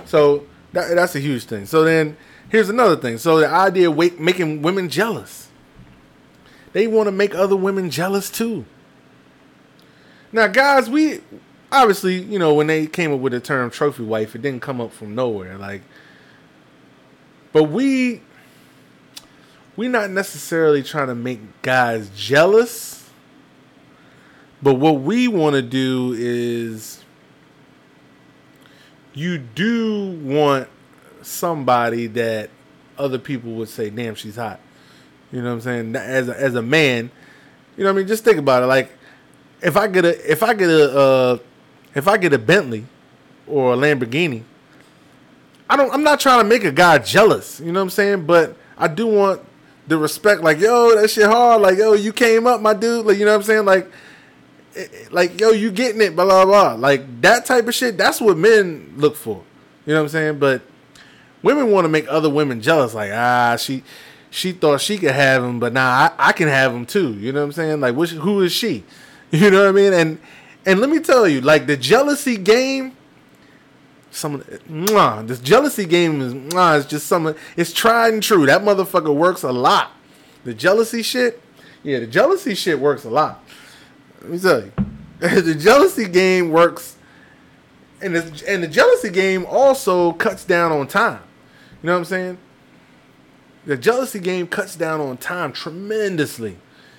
So 0.05 0.45
that, 0.73 0.95
that's 0.95 1.15
a 1.15 1.19
huge 1.19 1.45
thing. 1.45 1.65
So 1.65 1.83
then 1.83 2.17
here's 2.49 2.69
another 2.69 2.95
thing. 2.95 3.17
So 3.17 3.39
the 3.39 3.47
idea 3.47 3.89
of 3.89 4.19
making 4.19 4.61
women 4.61 4.89
jealous. 4.89 5.49
They 6.73 6.87
want 6.87 7.07
to 7.07 7.11
make 7.11 7.35
other 7.35 7.55
women 7.55 7.89
jealous 7.89 8.29
too. 8.29 8.65
Now, 10.31 10.47
guys, 10.47 10.89
we 10.89 11.19
obviously, 11.71 12.21
you 12.21 12.39
know, 12.39 12.53
when 12.53 12.67
they 12.67 12.87
came 12.87 13.13
up 13.13 13.19
with 13.19 13.33
the 13.33 13.39
term 13.39 13.69
trophy 13.69 14.03
wife, 14.03 14.35
it 14.35 14.41
didn't 14.41 14.61
come 14.61 14.79
up 14.79 14.93
from 14.93 15.15
nowhere. 15.15 15.57
Like, 15.57 15.81
but 17.51 17.63
we 17.63 18.21
we're 19.75 19.89
not 19.89 20.09
necessarily 20.09 20.83
trying 20.83 21.07
to 21.07 21.15
make 21.15 21.39
guys 21.61 22.09
jealous. 22.15 23.09
But 24.61 24.75
what 24.75 25.01
we 25.01 25.27
want 25.27 25.55
to 25.55 25.61
do 25.61 26.15
is 26.17 27.03
you 29.13 29.37
do 29.37 30.11
want 30.23 30.67
somebody 31.21 32.07
that 32.07 32.49
other 32.97 33.17
people 33.17 33.53
would 33.53 33.69
say, 33.69 33.89
"Damn, 33.89 34.15
she's 34.15 34.35
hot." 34.35 34.59
You 35.31 35.41
know 35.41 35.47
what 35.47 35.53
I'm 35.53 35.61
saying? 35.61 35.95
As 35.95 36.27
a, 36.27 36.39
as 36.39 36.55
a 36.55 36.61
man, 36.61 37.09
you 37.77 37.83
know 37.83 37.89
what 37.89 37.97
I 37.97 38.01
mean. 38.01 38.07
Just 38.07 38.23
think 38.23 38.37
about 38.37 38.63
it. 38.63 38.67
Like, 38.67 38.91
if 39.61 39.77
I 39.77 39.87
get 39.87 40.05
a 40.05 40.31
if 40.31 40.43
I 40.43 40.53
get 40.53 40.69
a 40.69 40.97
uh, 40.97 41.37
if 41.95 42.07
I 42.07 42.17
get 42.17 42.33
a 42.33 42.39
Bentley 42.39 42.85
or 43.47 43.73
a 43.73 43.77
Lamborghini, 43.77 44.43
I 45.69 45.75
don't. 45.75 45.91
I'm 45.91 46.03
not 46.03 46.19
trying 46.19 46.43
to 46.43 46.47
make 46.47 46.63
a 46.63 46.71
guy 46.71 46.99
jealous. 46.99 47.59
You 47.59 47.71
know 47.71 47.79
what 47.79 47.85
I'm 47.85 47.89
saying? 47.89 48.25
But 48.25 48.55
I 48.77 48.87
do 48.87 49.07
want 49.07 49.41
the 49.91 49.97
respect. 49.97 50.41
Like, 50.41 50.59
yo, 50.59 50.95
that 50.95 51.09
shit 51.09 51.25
hard. 51.25 51.61
Like, 51.61 51.77
yo, 51.77 51.93
you 51.93 52.13
came 52.13 52.47
up, 52.47 52.61
my 52.61 52.73
dude. 52.73 53.05
Like, 53.05 53.17
you 53.17 53.25
know 53.25 53.31
what 53.31 53.37
I'm 53.37 53.43
saying? 53.43 53.65
Like, 53.65 53.91
like, 55.11 55.39
yo, 55.39 55.49
you 55.49 55.69
getting 55.69 56.01
it? 56.01 56.15
Blah 56.15 56.25
blah 56.25 56.45
blah. 56.45 56.73
Like 56.73 57.21
that 57.21 57.45
type 57.45 57.67
of 57.67 57.75
shit. 57.75 57.97
That's 57.97 58.21
what 58.21 58.37
men 58.37 58.93
look 58.95 59.17
for. 59.17 59.43
You 59.85 59.93
know 59.93 59.99
what 59.99 60.05
I'm 60.05 60.09
saying? 60.09 60.39
But 60.39 60.61
women 61.43 61.69
want 61.71 61.83
to 61.85 61.89
make 61.89 62.07
other 62.07 62.29
women 62.29 62.61
jealous. 62.61 62.93
Like, 62.93 63.11
ah, 63.13 63.57
she 63.57 63.83
she 64.29 64.53
thought 64.53 64.79
she 64.79 64.97
could 64.97 65.11
have 65.11 65.43
him, 65.43 65.59
but 65.59 65.73
now 65.73 65.89
nah, 65.89 66.15
I, 66.17 66.29
I 66.29 66.31
can 66.31 66.47
have 66.47 66.73
him 66.73 66.85
too. 66.85 67.13
You 67.15 67.33
know 67.33 67.41
what 67.41 67.47
I'm 67.47 67.51
saying? 67.51 67.81
Like, 67.81 67.95
which, 67.95 68.11
who 68.11 68.41
is 68.41 68.51
she? 68.51 68.83
You 69.33 69.49
know 69.49 69.61
what 69.61 69.69
I 69.69 69.71
mean? 69.71 69.93
And 69.93 70.19
and 70.65 70.81
let 70.81 70.89
me 70.89 70.99
tell 70.99 71.25
you, 71.25 71.39
like 71.39 71.65
the 71.65 71.77
jealousy 71.77 72.35
game, 72.35 72.97
some 74.11 74.35
of 74.35 74.45
the, 74.47 75.23
this 75.25 75.39
jealousy 75.39 75.85
game 75.85 76.21
is 76.21 76.33
it's 76.53 76.85
just 76.85 77.07
some 77.07 77.33
it's 77.55 77.73
tried 77.73 78.13
and 78.13 78.21
true. 78.21 78.45
That 78.45 78.61
motherfucker 78.61 79.15
works 79.15 79.43
a 79.43 79.51
lot. 79.51 79.91
The 80.43 80.53
jealousy 80.53 81.01
shit, 81.01 81.41
yeah, 81.81 81.99
the 81.99 82.07
jealousy 82.07 82.53
shit 82.53 82.79
works 82.79 83.05
a 83.05 83.09
lot. 83.09 83.43
Let 84.21 84.31
me 84.31 84.39
tell 84.39 84.63
you, 84.63 84.71
the 85.19 85.55
jealousy 85.55 86.07
game 86.07 86.51
works, 86.51 86.97
and 88.01 88.15
the, 88.15 88.43
and 88.47 88.61
the 88.61 88.67
jealousy 88.67 89.09
game 89.09 89.45
also 89.45 90.11
cuts 90.13 90.43
down 90.43 90.71
on 90.71 90.87
time. 90.87 91.21
You 91.81 91.87
know 91.87 91.93
what 91.93 91.99
I'm 91.99 92.05
saying? 92.05 92.37
The 93.65 93.77
jealousy 93.77 94.19
game 94.19 94.47
cuts 94.47 94.75
down 94.75 94.99
on 94.99 95.17
time 95.17 95.53
tremendously. 95.53 96.57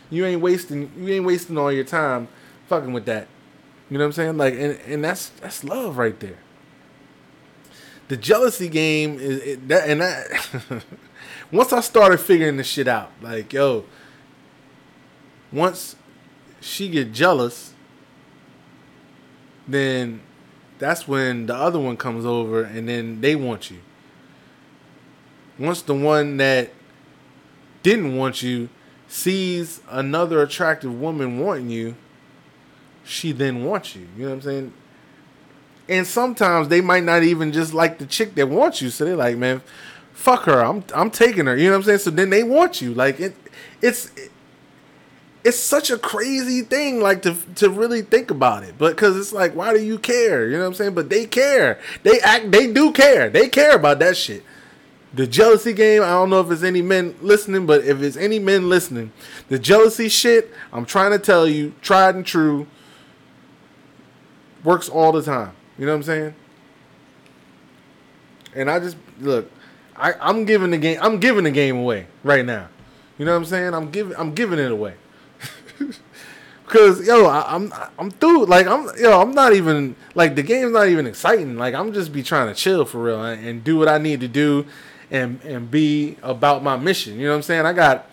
You 0.08 0.24
ain't 0.24 0.40
wasting 0.40 0.90
you 0.96 1.14
ain't 1.14 1.24
wasting 1.24 1.58
all 1.58 1.72
your 1.72 1.84
time 1.84 2.28
fucking 2.68 2.92
with 2.92 3.04
that. 3.06 3.28
You 3.90 3.98
know 3.98 4.04
what 4.04 4.08
I'm 4.08 4.12
saying? 4.12 4.36
Like 4.38 4.54
and, 4.54 4.78
and 4.86 5.04
that's 5.04 5.28
that's 5.30 5.64
love 5.64 5.98
right 5.98 6.18
there. 6.20 6.38
The 8.12 8.18
jealousy 8.18 8.68
game 8.68 9.18
is 9.18 9.38
it, 9.38 9.68
that 9.68 9.88
and 9.88 10.02
that 10.02 10.84
once 11.50 11.72
I 11.72 11.80
started 11.80 12.18
figuring 12.18 12.58
this 12.58 12.66
shit 12.66 12.86
out, 12.86 13.10
like 13.22 13.50
yo, 13.54 13.86
once 15.50 15.96
she 16.60 16.90
get 16.90 17.14
jealous, 17.14 17.72
then 19.66 20.20
that's 20.78 21.08
when 21.08 21.46
the 21.46 21.54
other 21.54 21.78
one 21.78 21.96
comes 21.96 22.26
over 22.26 22.62
and 22.62 22.86
then 22.86 23.22
they 23.22 23.34
want 23.34 23.70
you. 23.70 23.78
Once 25.58 25.80
the 25.80 25.94
one 25.94 26.36
that 26.36 26.70
didn't 27.82 28.14
want 28.14 28.42
you 28.42 28.68
sees 29.08 29.80
another 29.88 30.42
attractive 30.42 31.00
woman 31.00 31.38
wanting 31.38 31.70
you, 31.70 31.96
she 33.04 33.32
then 33.32 33.64
wants 33.64 33.96
you. 33.96 34.06
You 34.18 34.24
know 34.24 34.28
what 34.28 34.34
I'm 34.34 34.42
saying? 34.42 34.72
And 35.88 36.06
sometimes 36.06 36.68
they 36.68 36.80
might 36.80 37.04
not 37.04 37.22
even 37.22 37.52
just 37.52 37.74
like 37.74 37.98
the 37.98 38.06
chick 38.06 38.34
that 38.36 38.48
wants 38.48 38.80
you. 38.80 38.90
So 38.90 39.04
they're 39.04 39.16
like, 39.16 39.36
man, 39.36 39.62
fuck 40.12 40.44
her. 40.44 40.64
I'm 40.64 40.84
I'm 40.94 41.10
taking 41.10 41.46
her. 41.46 41.56
You 41.56 41.66
know 41.66 41.72
what 41.72 41.78
I'm 41.78 41.82
saying? 41.84 41.98
So 41.98 42.10
then 42.10 42.30
they 42.30 42.42
want 42.42 42.80
you. 42.80 42.94
Like 42.94 43.20
it 43.20 43.34
it's 43.80 44.10
it's 45.44 45.58
such 45.58 45.90
a 45.90 45.98
crazy 45.98 46.62
thing 46.62 47.00
like 47.00 47.22
to 47.22 47.36
to 47.56 47.68
really 47.68 48.02
think 48.02 48.30
about 48.30 48.62
it. 48.62 48.74
But 48.78 48.96
cuz 48.96 49.16
it's 49.16 49.32
like 49.32 49.54
why 49.54 49.74
do 49.74 49.82
you 49.82 49.98
care? 49.98 50.46
You 50.46 50.54
know 50.54 50.60
what 50.60 50.68
I'm 50.68 50.74
saying? 50.74 50.94
But 50.94 51.10
they 51.10 51.26
care. 51.26 51.78
They 52.04 52.20
act 52.20 52.52
they 52.52 52.72
do 52.72 52.92
care. 52.92 53.28
They 53.28 53.48
care 53.48 53.74
about 53.74 53.98
that 53.98 54.16
shit 54.16 54.44
the 55.14 55.26
jealousy 55.26 55.72
game. 55.72 56.02
I 56.02 56.10
don't 56.10 56.30
know 56.30 56.40
if 56.40 56.50
it's 56.50 56.62
any 56.62 56.82
men 56.82 57.14
listening, 57.20 57.66
but 57.66 57.84
if 57.84 58.02
it's 58.02 58.16
any 58.16 58.38
men 58.38 58.68
listening, 58.68 59.12
the 59.48 59.58
jealousy 59.58 60.08
shit, 60.08 60.50
I'm 60.72 60.86
trying 60.86 61.10
to 61.10 61.18
tell 61.18 61.46
you, 61.46 61.74
tried 61.82 62.14
and 62.14 62.24
true, 62.24 62.66
works 64.64 64.88
all 64.88 65.12
the 65.12 65.22
time. 65.22 65.52
You 65.82 65.86
know 65.86 65.94
what 65.94 65.96
I'm 65.96 66.02
saying? 66.04 66.34
And 68.54 68.70
I 68.70 68.78
just 68.78 68.96
look, 69.18 69.50
I, 69.96 70.12
I'm 70.20 70.44
giving 70.44 70.70
the 70.70 70.78
game. 70.78 70.96
I'm 71.02 71.18
giving 71.18 71.42
the 71.42 71.50
game 71.50 71.76
away 71.76 72.06
right 72.22 72.46
now. 72.46 72.68
You 73.18 73.24
know 73.24 73.32
what 73.32 73.38
I'm 73.38 73.44
saying? 73.46 73.74
I'm 73.74 73.90
giving. 73.90 74.16
I'm 74.16 74.32
giving 74.32 74.60
it 74.60 74.70
away. 74.70 74.94
Cause 76.68 77.04
yo, 77.04 77.26
I, 77.26 77.56
am 77.56 77.72
I'm, 77.72 77.90
I'm 77.98 78.10
through. 78.12 78.46
Like 78.46 78.68
I'm 78.68 78.90
yo, 78.96 79.20
I'm 79.20 79.32
not 79.32 79.54
even 79.54 79.96
like 80.14 80.36
the 80.36 80.44
game's 80.44 80.70
not 80.70 80.86
even 80.86 81.04
exciting. 81.04 81.56
Like 81.56 81.74
I'm 81.74 81.92
just 81.92 82.12
be 82.12 82.22
trying 82.22 82.46
to 82.46 82.54
chill 82.54 82.84
for 82.84 83.02
real 83.02 83.20
and, 83.24 83.44
and 83.44 83.64
do 83.64 83.76
what 83.76 83.88
I 83.88 83.98
need 83.98 84.20
to 84.20 84.28
do 84.28 84.64
and 85.10 85.42
and 85.42 85.68
be 85.68 86.16
about 86.22 86.62
my 86.62 86.76
mission. 86.76 87.18
You 87.18 87.24
know 87.24 87.30
what 87.30 87.38
I'm 87.38 87.42
saying? 87.42 87.66
I 87.66 87.72
got 87.72 88.08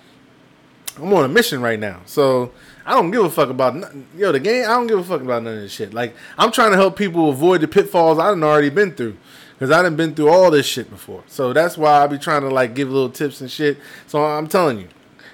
I'm 0.98 1.14
on 1.14 1.24
a 1.24 1.28
mission 1.28 1.62
right 1.62 1.80
now. 1.80 2.02
So 2.08 2.52
I 2.90 2.94
don't 2.94 3.12
give 3.12 3.24
a 3.24 3.30
fuck 3.30 3.50
about 3.50 3.76
nothing. 3.76 4.08
Yo, 4.18 4.32
the 4.32 4.40
game, 4.40 4.66
I 4.66 4.70
don't 4.70 4.88
give 4.88 4.98
a 4.98 5.04
fuck 5.04 5.22
about 5.22 5.44
none 5.44 5.54
of 5.54 5.62
this 5.62 5.72
shit. 5.72 5.94
Like, 5.94 6.16
I'm 6.40 6.52
trying 6.52 6.72
to 6.72 6.78
help 6.78 6.96
people 6.96 7.30
avoid 7.30 7.62
the 7.62 7.68
pitfalls 7.68 8.18
I 8.18 8.32
done 8.32 8.44
already 8.44 8.72
been 8.72 8.94
through. 8.94 9.16
Because 9.54 9.70
I 9.70 9.84
done 9.84 9.96
been 9.96 10.16
through 10.16 10.30
all 10.30 10.50
this 10.50 10.66
shit 10.66 10.90
before. 10.90 11.24
So 11.28 11.54
that's 11.54 11.78
why 11.78 12.04
I 12.04 12.08
be 12.08 12.18
trying 12.18 12.42
to, 12.42 12.50
like, 12.50 12.74
give 12.74 12.90
little 12.90 13.12
tips 13.12 13.42
and 13.42 13.52
shit. 13.52 13.78
So 14.08 14.26
I'm 14.26 14.48
telling 14.48 14.80
you. 14.80 14.88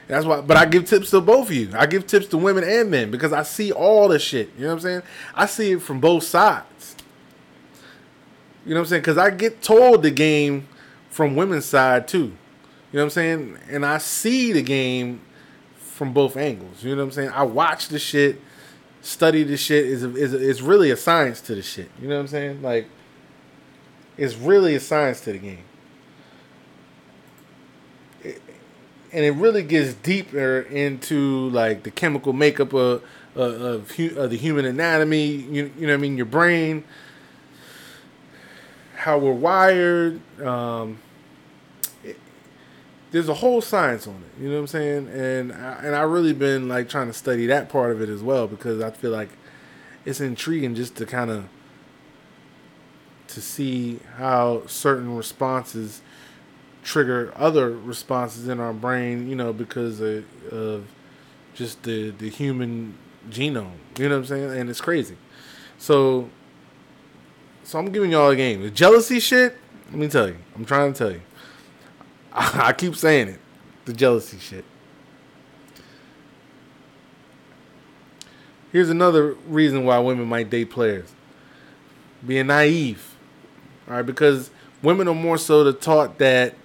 That's 0.10 0.26
why, 0.26 0.41
but 0.41 0.58
I 0.58 0.66
give 0.66 0.84
tips 0.84 1.12
to 1.12 1.22
both 1.22 1.47
of 1.47 1.56
you. 1.56 1.70
I 1.74 1.86
give 1.86 2.06
tips 2.06 2.28
to 2.28 2.38
women 2.38 2.66
and 2.66 2.91
men 2.91 3.10
because 3.10 3.32
I 3.32 3.43
see 3.43 3.72
all 3.72 4.10
the 4.10 4.20
shit. 4.20 4.51
You 4.58 4.64
know 4.64 4.68
what 4.68 4.74
I'm 4.74 4.80
saying? 4.82 5.01
I 5.34 5.45
see 5.45 5.72
it 5.72 5.82
from 5.82 6.01
both 6.01 6.24
sides. 6.26 6.97
You 8.66 8.74
know 8.74 8.82
what 8.82 8.88
I'm 8.88 8.89
saying? 8.89 9.01
Because 9.01 9.18
I 9.18 9.30
get 9.30 9.62
told 9.62 10.03
the 10.03 10.12
game 10.12 10.68
from 11.10 11.38
women's 11.38 11.66
side 11.66 12.10
too. 12.10 12.18
You 12.20 12.99
know 12.99 12.99
what 12.99 13.03
I'm 13.03 13.10
saying? 13.12 13.60
And 13.70 13.86
I 13.86 13.97
see 13.99 14.51
the 14.51 14.62
game 14.62 15.22
from 15.96 16.12
both 16.12 16.36
angles. 16.36 16.84
You 16.84 16.91
know 16.91 16.98
what 16.98 17.04
I'm 17.04 17.12
saying? 17.12 17.30
I 17.30 17.43
watch 17.43 17.88
the 17.88 18.00
shit, 18.00 18.41
study 19.02 19.43
the 19.43 19.56
shit. 19.56 19.86
Is 19.86 20.04
is 20.04 20.34
is 20.34 20.62
really 20.62 20.91
a 20.91 20.98
science 20.98 21.39
to 21.41 21.56
the 21.56 21.62
shit. 21.62 21.89
You 22.02 22.10
know 22.10 22.16
what 22.16 22.22
I'm 22.22 22.28
saying? 22.28 22.62
Like, 22.62 22.88
it's 24.18 24.36
really 24.36 24.76
a 24.76 24.82
science 24.82 25.22
to 25.22 25.32
the 25.32 25.39
game. 25.39 25.64
It, 28.24 28.41
and 29.14 29.24
it 29.24 29.32
really 29.32 29.64
gets 29.64 29.93
deeper 29.93 30.60
into 30.70 31.50
like 31.52 31.84
the 31.84 31.91
chemical 31.91 32.34
makeup 32.34 32.74
of 32.74 33.02
of, 33.34 33.89
of, 33.98 34.30
the 34.30 34.38
human 34.38 34.66
anatomy. 34.66 35.28
You, 35.28 35.72
you 35.78 35.88
know 35.88 35.93
what 35.93 36.00
I 36.00 36.02
mean? 36.02 36.18
Your 36.18 36.26
brain, 36.26 36.84
how 38.98 39.18
we're 39.18 39.32
wired. 39.32 40.20
Um, 40.41 41.00
there's 43.16 43.30
a 43.30 43.34
whole 43.36 43.61
science 43.61 44.07
on 44.07 44.16
it. 44.16 44.41
You 44.41 44.49
know 44.49 44.55
what 44.55 44.61
I'm 44.63 44.68
saying? 44.68 45.07
And 45.07 45.53
I, 45.53 45.74
and 45.86 45.95
I 45.95 46.01
really 46.01 46.34
been 46.34 46.68
like 46.68 46.89
trying 46.89 47.07
to 47.07 47.13
study 47.13 47.45
that 47.45 47.70
part 47.70 47.91
of 47.91 48.01
it 48.01 48.09
as 48.09 48.22
well 48.22 48.45
because 48.45 48.82
I 48.82 48.91
feel 48.91 49.11
like 49.11 49.30
it's 50.03 50.20
intriguing 50.20 50.76
just 50.76 50.97
to 50.97 51.05
kind 51.05 51.32
of 51.32 51.45
to 53.30 53.39
see 53.39 54.01
how 54.18 54.68
certain 54.68 55.16
responses 55.16 56.01
trigger 56.84 57.32
other 57.38 57.70
responses 57.72 58.49
in 58.49 58.59
our 58.59 58.74
brain. 58.74 59.30
You 59.30 59.38
know 59.38 59.53
because 59.53 60.01
of, 60.01 60.26
of 60.51 60.86
just 61.53 61.84
the 61.84 62.09
the 62.09 62.30
human 62.30 62.97
genome. 63.30 63.78
You 63.97 64.09
know 64.09 64.16
what 64.16 64.24
I'm 64.24 64.26
saying? 64.26 64.59
And 64.59 64.70
it's 64.70 64.82
crazy. 64.82 65.16
So 65.78 66.30
so 67.63 67.80
I'm 67.80 67.93
giving 67.93 68.11
y'all 68.11 68.30
a 68.30 68.36
game. 68.36 68.61
The 68.61 68.70
jealousy 68.70 69.22
shit, 69.22 69.55
let 69.86 69.99
me 69.99 70.09
tell 70.09 70.28
you. 70.28 70.36
I'm 70.53 70.66
trying 70.66 70.91
to 70.91 70.97
tell 70.99 71.11
you. 71.11 71.22
I, 72.36 72.73
keep 72.73 72.95
saying 72.95 73.29
it. 73.29 73.39
The 73.86 73.93
jealousy 73.93 74.38
shit. 74.39 74.65
Here's 78.71 78.89
another 78.89 79.33
reason 79.47 79.86
why 79.86 79.99
women 79.99 80.27
might 80.27 80.49
date 80.49 80.69
players. 80.69 81.13
Being 82.25 82.47
naive. 82.47 83.15
All 83.88 83.95
right, 83.95 84.05
because 84.05 84.51
women 84.81 85.07
are 85.07 85.15
more 85.15 85.38
so 85.38 85.71
taught 85.71 86.17
that 86.17 86.55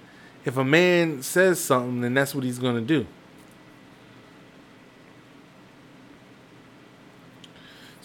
if 0.44 0.56
a 0.56 0.64
man 0.64 1.22
says 1.22 1.60
something, 1.60 2.00
then 2.00 2.14
that's 2.14 2.34
what 2.34 2.42
he's 2.42 2.58
going 2.58 2.74
to 2.74 2.80
do. 2.80 3.06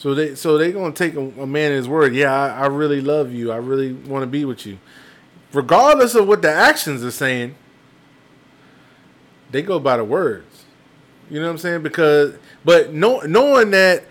So 0.06 0.14
they 0.14 0.36
so 0.36 0.60
they're 0.60 0.72
gonna 0.72 0.94
take 0.94 1.16
a, 1.16 1.20
a 1.20 1.48
man 1.48 1.72
at 1.72 1.78
his 1.78 1.88
word. 1.88 2.14
Yeah, 2.14 2.32
I, 2.32 2.50
I 2.50 2.66
really 2.68 3.02
love 3.02 3.32
you. 3.32 3.52
I 3.52 3.56
really 3.56 3.92
want 3.92 4.22
to 4.22 4.28
be 4.28 4.46
with 4.46 4.64
you, 4.68 4.78
regardless 5.56 6.16
of 6.16 6.28
what 6.28 6.42
the 6.42 6.52
actions 6.52 7.04
are 7.04 7.12
saying. 7.12 7.56
They 9.52 9.62
go 9.62 9.80
by 9.80 9.98
the 9.98 10.04
words. 10.04 10.66
You 11.30 11.40
know 11.40 11.48
what 11.48 11.54
I'm 11.54 11.58
saying? 11.58 11.84
Because 11.84 12.36
but 12.64 12.94
no, 12.94 13.20
knowing 13.22 13.72
that 13.72 14.04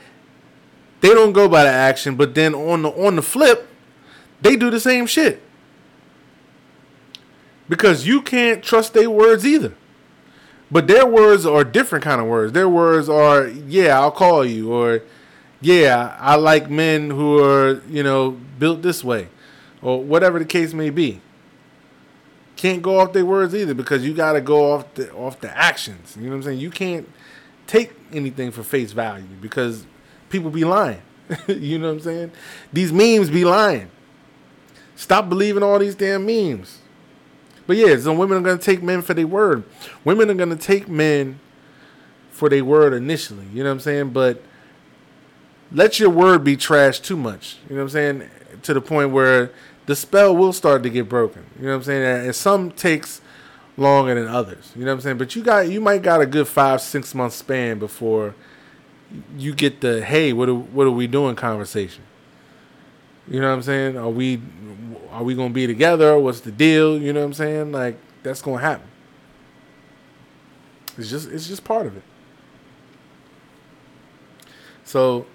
they 1.01 1.11
don't 1.11 1.33
go 1.33 1.49
by 1.49 1.65
the 1.65 1.71
action, 1.71 2.17
but 2.17 2.35
then 2.35 2.55
on 2.55 2.83
the 2.83 2.91
on 2.91 3.17
the 3.17 3.23
flip, 3.23 3.69
they 4.41 4.57
do 4.57 4.71
the 4.71 4.81
same 4.81 5.07
shit. 5.07 5.43
Because 7.69 8.07
you 8.07 8.23
can't 8.23 8.63
trust 8.63 8.95
their 8.95 9.11
words 9.11 9.47
either. 9.47 9.75
But 10.71 10.87
their 10.87 11.07
words 11.07 11.47
are 11.47 11.63
different 11.63 12.05
kind 12.05 12.21
of 12.21 12.27
words. 12.27 12.53
Their 12.53 12.69
words 12.69 13.09
are, 13.09 13.47
yeah, 13.47 14.01
I'll 14.01 14.11
call 14.11 14.45
you, 14.45 14.73
or 14.73 15.03
yeah, 15.61 16.17
I 16.19 16.35
like 16.37 16.69
men 16.69 17.11
who 17.11 17.43
are, 17.43 17.83
you 17.89 18.03
know, 18.03 18.33
built 18.59 18.83
this 18.83 19.05
way, 19.05 19.29
or 19.83 20.03
whatever 20.03 20.39
the 20.39 20.45
case 20.45 20.75
may 20.75 20.91
be. 20.91 21.21
Can't 22.57 22.83
go 22.83 23.01
off 23.01 23.13
their 23.13 23.25
words 23.25 23.55
either 23.55 23.75
because 23.75 24.05
you 24.05 24.15
got 24.15 24.33
to 24.35 24.41
go 24.41 24.73
off 24.73 24.95
the 24.95 25.13
off 25.13 25.41
the 25.41 25.57
actions. 25.57 26.17
You 26.17 26.25
know 26.25 26.31
what 26.31 26.37
I'm 26.37 26.43
saying? 26.45 26.61
You 26.61 26.71
can't 26.71 27.09
take 27.67 27.93
anything 28.13 28.51
for 28.51 28.63
face 28.63 28.93
value 28.93 29.27
because 29.41 29.87
people 30.29 30.51
be 30.51 30.65
lying. 30.65 31.03
you 31.49 31.79
know 31.79 31.89
what 31.89 31.95
I'm 31.95 32.01
saying? 32.01 32.33
These 32.73 32.93
memes 32.93 33.31
be 33.31 33.45
lying. 33.45 33.91
Stop 34.97 35.29
believing 35.29 35.63
all 35.63 35.79
these 35.79 35.95
damn 35.95 36.25
memes. 36.27 36.79
But 37.67 37.77
yeah, 37.77 37.97
so 37.97 38.13
women 38.13 38.39
are 38.39 38.43
gonna 38.43 38.59
take 38.59 38.83
men 38.83 39.03
for 39.03 39.15
their 39.15 39.27
word. 39.27 39.65
Women 40.05 40.31
are 40.31 40.35
gonna 40.35 40.57
take 40.57 40.89
men 40.89 41.41
for 42.31 42.49
their 42.49 42.65
word 42.65 42.93
initially. 42.93 43.47
You 43.53 43.63
know 43.63 43.71
what 43.71 43.75
I'm 43.75 43.81
saying? 43.81 44.11
But 44.11 44.43
let 45.73 45.99
your 45.99 46.11
word 46.11 46.45
be 46.45 46.57
trashed 46.57 47.03
too 47.05 47.17
much. 47.17 47.59
You 47.69 47.77
know 47.77 47.83
what 47.83 47.87
I'm 47.87 47.91
saying? 47.91 48.31
To 48.63 48.75
the 48.75 48.81
point 48.81 49.11
where 49.11 49.51
the 49.87 49.97
spell 49.97 50.35
will 50.37 50.53
start 50.53 50.83
to 50.83 50.91
get 50.91 51.09
broken. 51.09 51.45
You 51.57 51.67
know 51.67 51.71
what 51.71 51.77
I'm 51.77 51.83
saying? 51.85 52.27
And 52.27 52.35
some 52.35 52.71
takes 52.71 53.21
longer 53.77 54.15
than 54.15 54.29
others. 54.29 54.73
You 54.75 54.85
know 54.85 54.93
what 54.93 54.95
I'm 54.95 55.01
saying? 55.01 55.19
But 55.19 55.35
you 55.37 55.43
got 55.43 55.69
you 55.69 55.81
might 55.81 56.03
got 56.03 56.21
a 56.21 56.27
good 56.27 56.49
five 56.49 56.81
six 56.81 57.15
month 57.15 57.33
span 57.33 57.79
before 57.79 58.35
you 59.37 59.55
get 59.55 59.81
the 59.81 60.05
hey 60.05 60.33
what 60.33 60.49
are, 60.49 60.55
what 60.55 60.87
are 60.87 60.93
we 60.93 61.07
doing 61.07 61.37
conversation. 61.37 62.03
You 63.29 63.41
know 63.41 63.49
what 63.49 63.55
I'm 63.55 63.63
saying? 63.63 63.97
Are 63.97 64.11
we 64.11 64.41
are 65.11 65.23
we 65.23 65.35
gonna 65.35 65.51
be 65.51 65.67
together? 65.67 66.19
What's 66.19 66.41
the 66.41 66.53
deal? 66.53 67.01
You 67.01 67.13
know 67.13 67.21
what 67.21 67.27
I'm 67.27 67.35
saying? 67.35 67.73
Like 67.73 67.99
that's 68.23 68.43
gonna 68.43 68.59
happen. 68.59 68.87
It's 70.97 71.11
just 71.11 71.31
it's 71.31 71.49
just 71.49 71.65
part 71.65 71.87
of 71.87 71.97
it. 71.97 72.03
So 74.85 75.27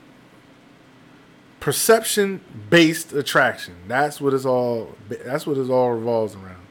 perception 1.59 2.41
based 2.69 3.13
attraction. 3.13 3.75
That's 3.87 4.21
what 4.21 4.33
it's 4.33 4.45
all 4.45 4.95
that's 5.09 5.45
what 5.45 5.57
it's 5.57 5.69
all 5.69 5.91
revolves 5.91 6.35
around. 6.35 6.65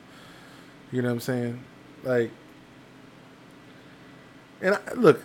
You 0.91 1.03
know 1.03 1.09
what 1.09 1.15
I'm 1.15 1.21
saying? 1.21 1.65
Like 2.03 2.31
and 4.61 4.75
I, 4.75 4.93
look, 4.95 5.23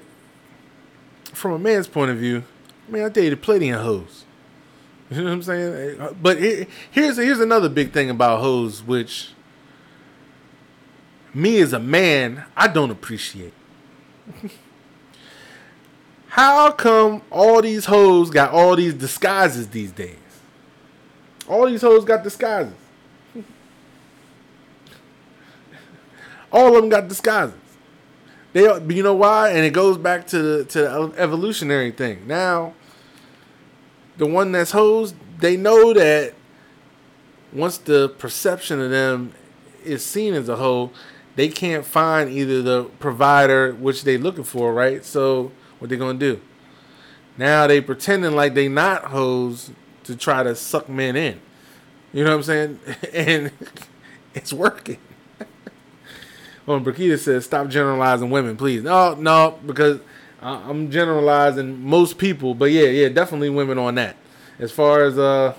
from 1.33 1.53
a 1.53 1.59
man's 1.59 1.87
point 1.87 2.11
of 2.11 2.17
view, 2.17 2.43
I 2.87 2.91
mean, 2.91 3.03
I 3.03 3.09
dated 3.09 3.41
plenty 3.41 3.69
of 3.69 3.81
hoes. 3.81 4.25
You 5.09 5.17
know 5.17 5.25
what 5.25 5.33
I'm 5.33 5.43
saying? 5.43 6.15
But 6.21 6.39
here, 6.39 6.67
here's 6.89 7.17
here's 7.17 7.39
another 7.39 7.69
big 7.69 7.91
thing 7.91 8.09
about 8.09 8.41
hoes, 8.41 8.81
which 8.83 9.31
me 11.33 11.59
as 11.59 11.73
a 11.73 11.79
man, 11.79 12.45
I 12.55 12.67
don't 12.67 12.91
appreciate. 12.91 13.53
How 16.33 16.71
come 16.71 17.21
all 17.29 17.61
these 17.61 17.85
hoes 17.85 18.31
got 18.31 18.49
all 18.49 18.75
these 18.75 18.95
disguises 18.95 19.67
these 19.67 19.91
days? 19.91 20.17
All 21.47 21.67
these 21.67 21.83
hoes 21.83 22.03
got 22.05 22.23
disguises. 22.23 22.73
all 26.51 26.69
of 26.69 26.73
them 26.73 26.89
got 26.89 27.07
disguises. 27.07 27.53
They, 28.51 28.61
you 28.63 29.03
know 29.03 29.13
why? 29.13 29.51
And 29.51 29.59
it 29.59 29.73
goes 29.73 29.99
back 29.99 30.25
to 30.29 30.41
the 30.41 30.65
to 30.65 30.79
the 30.81 31.13
evolutionary 31.17 31.91
thing. 31.91 32.25
Now, 32.25 32.73
the 34.17 34.25
one 34.25 34.51
that's 34.53 34.71
hoes, 34.71 35.13
they 35.37 35.55
know 35.55 35.93
that 35.93 36.33
once 37.51 37.77
the 37.77 38.09
perception 38.09 38.81
of 38.81 38.89
them 38.89 39.33
is 39.83 40.03
seen 40.03 40.33
as 40.33 40.49
a 40.49 40.55
hoe, 40.55 40.89
they 41.35 41.49
can't 41.49 41.85
find 41.85 42.31
either 42.31 42.63
the 42.63 42.85
provider 42.97 43.75
which 43.75 44.03
they're 44.03 44.17
looking 44.17 44.45
for, 44.45 44.73
right? 44.73 45.05
So 45.05 45.51
what 45.83 45.89
they 45.89 45.97
gonna 45.97 46.17
do? 46.17 46.39
Now 47.37 47.67
they 47.67 47.81
pretending 47.81 48.37
like 48.37 48.53
they 48.53 48.69
not 48.69 49.03
hoes 49.03 49.71
to 50.05 50.15
try 50.15 50.41
to 50.41 50.55
suck 50.55 50.87
men 50.87 51.17
in. 51.17 51.41
You 52.13 52.23
know 52.23 52.29
what 52.29 52.37
I'm 52.37 52.43
saying? 52.43 52.79
And 53.13 53.51
it's 54.33 54.53
working. 54.53 54.97
Well, 56.65 56.79
Brakita 56.79 57.19
says, 57.19 57.43
"Stop 57.43 57.67
generalizing 57.67 58.29
women, 58.29 58.55
please." 58.55 58.81
No, 58.83 59.15
no, 59.15 59.59
because 59.65 59.99
I'm 60.41 60.89
generalizing 60.89 61.83
most 61.83 62.17
people, 62.17 62.55
but 62.55 62.71
yeah, 62.71 62.85
yeah, 62.85 63.09
definitely 63.09 63.49
women 63.49 63.77
on 63.77 63.95
that. 63.95 64.15
As 64.59 64.71
far 64.71 65.03
as 65.03 65.19
uh, 65.19 65.55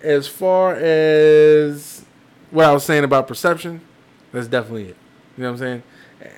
as 0.00 0.28
far 0.28 0.76
as 0.76 2.04
what 2.52 2.66
I 2.66 2.72
was 2.72 2.84
saying 2.84 3.02
about 3.02 3.26
perception, 3.26 3.80
that's 4.30 4.46
definitely 4.46 4.90
it. 4.90 4.96
You 5.36 5.42
know 5.42 5.50
what 5.50 5.52
I'm 5.54 5.58
saying? 5.58 5.82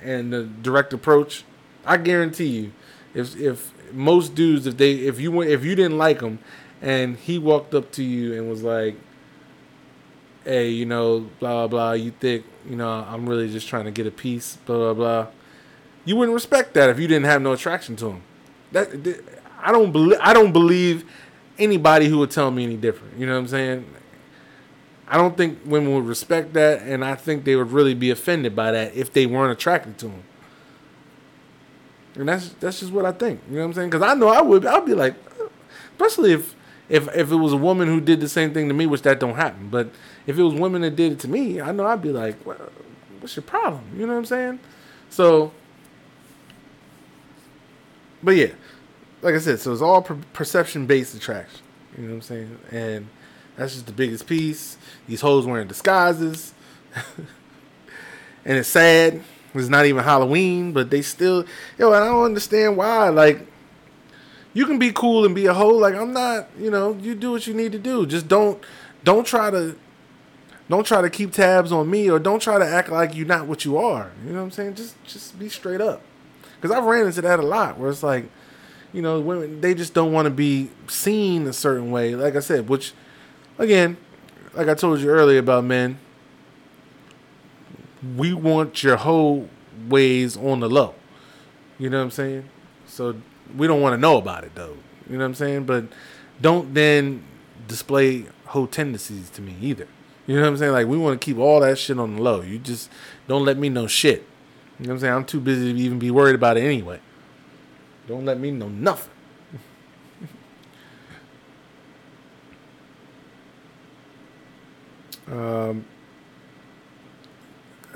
And 0.02 0.32
the 0.32 0.44
direct 0.44 0.94
approach, 0.94 1.44
I 1.84 1.96
guarantee 1.96 2.46
you, 2.46 2.72
if 3.14 3.36
if 3.36 3.72
most 3.92 4.34
dudes, 4.34 4.66
if 4.66 4.76
they 4.76 4.92
if 4.92 5.20
you 5.20 5.32
went 5.32 5.50
if 5.50 5.64
you 5.64 5.74
didn't 5.74 5.98
like 5.98 6.20
him, 6.20 6.38
and 6.80 7.16
he 7.16 7.38
walked 7.38 7.74
up 7.74 7.90
to 7.92 8.02
you 8.02 8.34
and 8.34 8.48
was 8.48 8.62
like, 8.62 8.96
"Hey, 10.44 10.70
you 10.70 10.86
know, 10.86 11.28
blah 11.38 11.66
blah 11.66 11.68
blah, 11.68 11.92
you 11.92 12.12
think 12.12 12.44
you 12.68 12.76
know 12.76 12.88
I'm 12.88 13.28
really 13.28 13.50
just 13.50 13.68
trying 13.68 13.84
to 13.84 13.90
get 13.90 14.06
a 14.06 14.10
piece, 14.10 14.56
blah 14.66 14.76
blah 14.76 14.94
blah," 14.94 15.26
you 16.04 16.16
wouldn't 16.16 16.34
respect 16.34 16.74
that 16.74 16.90
if 16.90 16.98
you 16.98 17.08
didn't 17.08 17.26
have 17.26 17.42
no 17.42 17.52
attraction 17.52 17.96
to 17.96 18.10
him. 18.10 18.22
That 18.72 19.04
th- 19.04 19.20
I 19.62 19.72
don't 19.72 19.92
believe 19.92 20.18
I 20.22 20.32
don't 20.32 20.52
believe 20.52 21.04
anybody 21.58 22.08
who 22.08 22.18
would 22.18 22.30
tell 22.30 22.50
me 22.50 22.64
any 22.64 22.76
different. 22.76 23.18
You 23.18 23.26
know 23.26 23.34
what 23.34 23.40
I'm 23.40 23.48
saying? 23.48 23.86
I 25.08 25.16
don't 25.16 25.36
think 25.36 25.58
women 25.64 25.92
would 25.94 26.06
respect 26.06 26.52
that, 26.52 26.82
and 26.82 27.04
I 27.04 27.16
think 27.16 27.44
they 27.44 27.56
would 27.56 27.72
really 27.72 27.94
be 27.94 28.10
offended 28.10 28.54
by 28.54 28.70
that 28.70 28.94
if 28.94 29.12
they 29.12 29.26
weren't 29.26 29.50
attracted 29.50 29.98
to 29.98 30.08
him. 30.08 30.22
And 32.16 32.28
that's 32.28 32.50
that's 32.60 32.80
just 32.80 32.92
what 32.92 33.04
I 33.04 33.12
think. 33.12 33.40
You 33.48 33.56
know 33.56 33.62
what 33.62 33.66
I'm 33.66 33.74
saying? 33.74 33.90
Because 33.90 34.02
I 34.02 34.14
know 34.14 34.28
I 34.28 34.40
would. 34.42 34.66
I'd 34.66 34.84
be 34.84 34.94
like, 34.94 35.14
especially 35.92 36.32
if 36.32 36.54
if 36.88 37.08
if 37.14 37.30
it 37.30 37.36
was 37.36 37.52
a 37.52 37.56
woman 37.56 37.88
who 37.88 38.00
did 38.00 38.20
the 38.20 38.28
same 38.28 38.52
thing 38.52 38.68
to 38.68 38.74
me, 38.74 38.86
which 38.86 39.02
that 39.02 39.20
don't 39.20 39.36
happen, 39.36 39.68
but 39.68 39.90
if 40.26 40.38
it 40.38 40.42
was 40.42 40.54
women 40.54 40.82
that 40.82 40.96
did 40.96 41.12
it 41.12 41.20
to 41.20 41.28
me, 41.28 41.60
I 41.60 41.72
know 41.72 41.86
I'd 41.86 42.02
be 42.02 42.10
like, 42.10 42.44
well, 42.44 42.70
what's 43.20 43.36
your 43.36 43.44
problem? 43.44 43.84
You 43.94 44.06
know 44.06 44.14
what 44.14 44.18
I'm 44.18 44.26
saying? 44.26 44.60
So, 45.08 45.52
but 48.22 48.32
yeah, 48.32 48.52
like 49.22 49.34
I 49.34 49.38
said, 49.38 49.60
so 49.60 49.72
it's 49.72 49.82
all 49.82 50.02
per- 50.02 50.18
perception 50.32 50.86
based 50.86 51.14
attraction. 51.14 51.60
You 51.96 52.04
know 52.04 52.10
what 52.10 52.16
I'm 52.16 52.22
saying? 52.22 52.58
And 52.70 53.08
that's 53.56 53.74
just 53.74 53.86
the 53.86 53.92
biggest 53.92 54.26
piece. 54.26 54.76
These 55.06 55.20
hoes 55.20 55.46
wearing 55.46 55.68
disguises. 55.68 56.54
and 58.44 58.56
it's 58.56 58.68
sad. 58.68 59.22
It's 59.54 59.68
not 59.68 59.86
even 59.86 60.04
Halloween, 60.04 60.72
but 60.72 60.90
they 60.90 61.02
still 61.02 61.44
yo, 61.78 61.92
I 61.92 62.04
don't 62.04 62.24
understand 62.24 62.76
why. 62.76 63.08
Like 63.08 63.46
you 64.52 64.66
can 64.66 64.78
be 64.78 64.92
cool 64.92 65.24
and 65.24 65.34
be 65.34 65.46
a 65.46 65.54
hoe. 65.54 65.74
Like 65.74 65.94
I'm 65.94 66.12
not, 66.12 66.48
you 66.58 66.70
know, 66.70 66.94
you 67.00 67.14
do 67.14 67.32
what 67.32 67.46
you 67.46 67.54
need 67.54 67.72
to 67.72 67.78
do. 67.78 68.06
Just 68.06 68.28
don't 68.28 68.62
don't 69.04 69.26
try 69.26 69.50
to 69.50 69.76
don't 70.68 70.86
try 70.86 71.02
to 71.02 71.10
keep 71.10 71.32
tabs 71.32 71.72
on 71.72 71.90
me 71.90 72.08
or 72.08 72.18
don't 72.18 72.40
try 72.40 72.58
to 72.58 72.66
act 72.66 72.90
like 72.90 73.14
you're 73.14 73.26
not 73.26 73.46
what 73.46 73.64
you 73.64 73.76
are. 73.76 74.12
You 74.24 74.32
know 74.32 74.38
what 74.38 74.44
I'm 74.44 74.50
saying? 74.50 74.74
Just 74.74 75.02
just 75.04 75.38
be 75.38 75.48
straight 75.48 75.80
up. 75.80 76.02
Cuz 76.60 76.70
I've 76.70 76.84
ran 76.84 77.06
into 77.06 77.22
that 77.22 77.38
a 77.38 77.42
lot 77.42 77.78
where 77.78 77.90
it's 77.90 78.02
like, 78.02 78.26
you 78.92 79.02
know, 79.02 79.20
women 79.20 79.60
they 79.60 79.74
just 79.74 79.94
don't 79.94 80.12
want 80.12 80.26
to 80.26 80.30
be 80.30 80.70
seen 80.86 81.46
a 81.46 81.52
certain 81.52 81.90
way. 81.90 82.14
Like 82.14 82.36
I 82.36 82.40
said, 82.40 82.68
which 82.68 82.92
again, 83.58 83.96
like 84.54 84.68
I 84.68 84.74
told 84.74 85.00
you 85.00 85.08
earlier 85.08 85.38
about 85.38 85.64
men, 85.64 85.98
we 88.16 88.32
want 88.32 88.82
your 88.82 88.96
whole 88.96 89.48
ways 89.88 90.36
on 90.36 90.60
the 90.60 90.68
low. 90.68 90.94
You 91.78 91.90
know 91.90 91.98
what 91.98 92.04
I'm 92.04 92.10
saying? 92.10 92.48
So 92.86 93.16
we 93.56 93.66
don't 93.66 93.80
want 93.80 93.94
to 93.94 93.98
know 93.98 94.16
about 94.18 94.44
it 94.44 94.54
though. 94.54 94.76
You 95.08 95.16
know 95.16 95.24
what 95.24 95.26
I'm 95.26 95.34
saying? 95.34 95.64
But 95.64 95.84
don't 96.40 96.74
then 96.74 97.24
display 97.66 98.26
whole 98.46 98.66
tendencies 98.66 99.30
to 99.30 99.42
me 99.42 99.56
either. 99.60 99.86
You 100.26 100.36
know 100.36 100.42
what 100.42 100.48
I'm 100.48 100.56
saying? 100.56 100.72
Like 100.72 100.86
we 100.86 100.96
want 100.96 101.20
to 101.20 101.24
keep 101.24 101.38
all 101.38 101.60
that 101.60 101.78
shit 101.78 101.98
on 101.98 102.16
the 102.16 102.22
low. 102.22 102.40
You 102.42 102.58
just 102.58 102.90
don't 103.26 103.44
let 103.44 103.58
me 103.58 103.68
know 103.68 103.86
shit. 103.86 104.26
You 104.78 104.86
know 104.86 104.90
what 104.90 104.94
I'm 104.94 105.00
saying? 105.00 105.14
I'm 105.14 105.24
too 105.24 105.40
busy 105.40 105.72
to 105.72 105.78
even 105.78 105.98
be 105.98 106.10
worried 106.10 106.34
about 106.34 106.56
it 106.56 106.62
anyway. 106.62 107.00
Don't 108.06 108.24
let 108.24 108.38
me 108.38 108.50
know 108.50 108.68
nothing. 108.68 109.12
um 115.30 115.84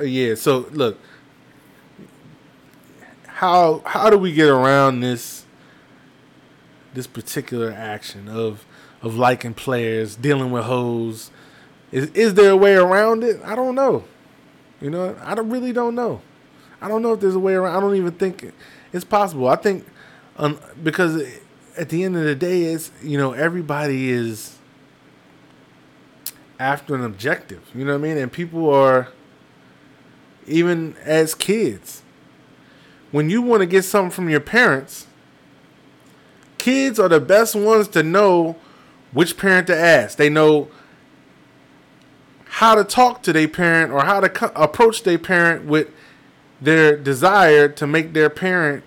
yeah, 0.03 0.35
so 0.35 0.67
look, 0.73 0.99
how 3.27 3.83
how 3.85 4.11
do 4.11 4.19
we 4.19 4.33
get 4.33 4.49
around 4.49 5.01
this 5.01 5.45
this 6.95 7.07
particular 7.07 7.73
action 7.73 8.29
of 8.29 8.65
of 9.03 9.17
liking 9.17 9.55
players, 9.55 10.17
dealing 10.17 10.51
with 10.51 10.65
hoes? 10.65 11.31
Is 11.93 12.11
is 12.11 12.35
there 12.35 12.51
a 12.51 12.57
way 12.57 12.75
around 12.75 13.23
it? 13.25 13.41
I 13.45 13.55
don't 13.55 13.75
know. 13.75 14.05
You 14.81 14.91
know, 14.91 15.17
I 15.23 15.35
don't, 15.35 15.49
really 15.49 15.73
don't 15.73 15.95
know. 15.95 16.21
I 16.83 16.89
don't 16.89 17.01
know 17.01 17.15
if 17.15 17.21
there's 17.21 17.35
a 17.35 17.39
way 17.39 17.55
around. 17.55 17.75
I 17.77 17.81
don't 17.81 17.97
even 17.97 18.13
think 18.13 18.53
it's 18.93 19.05
possible. 19.05 19.49
I 19.49 19.57
think 19.57 19.87
um, 20.37 20.59
because 20.83 21.23
at 21.77 21.89
the 21.89 22.05
end 22.05 22.17
of 22.17 22.25
the 22.25 22.35
day, 22.35 22.65
it's 22.65 22.91
you 23.03 23.17
know 23.17 23.33
everybody 23.33 24.11
is 24.11 24.59
after 26.59 26.95
an 26.95 27.05
objective. 27.05 27.63
You 27.75 27.85
know 27.85 27.93
what 27.93 28.07
I 28.07 28.09
mean? 28.09 28.19
And 28.19 28.33
people 28.33 28.73
are 28.73 29.09
even 30.47 30.97
as 31.03 31.35
kids. 31.35 32.03
When 33.11 33.31
you 33.31 33.43
want 33.43 33.61
to 33.61 33.67
get 33.67 33.85
something 33.85 34.11
from 34.11 34.29
your 34.29 34.41
parents, 34.41 35.07
kids 36.59 36.99
are 36.99 37.09
the 37.09 37.21
best 37.21 37.55
ones 37.55 37.89
to 37.89 38.03
know 38.03 38.57
which 39.13 39.37
parent 39.37 39.67
to 39.69 39.77
ask. 39.77 40.19
They 40.19 40.29
know 40.29 40.69
how 42.47 42.75
to 42.75 42.85
talk 42.85 43.23
to 43.25 43.33
their 43.33 43.49
parent 43.49 43.93
or 43.93 44.05
how 44.05 44.21
to 44.21 44.29
co- 44.29 44.53
approach 44.55 45.03
their 45.03 45.19
parent 45.19 45.65
with 45.65 45.89
their 46.61 46.97
desire 46.97 47.69
to 47.69 47.87
make 47.87 48.13
their 48.13 48.31
parent 48.31 48.85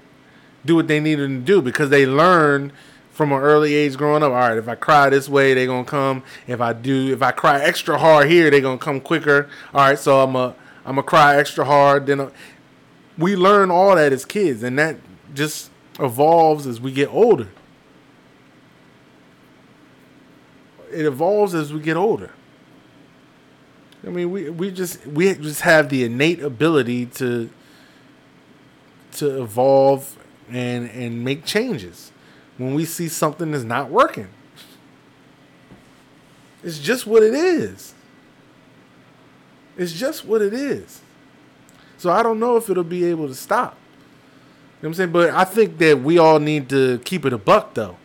do 0.65 0.75
what 0.75 0.87
they 0.87 0.99
needed 0.99 1.27
to 1.27 1.39
do 1.39 1.61
because 1.61 1.89
they 1.89 2.05
learn 2.05 2.71
from 3.11 3.31
an 3.31 3.39
early 3.39 3.73
age 3.73 3.97
growing 3.97 4.21
up. 4.21 4.29
All 4.31 4.37
right, 4.37 4.57
if 4.57 4.67
I 4.67 4.75
cry 4.75 5.09
this 5.09 5.27
way, 5.27 5.53
they're 5.53 5.65
gonna 5.65 5.83
come. 5.83 6.23
If 6.45 6.61
I 6.61 6.73
do, 6.73 7.11
if 7.11 7.21
I 7.21 7.31
cry 7.31 7.59
extra 7.59 7.97
hard 7.97 8.29
here, 8.29 8.49
they're 8.49 8.61
gonna 8.61 8.77
come 8.77 9.01
quicker. 9.01 9.49
All 9.73 9.81
right, 9.81 9.97
so 9.99 10.21
I'm 10.21 10.35
a 10.35 10.55
I'm 10.87 10.95
gonna 10.95 11.03
cry 11.03 11.35
extra 11.35 11.65
hard. 11.65 12.05
Then 12.07 12.21
uh, 12.21 12.29
we 13.17 13.35
learn 13.35 13.69
all 13.69 13.95
that 13.97 14.13
as 14.13 14.23
kids, 14.23 14.63
and 14.63 14.79
that 14.79 14.95
just 15.35 15.69
evolves 15.99 16.65
as 16.65 16.79
we 16.79 16.93
get 16.93 17.09
older. 17.13 17.49
It 20.89 21.05
evolves 21.05 21.53
as 21.53 21.73
we 21.73 21.81
get 21.81 21.97
older. 21.97 22.31
I 24.05 24.09
mean, 24.09 24.31
we 24.31 24.49
we 24.49 24.71
just 24.71 25.05
we 25.05 25.33
just 25.35 25.61
have 25.61 25.89
the 25.89 26.05
innate 26.05 26.41
ability 26.41 27.07
to 27.07 27.49
to 29.13 29.41
evolve 29.41 30.17
and 30.49 30.89
and 30.91 31.21
make 31.21 31.43
changes 31.43 32.13
when 32.57 32.73
we 32.73 32.85
see 32.85 33.09
something 33.09 33.51
that's 33.51 33.65
not 33.65 33.89
working. 33.89 34.29
It's 36.63 36.79
just 36.79 37.05
what 37.05 37.23
it 37.23 37.33
is. 37.33 37.93
It's 39.77 39.93
just 39.93 40.25
what 40.25 40.41
it 40.41 40.53
is. 40.53 41.01
So 41.97 42.11
I 42.11 42.23
don't 42.23 42.39
know 42.39 42.57
if 42.57 42.69
it'll 42.69 42.83
be 42.83 43.05
able 43.05 43.27
to 43.27 43.35
stop. 43.35 43.77
You 44.81 44.83
know 44.83 44.89
what 44.89 44.89
I'm 44.89 44.93
saying? 44.95 45.11
But 45.11 45.29
I 45.31 45.43
think 45.43 45.77
that 45.79 46.01
we 46.01 46.17
all 46.17 46.39
need 46.39 46.69
to 46.69 46.99
keep 46.99 47.25
it 47.25 47.33
a 47.33 47.37
buck 47.37 47.73
though. 47.73 47.97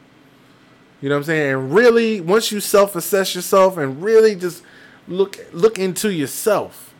You 1.01 1.09
know 1.09 1.17
what 1.17 1.21
I'm 1.21 1.25
saying? 1.25 1.53
And 1.53 1.75
really, 1.75 2.21
once 2.21 2.53
you 2.53 2.61
self-assess 2.61 3.35
yourself 3.35 3.77
and 3.77 4.03
really 4.03 4.35
just 4.35 4.63
look 5.09 5.37
look 5.53 5.79
into 5.79 6.13
yourself, 6.13 6.95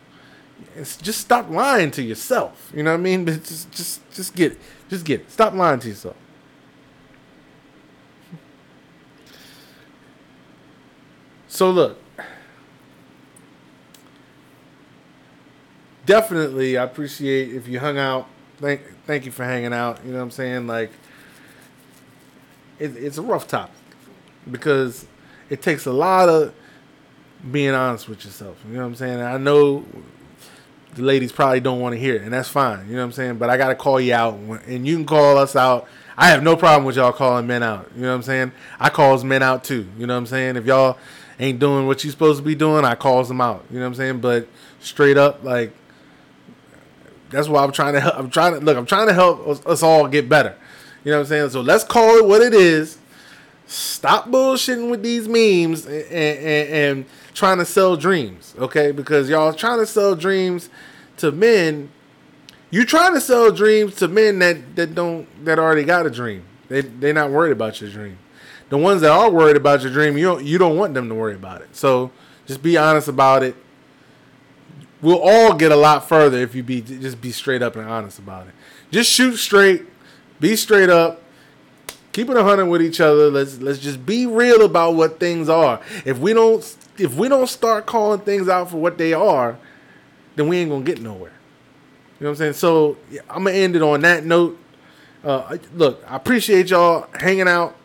it's 0.75 0.97
just 0.97 1.21
stop 1.21 1.49
lying 1.49 1.89
to 1.91 2.03
yourself. 2.03 2.71
You 2.75 2.83
know 2.83 2.91
what 2.91 2.99
I 2.99 3.03
mean? 3.03 3.25
But 3.25 3.43
just 3.45 3.71
just 3.71 4.11
just 4.11 4.35
get 4.35 4.53
it. 4.53 4.59
Just 4.89 5.05
get 5.05 5.21
it. 5.21 5.31
Stop 5.31 5.53
lying 5.53 5.79
to 5.79 5.87
yourself. 5.87 6.15
So 11.47 11.71
look, 11.71 12.02
definitely 16.05 16.77
I 16.77 16.83
appreciate 16.83 17.53
if 17.53 17.67
you 17.67 17.79
hung 17.79 17.97
out. 17.97 18.27
Thank 18.59 18.81
thank 19.05 19.25
you 19.25 19.31
for 19.31 19.43
hanging 19.43 19.73
out. 19.73 19.99
You 20.05 20.11
know 20.11 20.17
what 20.17 20.23
I'm 20.23 20.31
saying? 20.31 20.67
Like 20.67 20.91
it, 22.79 22.95
it's 22.95 23.17
a 23.17 23.21
rough 23.21 23.47
topic 23.47 23.75
because 24.49 25.05
it 25.49 25.61
takes 25.61 25.85
a 25.85 25.93
lot 25.93 26.29
of 26.29 26.53
being 27.51 27.73
honest 27.73 28.07
with 28.07 28.23
yourself. 28.25 28.57
You 28.67 28.75
know 28.75 28.81
what 28.81 28.87
I'm 28.87 28.95
saying? 28.95 29.21
I 29.21 29.37
know 29.37 29.85
the 30.95 31.01
ladies 31.01 31.31
probably 31.31 31.59
don't 31.59 31.79
want 31.79 31.93
to 31.93 31.99
hear 31.99 32.15
it, 32.15 32.21
and 32.21 32.33
that's 32.33 32.49
fine. 32.49 32.87
You 32.87 32.93
know 32.93 32.99
what 32.99 33.05
I'm 33.05 33.11
saying? 33.13 33.37
But 33.37 33.49
I 33.49 33.57
got 33.57 33.69
to 33.69 33.75
call 33.75 33.99
you 33.99 34.13
out, 34.13 34.35
and 34.67 34.87
you 34.87 34.95
can 34.95 35.05
call 35.05 35.37
us 35.37 35.55
out. 35.55 35.87
I 36.15 36.27
have 36.29 36.43
no 36.43 36.55
problem 36.55 36.85
with 36.85 36.95
y'all 36.95 37.11
calling 37.11 37.47
men 37.47 37.63
out. 37.63 37.89
You 37.95 38.03
know 38.03 38.09
what 38.09 38.15
I'm 38.15 38.23
saying? 38.23 38.51
I 38.79 38.89
calls 38.89 39.23
men 39.23 39.41
out 39.41 39.63
too. 39.63 39.87
You 39.97 40.05
know 40.05 40.13
what 40.13 40.19
I'm 40.19 40.25
saying? 40.27 40.55
If 40.57 40.65
y'all 40.65 40.97
ain't 41.39 41.59
doing 41.59 41.87
what 41.87 42.03
you 42.03 42.11
supposed 42.11 42.39
to 42.39 42.45
be 42.45 42.55
doing, 42.55 42.85
I 42.85 42.95
calls 42.95 43.27
them 43.27 43.41
out. 43.41 43.65
You 43.71 43.77
know 43.77 43.85
what 43.85 43.87
I'm 43.87 43.95
saying? 43.95 44.21
But 44.21 44.47
straight 44.79 45.17
up, 45.17 45.43
like 45.43 45.73
that's 47.33 47.47
why 47.47 47.63
I'm 47.63 47.71
trying 47.71 47.93
to 47.93 47.99
help. 47.99 48.15
I'm 48.15 48.29
trying 48.29 48.53
to 48.53 48.59
look. 48.59 48.77
I'm 48.77 48.85
trying 48.85 49.07
to 49.07 49.13
help 49.13 49.45
us, 49.47 49.65
us 49.65 49.83
all 49.83 50.07
get 50.07 50.29
better. 50.29 50.55
You 51.03 51.11
know 51.11 51.17
what 51.17 51.23
I'm 51.23 51.27
saying? 51.27 51.49
So 51.49 51.61
let's 51.61 51.83
call 51.83 52.17
it 52.17 52.25
what 52.25 52.41
it 52.41 52.53
is. 52.53 52.99
Stop 53.65 54.29
bullshitting 54.29 54.91
with 54.91 55.01
these 55.01 55.27
memes 55.27 55.85
and, 55.85 56.05
and, 56.11 56.69
and 56.69 57.05
trying 57.33 57.57
to 57.57 57.65
sell 57.65 57.95
dreams, 57.95 58.53
okay? 58.59 58.91
Because 58.91 59.29
y'all 59.29 59.51
trying 59.51 59.79
to 59.79 59.85
sell 59.87 60.15
dreams 60.15 60.69
to 61.17 61.31
men. 61.31 61.89
You 62.69 62.85
trying 62.85 63.15
to 63.15 63.21
sell 63.21 63.51
dreams 63.51 63.95
to 63.95 64.07
men 64.07 64.39
that, 64.39 64.75
that 64.75 64.93
don't 64.93 65.27
that 65.45 65.57
already 65.57 65.85
got 65.85 66.05
a 66.05 66.11
dream. 66.11 66.45
They 66.67 66.81
they're 66.81 67.13
not 67.13 67.31
worried 67.31 67.51
about 67.51 67.81
your 67.81 67.89
dream. 67.89 68.19
The 68.69 68.77
ones 68.77 69.01
that 69.01 69.11
are 69.11 69.31
worried 69.31 69.57
about 69.57 69.81
your 69.81 69.91
dream, 69.91 70.17
you 70.17 70.25
don't 70.25 70.45
you 70.45 70.59
don't 70.59 70.77
want 70.77 70.93
them 70.93 71.09
to 71.09 71.15
worry 71.15 71.35
about 71.35 71.61
it. 71.61 71.75
So 71.75 72.11
just 72.45 72.61
be 72.61 72.77
honest 72.77 73.07
about 73.07 73.41
it 73.41 73.55
we'll 75.03 75.21
all 75.21 75.53
get 75.53 75.71
a 75.71 75.75
lot 75.75 76.07
further 76.07 76.39
if 76.39 76.55
you 76.55 76.63
be 76.63 76.81
just 76.81 77.21
be 77.21 77.31
straight 77.31 77.61
up 77.61 77.75
and 77.75 77.87
honest 77.87 78.17
about 78.17 78.47
it. 78.47 78.53
Just 78.89 79.11
shoot 79.11 79.35
straight, 79.35 79.83
be 80.39 80.55
straight 80.55 80.89
up, 80.89 81.21
keep 82.13 82.29
it 82.29 82.37
hundred 82.37 82.67
with 82.67 82.81
each 82.81 82.99
other. 82.99 83.29
Let's 83.29 83.59
let's 83.59 83.79
just 83.79 84.05
be 84.05 84.25
real 84.25 84.63
about 84.63 84.95
what 84.95 85.19
things 85.19 85.49
are. 85.49 85.81
If 86.05 86.17
we 86.17 86.33
don't 86.33 86.77
if 86.97 87.13
we 87.15 87.27
don't 87.27 87.47
start 87.47 87.85
calling 87.85 88.21
things 88.21 88.47
out 88.47 88.71
for 88.71 88.77
what 88.77 88.97
they 88.97 89.13
are, 89.13 89.59
then 90.35 90.47
we 90.47 90.57
ain't 90.57 90.71
gonna 90.71 90.85
get 90.85 91.01
nowhere. 91.01 91.33
You 92.19 92.25
know 92.25 92.29
what 92.29 92.31
I'm 92.31 92.35
saying? 92.37 92.53
So 92.53 92.97
yeah, 93.11 93.21
I'm 93.29 93.43
gonna 93.43 93.57
end 93.57 93.75
it 93.75 93.81
on 93.81 94.01
that 94.01 94.23
note. 94.25 94.57
Uh, 95.23 95.57
look, 95.73 96.03
I 96.07 96.15
appreciate 96.15 96.69
y'all 96.69 97.07
hanging 97.13 97.47
out 97.47 97.75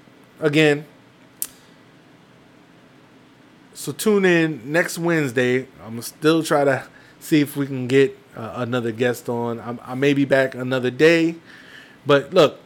again. 0.41 0.87
So 3.75 3.93
tune 3.93 4.25
in 4.25 4.73
next 4.73 4.99
Wednesday. 4.99 5.69
I'm 5.85 5.91
gonna 5.91 6.03
still 6.03 6.43
try 6.43 6.65
to 6.65 6.87
see 7.21 7.41
if 7.41 7.57
we 7.57 7.67
can 7.67 7.87
get 7.87 8.17
uh, 8.37 8.55
another 8.57 8.93
guest 8.93 9.29
on. 9.29 9.61
I, 9.61 9.93
I 9.93 9.95
may 9.95 10.15
be 10.15 10.25
back 10.25 10.55
another 10.55 10.91
day, 10.91 11.37
but 12.07 12.33
look, 12.33 12.61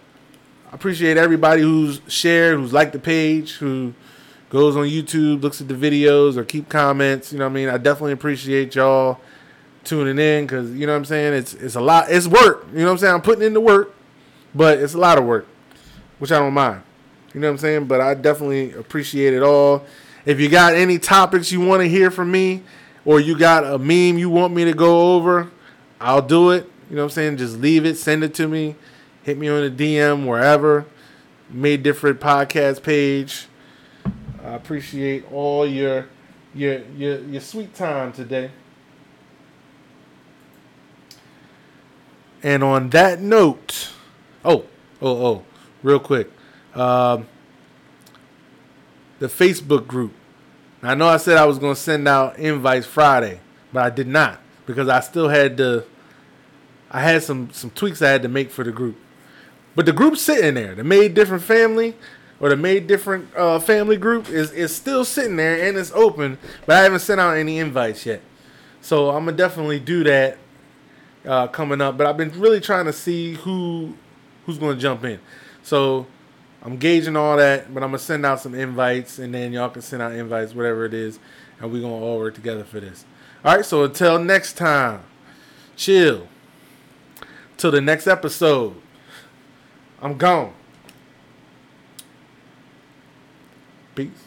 I 0.71 0.75
appreciate 0.75 1.17
everybody 1.17 1.63
who's 1.63 2.01
shared, 2.09 2.59
who's 2.59 2.73
liked 2.73 2.93
the 2.93 2.99
page, 2.99 3.55
who 3.55 3.95
goes 4.51 4.77
on 4.77 4.85
YouTube, 4.85 5.43
looks 5.43 5.61
at 5.61 5.69
the 5.69 5.75
videos, 5.75 6.37
or 6.37 6.45
keep 6.45 6.69
comments. 6.69 7.33
You 7.33 7.39
know 7.39 7.47
what 7.47 7.51
I 7.51 7.55
mean? 7.55 7.69
I 7.69 7.79
definitely 7.79 8.13
appreciate 8.13 8.75
y'all 8.75 9.21
tuning 9.85 10.19
in 10.19 10.45
because 10.45 10.71
you 10.73 10.87
know 10.87 10.93
what 10.93 10.99
I'm 10.99 11.05
saying. 11.05 11.35
It's 11.35 11.55
it's 11.55 11.75
a 11.75 11.81
lot. 11.81 12.07
It's 12.11 12.27
work. 12.27 12.67
You 12.73 12.81
know 12.81 12.85
what 12.87 12.91
I'm 12.93 12.99
saying. 12.99 13.15
I'm 13.15 13.23
putting 13.23 13.45
in 13.45 13.55
the 13.55 13.61
work, 13.61 13.95
but 14.55 14.79
it's 14.79 14.95
a 14.95 14.99
lot 14.99 15.19
of 15.19 15.25
work, 15.25 15.47
which 16.19 16.33
I 16.33 16.39
don't 16.39 16.55
mind. 16.55 16.83
You 17.35 17.41
know 17.41 17.49
what 17.49 17.53
I'm 17.53 17.59
saying? 17.59 17.87
But 17.87 18.01
I 18.01 18.15
definitely 18.15 18.73
appreciate 18.73 19.33
it 19.33 19.43
all. 19.43 19.85
If 20.25 20.39
you 20.39 20.49
got 20.49 20.75
any 20.75 20.99
topics 20.99 21.51
you 21.51 21.61
want 21.61 21.83
to 21.83 21.89
hear 21.89 22.11
from 22.11 22.31
me, 22.31 22.63
or 23.05 23.21
you 23.21 23.37
got 23.37 23.65
a 23.65 23.79
meme 23.79 24.19
you 24.19 24.31
want 24.31 24.55
me 24.55 24.65
to 24.65 24.75
go 24.75 25.15
over, 25.15 25.51
I'll 26.01 26.23
do 26.23 26.51
it. 26.51 26.71
You 26.89 26.97
know 26.97 27.03
what 27.03 27.13
I'm 27.13 27.15
saying? 27.15 27.37
Just 27.39 27.59
leave 27.59 27.87
it, 27.87 27.97
send 27.97 28.23
it 28.23 28.35
to 28.35 28.47
me, 28.47 28.77
hit 29.23 29.39
me 29.39 29.49
on 29.49 29.63
the 29.63 29.71
DM 29.71 30.27
wherever. 30.27 30.87
Made 31.51 31.83
different 31.83 32.21
podcast 32.21 32.83
page. 32.83 33.47
I 34.43 34.55
appreciate 34.55 35.31
all 35.31 35.67
your 35.67 36.09
your 36.55 36.81
your 36.97 37.21
your 37.21 37.41
sweet 37.41 37.75
time 37.75 38.13
today. 38.13 38.51
And 42.43 42.65
on 42.65 42.91
that 42.91 43.21
note, 43.21 43.91
oh 44.45 44.65
oh 45.01 45.27
oh, 45.27 45.45
real 45.83 46.01
quick, 46.01 46.31
um, 46.75 47.29
the 49.19 49.29
Facebook 49.29 49.87
group. 49.87 50.13
I 50.83 50.95
know 50.95 51.07
I 51.07 51.16
said 51.16 51.37
I 51.37 51.45
was 51.45 51.59
going 51.59 51.74
to 51.74 51.80
send 51.80 52.09
out 52.09 52.39
invites 52.39 52.87
Friday, 52.87 53.41
but 53.72 53.85
I 53.85 53.91
did 53.91 54.09
not 54.09 54.41
because 54.66 54.89
I 54.89 55.01
still 55.01 55.28
had 55.28 55.57
to. 55.59 55.85
I 56.91 57.01
had 57.01 57.22
some 57.22 57.51
some 57.53 57.70
tweaks 57.70 58.03
I 58.03 58.11
had 58.11 58.22
to 58.22 58.28
make 58.28 58.51
for 58.51 58.64
the 58.64 58.72
group, 58.72 58.97
but 59.74 59.87
the 59.87 59.93
group's 59.93 60.20
sitting 60.20 60.55
there. 60.55 60.74
The 60.74 60.85
made 60.85 61.14
different 61.14 61.43
family 61.45 61.95
or 62.41 62.49
the 62.49 62.57
made 62.57 62.89
different 62.89 63.35
uh, 63.37 63.61
family 63.61 63.97
group 63.97 64.28
is 64.28 64.51
is 64.53 64.74
still 64.74 65.05
sitting 65.05 65.37
there 65.37 65.68
and 65.68 65.78
it's 65.78 65.93
open, 65.93 66.37
but 66.66 66.76
I 66.76 66.83
haven't 66.83 67.01
sent 67.01 67.20
out 67.20 67.37
any 67.37 67.59
invites 67.59 68.05
yet. 68.05 68.20
So 68.80 69.11
I'm 69.11 69.24
gonna 69.24 69.37
definitely 69.37 69.78
do 69.78 70.03
that 70.05 70.39
uh, 71.24 71.47
coming 71.47 71.80
up. 71.80 71.97
But 71.97 72.09
I've 72.09 72.16
been 72.16 72.39
really 72.39 72.61
trying 72.61 72.87
to 72.87 72.93
see 72.93 73.35
who 73.35 73.95
who's 74.45 74.59
gonna 74.59 74.76
jump 74.76 75.05
in. 75.05 75.20
So 75.62 76.07
I'm 76.65 76.77
gauging 76.77 77.17
all 77.17 77.37
that, 77.37 77.75
but 77.75 77.83
I'm 77.83 77.91
gonna 77.91 77.99
send 77.99 78.25
out 78.25 78.41
some 78.41 78.55
invites, 78.55 79.19
and 79.19 79.35
then 79.35 79.53
y'all 79.53 79.69
can 79.71 79.83
send 79.83 80.01
out 80.01 80.13
invites, 80.13 80.55
whatever 80.55 80.85
it 80.85 80.95
is, 80.95 81.19
and 81.61 81.73
we're 81.73 81.83
gonna 81.83 81.95
all 81.95 82.19
work 82.19 82.35
together 82.35 82.65
for 82.65 82.79
this. 82.79 83.05
All 83.45 83.57
right. 83.57 83.65
So 83.65 83.85
until 83.85 84.19
next 84.19 84.57
time, 84.57 85.03
chill. 85.77 86.29
Till 87.57 87.71
the 87.71 87.81
next 87.81 88.07
episode. 88.07 88.77
I'm 90.01 90.17
gone. 90.19 90.53
Peace. 93.95 94.22